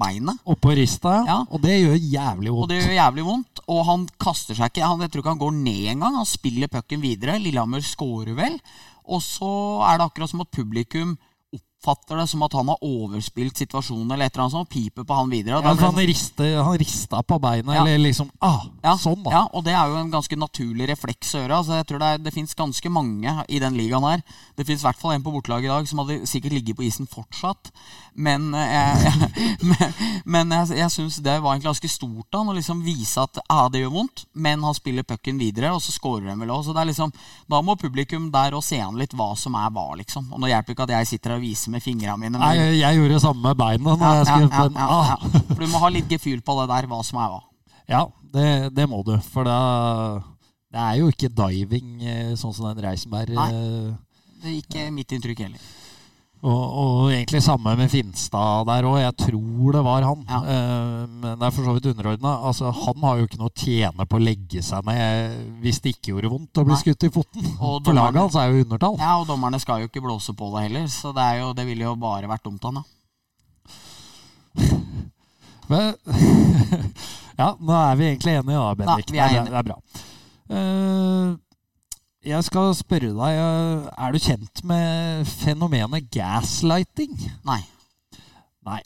beinet. 0.00 0.40
Oppå 0.46 0.74
rista, 0.76 1.22
Ja. 1.26 1.38
og 1.50 1.62
det 1.64 1.78
gjør 1.80 1.96
jævlig 1.96 2.52
vondt. 2.52 2.62
Og 2.62 2.68
det 2.72 2.80
gjør 2.82 2.96
jævlig 2.98 3.24
vondt. 3.26 3.62
Og 3.72 3.80
han 3.88 4.04
kaster 4.22 4.54
seg 4.58 4.70
ikke. 4.70 4.84
Han, 4.86 5.00
jeg 5.04 5.10
tror 5.14 5.24
ikke 5.24 5.34
han 5.34 5.44
går 5.44 5.56
ned 5.58 5.86
engang. 5.96 6.18
Han 6.20 6.28
spiller 6.28 6.68
pucken 6.72 7.00
videre. 7.02 7.38
Lillehammer 7.42 7.80
scorer 7.84 8.36
vel. 8.38 8.60
Og 9.06 9.22
så 9.22 9.48
er 9.86 9.98
det 10.00 10.06
akkurat 10.10 10.30
som 10.32 10.42
at 10.44 10.50
publikum 10.54 11.16
oppfatter 11.76 12.16
det 12.16 12.26
som 12.26 12.42
at 12.42 12.52
han 12.52 12.68
har 12.68 12.82
overspilt 12.82 13.56
situasjonen 13.58 14.10
eller 14.10 14.26
et 14.26 14.34
eller 14.34 14.46
annet 14.46 14.54
sånt, 14.56 14.68
og 14.68 14.72
piper 14.72 15.04
på 15.06 15.14
han 15.14 15.30
videre. 15.30 15.60
Ja, 15.60 15.74
han, 15.74 15.76
rister 15.76 16.08
riste, 16.08 16.48
han 16.64 16.78
rista 16.78 17.22
på 17.22 17.38
beina, 17.40 17.74
Ja. 17.74 17.84
eller 17.86 17.98
liksom 17.98 18.30
ah, 18.40 18.66
Ja, 18.82 18.96
Sånn, 18.96 19.22
da. 19.22 19.30
Ja, 19.30 19.42
og 19.52 19.64
det 19.64 19.74
er 19.74 19.86
jo 19.88 19.96
en 20.00 20.10
ganske 20.10 20.36
naturlig 20.36 20.88
refleks 20.88 21.34
å 21.34 21.42
gjøre. 21.42 21.56
Altså, 21.56 21.76
jeg 21.76 21.86
tror 21.86 21.98
Det, 21.98 22.06
er, 22.06 22.18
det 22.18 22.32
fins 22.34 22.54
ganske 22.54 22.90
mange 22.90 23.44
i 23.48 23.58
den 23.58 23.76
ligaen 23.76 24.04
her. 24.04 24.22
Det 24.56 24.66
fins 24.66 24.82
i 24.82 24.86
hvert 24.86 24.98
fall 24.98 25.12
en 25.12 25.22
på 25.22 25.32
bortelaget 25.32 25.64
i 25.64 25.74
dag 25.74 25.88
som 25.88 25.98
hadde 26.02 26.26
sikkert 26.26 26.52
ligget 26.52 26.76
på 26.76 26.86
isen 26.86 27.06
fortsatt. 27.06 27.70
Men 28.14 28.54
eh, 28.54 28.72
jeg, 28.72 28.96
jeg, 29.06 29.52
men, 29.62 29.94
men 30.24 30.50
jeg, 30.56 30.78
jeg 30.80 30.90
syns 30.90 31.20
det 31.20 31.38
var 31.42 31.54
egentlig 31.54 31.70
ganske 31.70 31.92
stort 31.92 32.34
av 32.34 32.40
han 32.40 32.52
å 32.54 32.56
liksom 32.56 32.82
vise 32.84 33.20
at 33.22 33.38
ah, 33.48 33.66
det 33.68 33.82
gjør 33.84 33.94
vondt, 33.94 34.24
men 34.34 34.62
han 34.64 34.74
spiller 34.76 35.06
pucken 35.06 35.38
videre, 35.38 35.72
og 35.74 35.82
så 35.84 35.92
scorer 35.94 36.30
han 36.30 36.40
vel 36.40 36.52
òg. 36.54 36.66
Det 36.66 36.86
liksom, 36.90 37.12
da 37.50 37.62
må 37.62 37.76
publikum 37.76 38.30
der 38.32 38.56
og 38.56 38.64
se 38.64 38.80
an 38.82 38.98
litt 38.98 39.14
hva 39.16 39.32
som 39.38 39.54
er 39.58 39.70
hva, 39.74 39.88
liksom. 40.00 40.30
Og 40.32 40.40
nå 40.42 40.50
hjelper 40.50 40.74
ikke 40.74 40.86
at 40.88 40.94
jeg 40.98 41.10
sitter 41.12 41.34
her 41.34 41.40
og 41.40 41.46
viser 41.46 41.65
med 41.72 41.82
fingrene 41.84 42.16
mine. 42.20 42.38
Nei, 42.40 42.54
jeg 42.80 42.98
gjorde 42.98 43.16
det 43.16 43.22
samme 43.24 43.42
med 43.48 43.58
beina. 43.60 43.96
Når 43.96 44.14
jeg 44.20 44.48
ja, 44.50 44.68
ja, 44.76 44.86
ah. 44.86 45.26
For 45.50 45.62
du 45.64 45.68
må 45.72 45.82
ha 45.82 45.90
litt 45.92 46.08
gefühl 46.10 46.42
på 46.46 46.56
det 46.60 46.68
der, 46.72 46.88
hva 46.90 47.00
som 47.06 47.20
er 47.22 47.32
hva. 47.34 47.40
Ja, 47.90 48.02
det, 48.34 48.46
det 48.76 48.86
må 48.90 49.02
du. 49.06 49.14
For 49.32 49.46
da 49.46 49.58
Det 50.72 50.82
er 50.82 50.94
jo 51.00 51.10
ikke 51.12 51.30
diving 51.32 52.02
eh, 52.02 52.32
sånn 52.36 52.52
som 52.56 52.66
den 52.72 52.82
Reisenberg 52.84 53.32
Nei. 53.36 53.48
eh, 53.54 54.22
Det 54.42 54.50
er 54.50 54.56
ikke 54.60 54.86
mitt 54.92 55.14
inntrykk 55.16 55.44
heller. 55.46 55.68
Og, 56.46 56.64
og 56.80 57.10
egentlig 57.10 57.40
samme 57.42 57.72
med 57.78 57.90
Finstad 57.90 58.68
der 58.68 58.86
òg. 58.86 58.98
Jeg 59.02 59.14
tror 59.18 59.76
det 59.76 59.82
var 59.86 60.06
han. 60.06 60.20
Ja. 60.30 60.38
Uh, 60.46 61.02
men 61.10 61.32
det 61.40 61.48
er 61.48 61.54
for 61.56 61.66
så 61.66 61.74
vidt 61.76 61.88
underordna. 61.90 62.34
Altså, 62.50 62.70
han 62.70 63.06
har 63.06 63.20
jo 63.20 63.26
ikke 63.28 63.40
noe 63.40 63.50
å 63.50 63.56
tjene 63.64 64.06
på 64.06 64.18
å 64.18 64.22
legge 64.22 64.62
seg 64.62 64.86
ned 64.86 65.40
hvis 65.64 65.80
det 65.82 65.96
ikke 65.96 66.12
gjorde 66.14 66.32
vondt 66.36 66.62
å 66.62 66.66
bli 66.68 66.76
Nei. 66.76 66.82
skutt 66.84 67.08
i 67.08 67.12
foten. 67.14 67.48
Og 67.58 67.80
For 67.86 67.96
laget 67.98 68.20
hans 68.22 68.38
er 68.38 68.52
jo 68.52 68.66
undertall. 68.66 68.98
Ja, 69.02 69.16
og 69.20 69.26
dommerne 69.30 69.60
skal 69.62 69.82
jo 69.82 69.90
ikke 69.90 70.04
blåse 70.04 70.36
på 70.38 70.50
det 70.54 70.68
heller, 70.68 70.86
så 70.92 71.10
det, 71.16 71.24
er 71.24 71.42
jo, 71.42 71.50
det 71.56 71.66
ville 71.68 71.88
jo 71.88 71.96
bare 72.00 72.30
vært 72.30 72.46
dumt 72.46 72.62
av 72.62 72.76
han. 72.76 72.82
da. 72.82 72.84
Men, 75.70 75.96
ja, 77.40 77.48
nå 77.58 77.74
er 77.74 77.98
vi 77.98 78.06
egentlig 78.12 78.36
enige 78.38 78.60
da, 78.60 78.74
Bendik. 78.78 79.10
Ja, 79.16 79.26
Det. 79.34 79.48
Det 79.50 79.58
er 79.58 79.66
bra. 79.66 79.80
Eh, 80.46 81.34
jeg 82.26 82.44
skal 82.46 82.74
spørre 82.74 83.12
deg, 83.14 83.38
eh, 83.38 83.86
er 84.04 84.12
du 84.14 84.18
kjent 84.22 84.62
med 84.66 85.26
fenomenet 85.30 86.10
gaslighting? 86.14 87.14
Nei. 87.46 87.60
Nei. 88.66 88.80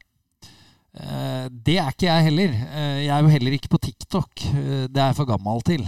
Eh, 1.00 1.48
det 1.48 1.78
er 1.80 1.90
ikke 1.94 2.08
jeg 2.08 2.26
heller. 2.28 2.54
Eh, 2.68 2.98
jeg 3.06 3.14
er 3.16 3.24
jo 3.24 3.32
heller 3.32 3.56
ikke 3.56 3.72
på 3.72 3.80
TikTok. 3.86 4.30
Det 4.90 4.96
er 5.00 5.10
jeg 5.12 5.16
for 5.16 5.28
gammel 5.30 5.62
til. 5.66 5.86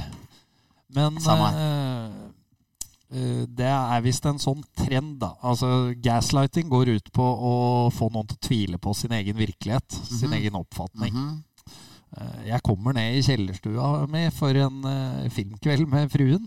Men 0.92 1.16
det 3.52 3.68
er 3.68 4.00
visst 4.04 4.24
en 4.28 4.38
sånn 4.40 4.62
trend, 4.76 5.18
da. 5.20 5.34
Altså, 5.44 5.92
gaslighting 6.00 6.70
går 6.72 6.94
ut 6.96 7.10
på 7.12 7.24
å 7.24 7.54
få 7.92 8.08
noen 8.12 8.28
til 8.30 8.38
å 8.38 8.44
tvile 8.48 8.78
på 8.80 8.94
sin 8.96 9.12
egen 9.12 9.36
virkelighet. 9.36 9.92
Sin 10.08 10.30
Mhm. 10.30 10.38
egen 10.38 10.54
oppfatning. 10.56 11.12
Mm 11.12 11.28
-hmm. 11.28 12.46
Jeg 12.46 12.62
kommer 12.62 12.92
ned 12.92 13.16
i 13.16 13.22
kjellerstua 13.22 14.06
mi 14.06 14.30
for 14.30 14.48
en 14.54 15.30
filmkveld 15.30 15.86
med 15.88 16.10
fruen. 16.10 16.46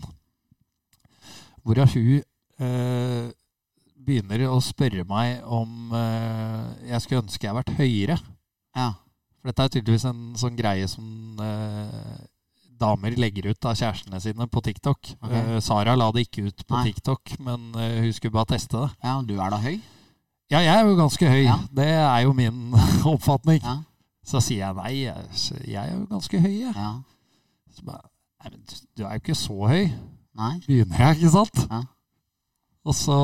Hvorav 1.66 1.90
hun 1.96 2.20
eh, 2.62 3.26
begynner 4.06 4.44
å 4.52 4.60
spørre 4.62 5.02
meg 5.08 5.42
om 5.50 5.90
eh, 5.96 6.90
jeg 6.92 7.02
skulle 7.04 7.24
ønske 7.24 7.48
jeg 7.48 7.56
vært 7.56 7.72
høyere. 7.80 8.16
Ja. 8.76 8.92
For 9.40 9.50
dette 9.50 9.64
er 9.66 9.72
tydeligvis 9.76 10.06
en 10.08 10.22
sånn 10.38 10.56
greie 10.58 10.86
som 10.90 11.40
eh, 11.42 12.22
damer 12.78 13.14
legger 13.18 13.50
ut 13.50 13.66
av 13.70 13.74
kjærestene 13.80 14.20
sine 14.22 14.46
på 14.52 14.62
TikTok. 14.66 15.10
Okay. 15.18 15.42
Eh, 15.56 15.60
Sara 15.64 15.96
la 15.98 16.10
det 16.14 16.26
ikke 16.28 16.46
ut 16.50 16.62
på 16.68 16.76
Nei. 16.78 16.86
TikTok, 16.92 17.34
men 17.42 17.68
eh, 17.82 17.98
hun 18.04 18.12
skulle 18.14 18.36
bare 18.36 18.52
teste 18.54 18.84
det. 18.84 18.90
ja, 19.02 19.16
du 19.26 19.34
er 19.40 19.50
da 19.56 19.60
høy? 19.64 19.76
Ja, 20.52 20.60
jeg 20.62 20.70
er 20.76 20.86
jo 20.86 20.94
ganske 21.00 21.26
høy. 21.26 21.42
Ja. 21.48 21.56
Det 21.74 21.86
er 21.98 22.20
jo 22.28 22.34
min 22.38 22.60
oppfatning. 23.16 23.58
Ja. 23.64 23.80
Så 24.26 24.38
sier 24.42 24.64
jeg 24.68 24.76
nei, 24.78 24.92
jeg, 25.06 25.26
jeg 25.70 25.80
er 25.82 25.96
jo 25.96 26.04
ganske 26.10 26.38
høy, 26.42 26.52
jeg. 26.68 26.74
ja. 26.76 26.92
Så 27.74 27.82
bare, 27.86 28.06
Nei, 28.44 28.50
men 28.52 28.60
du- 28.68 28.84
du 28.94 29.02
er 29.08 29.16
jo 29.16 29.22
ikke 29.24 29.34
så 29.38 29.56
høy. 29.66 29.88
Nei? 30.36 30.54
Begynner 30.66 31.02
jeg, 31.02 31.16
ikke 31.20 31.32
sant? 31.34 31.62
Ja. 31.70 31.82
Og 32.86 32.94
så 32.94 33.18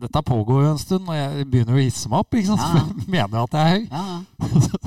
Dette 0.00 0.22
pågår 0.24 0.62
jo 0.64 0.70
en 0.72 0.80
stund, 0.80 1.08
og 1.12 1.16
jeg 1.16 1.44
begynner 1.52 1.76
jo 1.76 1.82
å 1.82 1.84
hisse 1.84 2.08
meg 2.08 2.22
opp. 2.24 2.34
ikke 2.34 2.54
sant? 2.54 2.62
Ja, 2.64 2.70
For 2.72 2.78
jeg 3.04 3.10
mener 3.12 3.36
jo 3.36 3.44
at 3.44 3.56
jeg 3.58 3.64
er 3.64 3.74
høy. 3.74 3.84
Ja. 3.92 4.04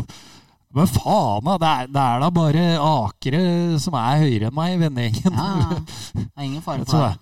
Men 0.77 0.89
faen! 0.91 1.47
Det 1.47 1.69
er, 1.69 1.87
det 1.93 2.01
er 2.03 2.19
da 2.21 2.29
bare 2.33 2.63
akere 2.83 3.43
som 3.81 3.95
er 3.97 4.19
høyere 4.23 4.49
enn 4.49 4.57
meg 4.57 4.73
i 4.75 4.81
vennegjengen. 4.81 5.37
ja. 5.37 5.79
Det 6.17 6.27
er 6.35 6.45
ingen 6.49 6.65
fare 6.65 6.85
for 6.85 7.05
det. 7.07 7.15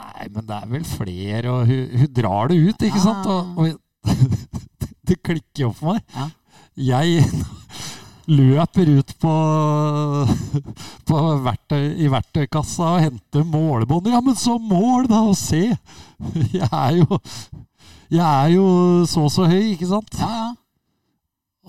Nei, 0.00 0.26
men 0.32 0.46
det 0.48 0.56
er 0.56 0.68
vel 0.70 0.84
flere, 0.88 1.50
og 1.52 1.66
hun, 1.68 1.90
hun 2.00 2.12
drar 2.16 2.48
det 2.48 2.56
ut, 2.56 2.82
ikke 2.88 3.02
sant? 3.02 3.26
Og, 3.28 3.58
og 3.60 3.66
det 5.06 5.18
klikker 5.20 5.66
jo 5.66 5.70
for 5.76 5.92
meg. 5.92 6.00
Ja. 6.16 6.24
Jeg 6.80 7.26
løper 8.30 8.90
ut 8.98 9.12
på, 9.22 9.34
på 11.08 11.20
verktøy, 11.44 11.84
i 11.98 12.08
verktøykassa 12.12 12.94
og 12.94 13.04
henter 13.04 13.44
målebånd. 13.46 14.10
Ja, 14.12 14.22
men 14.24 14.38
så 14.38 14.56
mål, 14.58 15.08
da, 15.10 15.24
og 15.30 15.36
se! 15.38 15.66
Jeg 16.60 16.68
er 16.70 16.98
jo 17.00 17.20
Jeg 18.10 18.26
er 18.26 18.48
jo 18.56 18.66
så 19.06 19.28
så 19.30 19.46
høy, 19.46 19.72
ikke 19.74 19.90
sant? 19.90 20.18
Ja, 20.18 20.30
ja. 20.30 20.48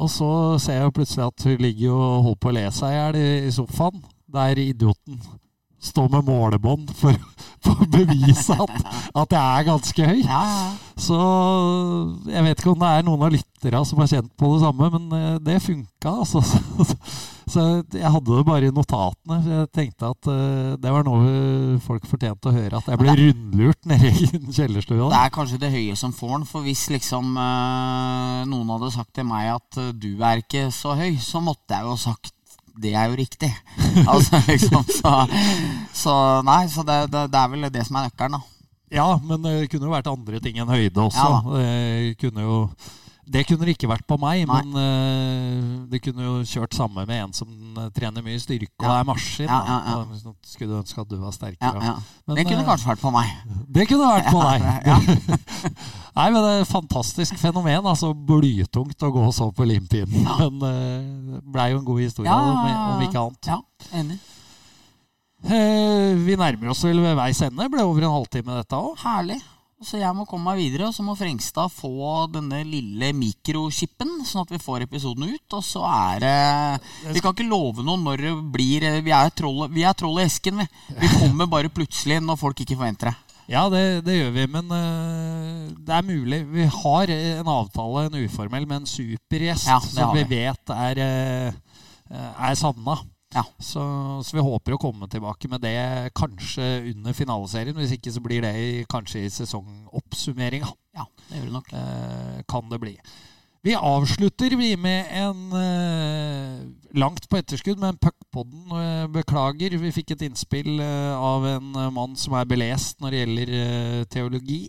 Og 0.01 0.09
så 0.09 0.57
ser 0.57 0.79
jeg 0.79 0.87
jo 0.87 0.93
plutselig 0.95 1.25
at 1.27 1.43
hun 1.45 1.61
ligger 1.61 1.93
og 1.93 2.23
holder 2.25 2.39
på 2.41 2.49
å 2.49 2.53
le 2.55 2.63
seg 2.73 2.93
i 2.93 2.95
hjel 2.95 3.17
i 3.21 3.51
sofaen. 3.53 3.99
Der 4.31 4.57
idioten 4.57 5.19
står 5.81 6.11
med 6.13 6.27
målebånd 6.27 6.91
for, 6.97 7.17
for 7.63 7.81
å 7.81 7.89
bevise 7.89 8.53
at, 8.53 8.77
at 9.17 9.35
jeg 9.35 9.41
er 9.41 9.67
ganske 9.71 10.09
høy. 10.13 10.21
ja, 10.21 10.45
ja. 10.53 10.71
Så 11.01 11.17
jeg 12.29 12.45
vet 12.45 12.59
ikke 12.59 12.73
om 12.75 12.81
det 12.81 12.89
er 12.93 13.05
noen 13.05 13.23
av 13.25 13.31
lytterne 13.33 13.79
som 13.89 14.01
har 14.01 14.09
kjent 14.11 14.31
på 14.37 14.51
det 14.53 14.59
samme, 14.61 14.89
men 14.93 15.15
eh, 15.17 15.37
det 15.41 15.57
funka, 15.63 16.11
altså. 16.13 16.43
Så, 17.51 17.57
så 17.57 17.63
jeg 17.97 18.07
hadde 18.13 18.35
det 18.37 18.43
bare 18.47 18.67
i 18.69 18.71
notatene. 18.71 19.37
Jeg 19.43 19.69
tenkte 19.75 20.11
at 20.13 20.27
eh, 20.31 20.69
det 20.79 20.93
var 20.93 21.03
noe 21.03 21.79
folk 21.83 22.05
fortjente 22.07 22.47
å 22.47 22.53
høre. 22.55 22.79
At 22.79 22.87
jeg 22.87 23.01
ble 23.01 23.15
rundlurt 23.17 23.89
nede 23.89 24.11
i 24.13 24.29
kjellerstua. 24.55 25.09
Det 25.11 25.19
er 25.19 25.33
kanskje 25.35 25.59
det 25.59 25.71
høye 25.73 25.97
som 25.99 26.13
får 26.15 26.31
den, 26.37 26.45
for 26.47 26.63
hvis 26.63 26.85
liksom 26.93 27.33
eh, 27.35 28.37
noen 28.47 28.71
hadde 28.77 28.93
sagt 28.95 29.11
til 29.17 29.27
meg 29.27 29.49
at 29.57 29.81
du 29.99 30.13
er 30.21 30.45
ikke 30.45 30.69
så 30.75 30.95
høy, 30.95 31.17
så 31.19 31.43
måtte 31.43 31.75
jeg 31.75 31.89
jo 31.89 31.97
sagt 31.99 32.31
det 32.79 32.93
er 32.95 33.11
jo 33.11 33.19
riktig. 33.19 33.51
altså 34.11 34.41
liksom, 34.47 34.85
så, 34.87 35.13
så 35.93 36.15
nei, 36.47 36.63
så 36.71 36.85
det, 36.87 37.03
det, 37.11 37.27
det 37.33 37.41
er 37.41 37.53
vel 37.53 37.69
det 37.73 37.85
som 37.87 37.99
er 37.99 38.09
nøkkelen, 38.09 38.39
da. 38.39 38.57
Ja, 38.91 39.07
men 39.23 39.43
det 39.45 39.69
kunne 39.71 39.87
jo 39.87 39.93
vært 39.93 40.09
andre 40.11 40.41
ting 40.43 40.57
enn 40.59 40.71
høyde 40.71 40.99
også. 40.99 41.23
Ja 41.23 41.37
det, 41.55 42.17
kunne 42.19 42.43
jo, 42.43 42.57
det 43.31 43.45
kunne 43.47 43.67
det 43.67 43.75
ikke 43.77 43.89
vært 43.91 44.03
på 44.09 44.17
meg, 44.19 44.43
Nei. 44.49 44.59
men 44.59 44.75
uh, 44.75 45.85
det 45.91 46.01
kunne 46.03 46.25
jo 46.25 46.33
kjørt 46.47 46.75
samme 46.75 47.05
med 47.07 47.23
en 47.23 47.35
som 47.35 47.51
eh, 47.79 47.87
trener 47.95 48.25
mye 48.25 48.39
styrke 48.41 48.73
og 48.81 48.89
Ja. 48.89 48.97
er 48.99 49.07
maskin. 49.07 49.47
Ja, 49.47 49.59
ja, 49.67 49.77
ja. 49.87 50.19
Sånn 50.19 50.35
Skulle 50.47 50.73
du 50.73 50.79
ønske 50.81 51.03
at 51.03 51.11
du 51.11 51.15
var 51.21 51.35
sterkere. 51.35 51.93
Men, 52.27 52.35
Det 52.39 52.45
kunne 52.49 52.63
eh, 52.63 52.67
kanskje 52.67 52.91
vært 52.91 53.03
på 53.05 53.13
meg. 53.15 53.31
Det 53.71 53.87
kunne 53.91 54.09
vært 54.09 54.31
på 54.33 54.43
deg. 54.43 54.67
Nei, 56.17 56.27
men 56.27 56.37
det 56.41 56.51
er 56.51 56.65
et 56.65 56.71
fantastisk 56.71 57.39
fenomen. 57.39 57.87
altså 57.93 58.11
Blytungt 58.13 59.07
å 59.07 59.13
gå 59.15 59.25
så 59.35 59.47
på 59.55 59.67
limpinnen. 59.69 60.27
Men 60.27 60.59
det 60.59 60.75
det 61.31 61.41
blei 61.53 61.71
jo 61.71 61.79
en 61.79 61.87
god 61.87 62.03
historie, 62.03 62.31
om, 62.35 62.67
om 62.97 63.01
ikke 63.05 63.21
annet. 63.23 63.47
Ja, 63.47 63.61
enig. 64.01 64.19
Uh, 65.41 66.13
vi 66.21 66.35
nærmer 66.37 66.69
oss 66.73 66.83
vel 66.85 67.01
ved 67.01 67.15
veis 67.17 67.39
ende. 67.41 67.65
Ble 67.71 67.85
over 67.87 68.05
en 68.05 68.13
halvtime, 68.19 68.59
dette 68.59 68.77
òg. 68.77 68.93
Herlig. 69.01 69.39
Så 69.81 69.97
jeg 69.97 70.13
må 70.13 70.27
komme 70.29 70.51
meg 70.51 70.59
videre, 70.61 70.91
og 70.91 70.93
så 70.93 71.01
må 71.01 71.15
Frengstad 71.17 71.71
få 71.73 72.27
denne 72.29 72.59
lille 72.69 73.07
mikrochipen, 73.17 74.19
sånn 74.29 74.43
at 74.43 74.53
vi 74.53 74.59
får 74.61 74.85
episoden 74.85 75.25
ut. 75.31 75.55
Og 75.57 75.63
så 75.65 75.81
er 75.89 76.21
det 76.21 77.15
Vi 77.15 77.23
kan 77.23 77.33
ikke 77.33 77.47
love 77.49 77.81
noe 77.85 77.97
når 77.97 78.21
det 78.27 78.33
blir 78.53 78.85
Vi 79.01 79.13
er 79.15 79.33
troll, 79.33 79.65
vi 79.73 79.85
er 79.87 79.97
troll 79.97 80.21
i 80.21 80.27
esken, 80.27 80.61
vi. 80.61 80.67
Vi 81.01 81.09
kommer 81.17 81.49
bare 81.49 81.73
plutselig 81.73 82.19
når 82.21 82.37
folk 82.43 82.61
ikke 82.61 82.77
forventer 82.77 83.09
det. 83.09 83.17
Ja, 83.51 83.65
det, 83.73 84.05
det 84.05 84.13
gjør 84.15 84.29
vi, 84.35 84.43
men 84.53 84.69
uh, 84.71 85.71
det 85.75 85.95
er 85.97 86.05
mulig. 86.07 86.43
Vi 86.53 86.67
har 86.71 87.11
en 87.11 87.49
avtale, 87.51 88.05
en 88.07 88.19
uformell, 88.21 88.67
med 88.69 88.83
en 88.83 88.87
supergjest 88.87 89.67
Ja, 89.67 89.79
som 89.81 90.13
vi 90.15 90.23
vi. 90.29 90.37
vet 90.45 90.71
er, 90.71 91.01
uh, 91.01 92.29
er 92.47 92.55
savna. 92.55 92.95
Ja. 93.33 93.45
Så, 93.63 93.81
så 94.25 94.35
vi 94.35 94.43
håper 94.43 94.75
å 94.75 94.81
komme 94.81 95.07
tilbake 95.11 95.47
med 95.51 95.63
det 95.63 96.11
kanskje 96.17 96.67
under 96.91 97.15
finaleserien. 97.15 97.77
Hvis 97.79 97.95
ikke 97.95 98.11
så 98.11 98.23
blir 98.23 98.43
det 98.43 98.53
i, 98.59 98.71
kanskje 98.91 99.25
i 99.25 99.31
sesongoppsummeringa. 99.31 100.71
Ja, 100.97 101.07
det 101.29 101.39
gjør 101.39 101.47
det 101.47 101.55
nok. 101.55 101.69
Eh, 101.79 102.41
kan 102.51 102.71
det 102.71 102.81
bli. 102.83 102.95
Vi 103.61 103.75
avslutter 103.77 104.55
vi 104.57 104.73
med 104.75 105.11
en 105.13 105.53
eh, 105.53 106.61
langt 106.97 107.27
på 107.29 107.37
etterskudd 107.37 107.79
med 107.79 107.93
en 107.93 108.01
puckpodden. 108.01 108.63
Eh, 108.73 109.07
beklager, 109.13 109.77
vi 109.77 109.93
fikk 109.95 110.15
et 110.15 110.25
innspill 110.25 110.81
eh, 110.81 111.13
av 111.15 111.45
en 111.45 111.71
mann 111.93 112.17
som 112.19 112.35
er 112.39 112.49
belest 112.49 112.99
når 112.99 113.13
det 113.13 113.21
gjelder 113.21 113.55
eh, 113.61 114.03
teologi. 114.11 114.61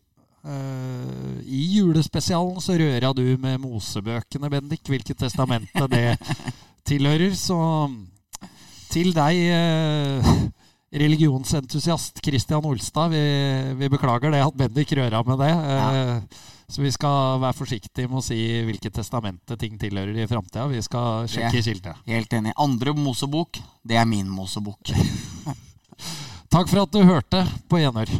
Eh, 0.45 1.41
I 1.47 1.63
julespesialen 1.79 2.61
så 2.61 2.77
røra 2.79 3.15
du 3.17 3.25
med 3.41 3.63
Mosebøkene, 3.65 4.53
Bendik. 4.53 4.85
Hvilket 4.93 5.25
testamente 5.25 5.89
det 5.91 6.19
tilhører. 6.89 7.33
Så 7.39 7.59
til 8.93 9.13
deg, 9.17 9.39
eh, 9.57 10.33
religionsentusiast 11.03 12.21
Christian 12.25 12.65
Olstad, 12.69 13.13
vi, 13.15 13.23
vi 13.81 13.89
beklager 13.93 14.33
det 14.35 14.43
at 14.45 14.57
Bendik 14.61 14.93
røra 14.99 15.23
med 15.27 15.41
det. 15.41 15.53
Ja. 15.53 16.17
Så 16.73 16.81
vi 16.81 16.89
skal 16.95 17.41
være 17.43 17.57
forsiktige 17.57 18.09
med 18.09 18.21
å 18.21 18.25
si 18.25 18.39
hvilket 18.65 18.95
testamente 18.97 19.57
ting 19.61 19.75
tilhører 19.81 20.17
i 20.23 20.29
framtida. 20.29 20.65
Vi 20.71 20.81
skal 20.85 21.27
sjekke 21.29 21.59
Det- 21.59 21.65
kilde. 21.67 21.93
Helt 22.09 22.33
enig. 22.33 22.53
Andre 22.57 22.95
Mosebok, 22.97 23.59
det 23.85 23.99
er 24.01 24.07
min 24.09 24.29
Mosebok. 24.33 24.93
Takk 26.53 26.69
for 26.69 26.83
at 26.85 26.93
du 26.93 27.03
hørte 27.05 27.43
på 27.69 27.81
gjenhør. 27.81 28.13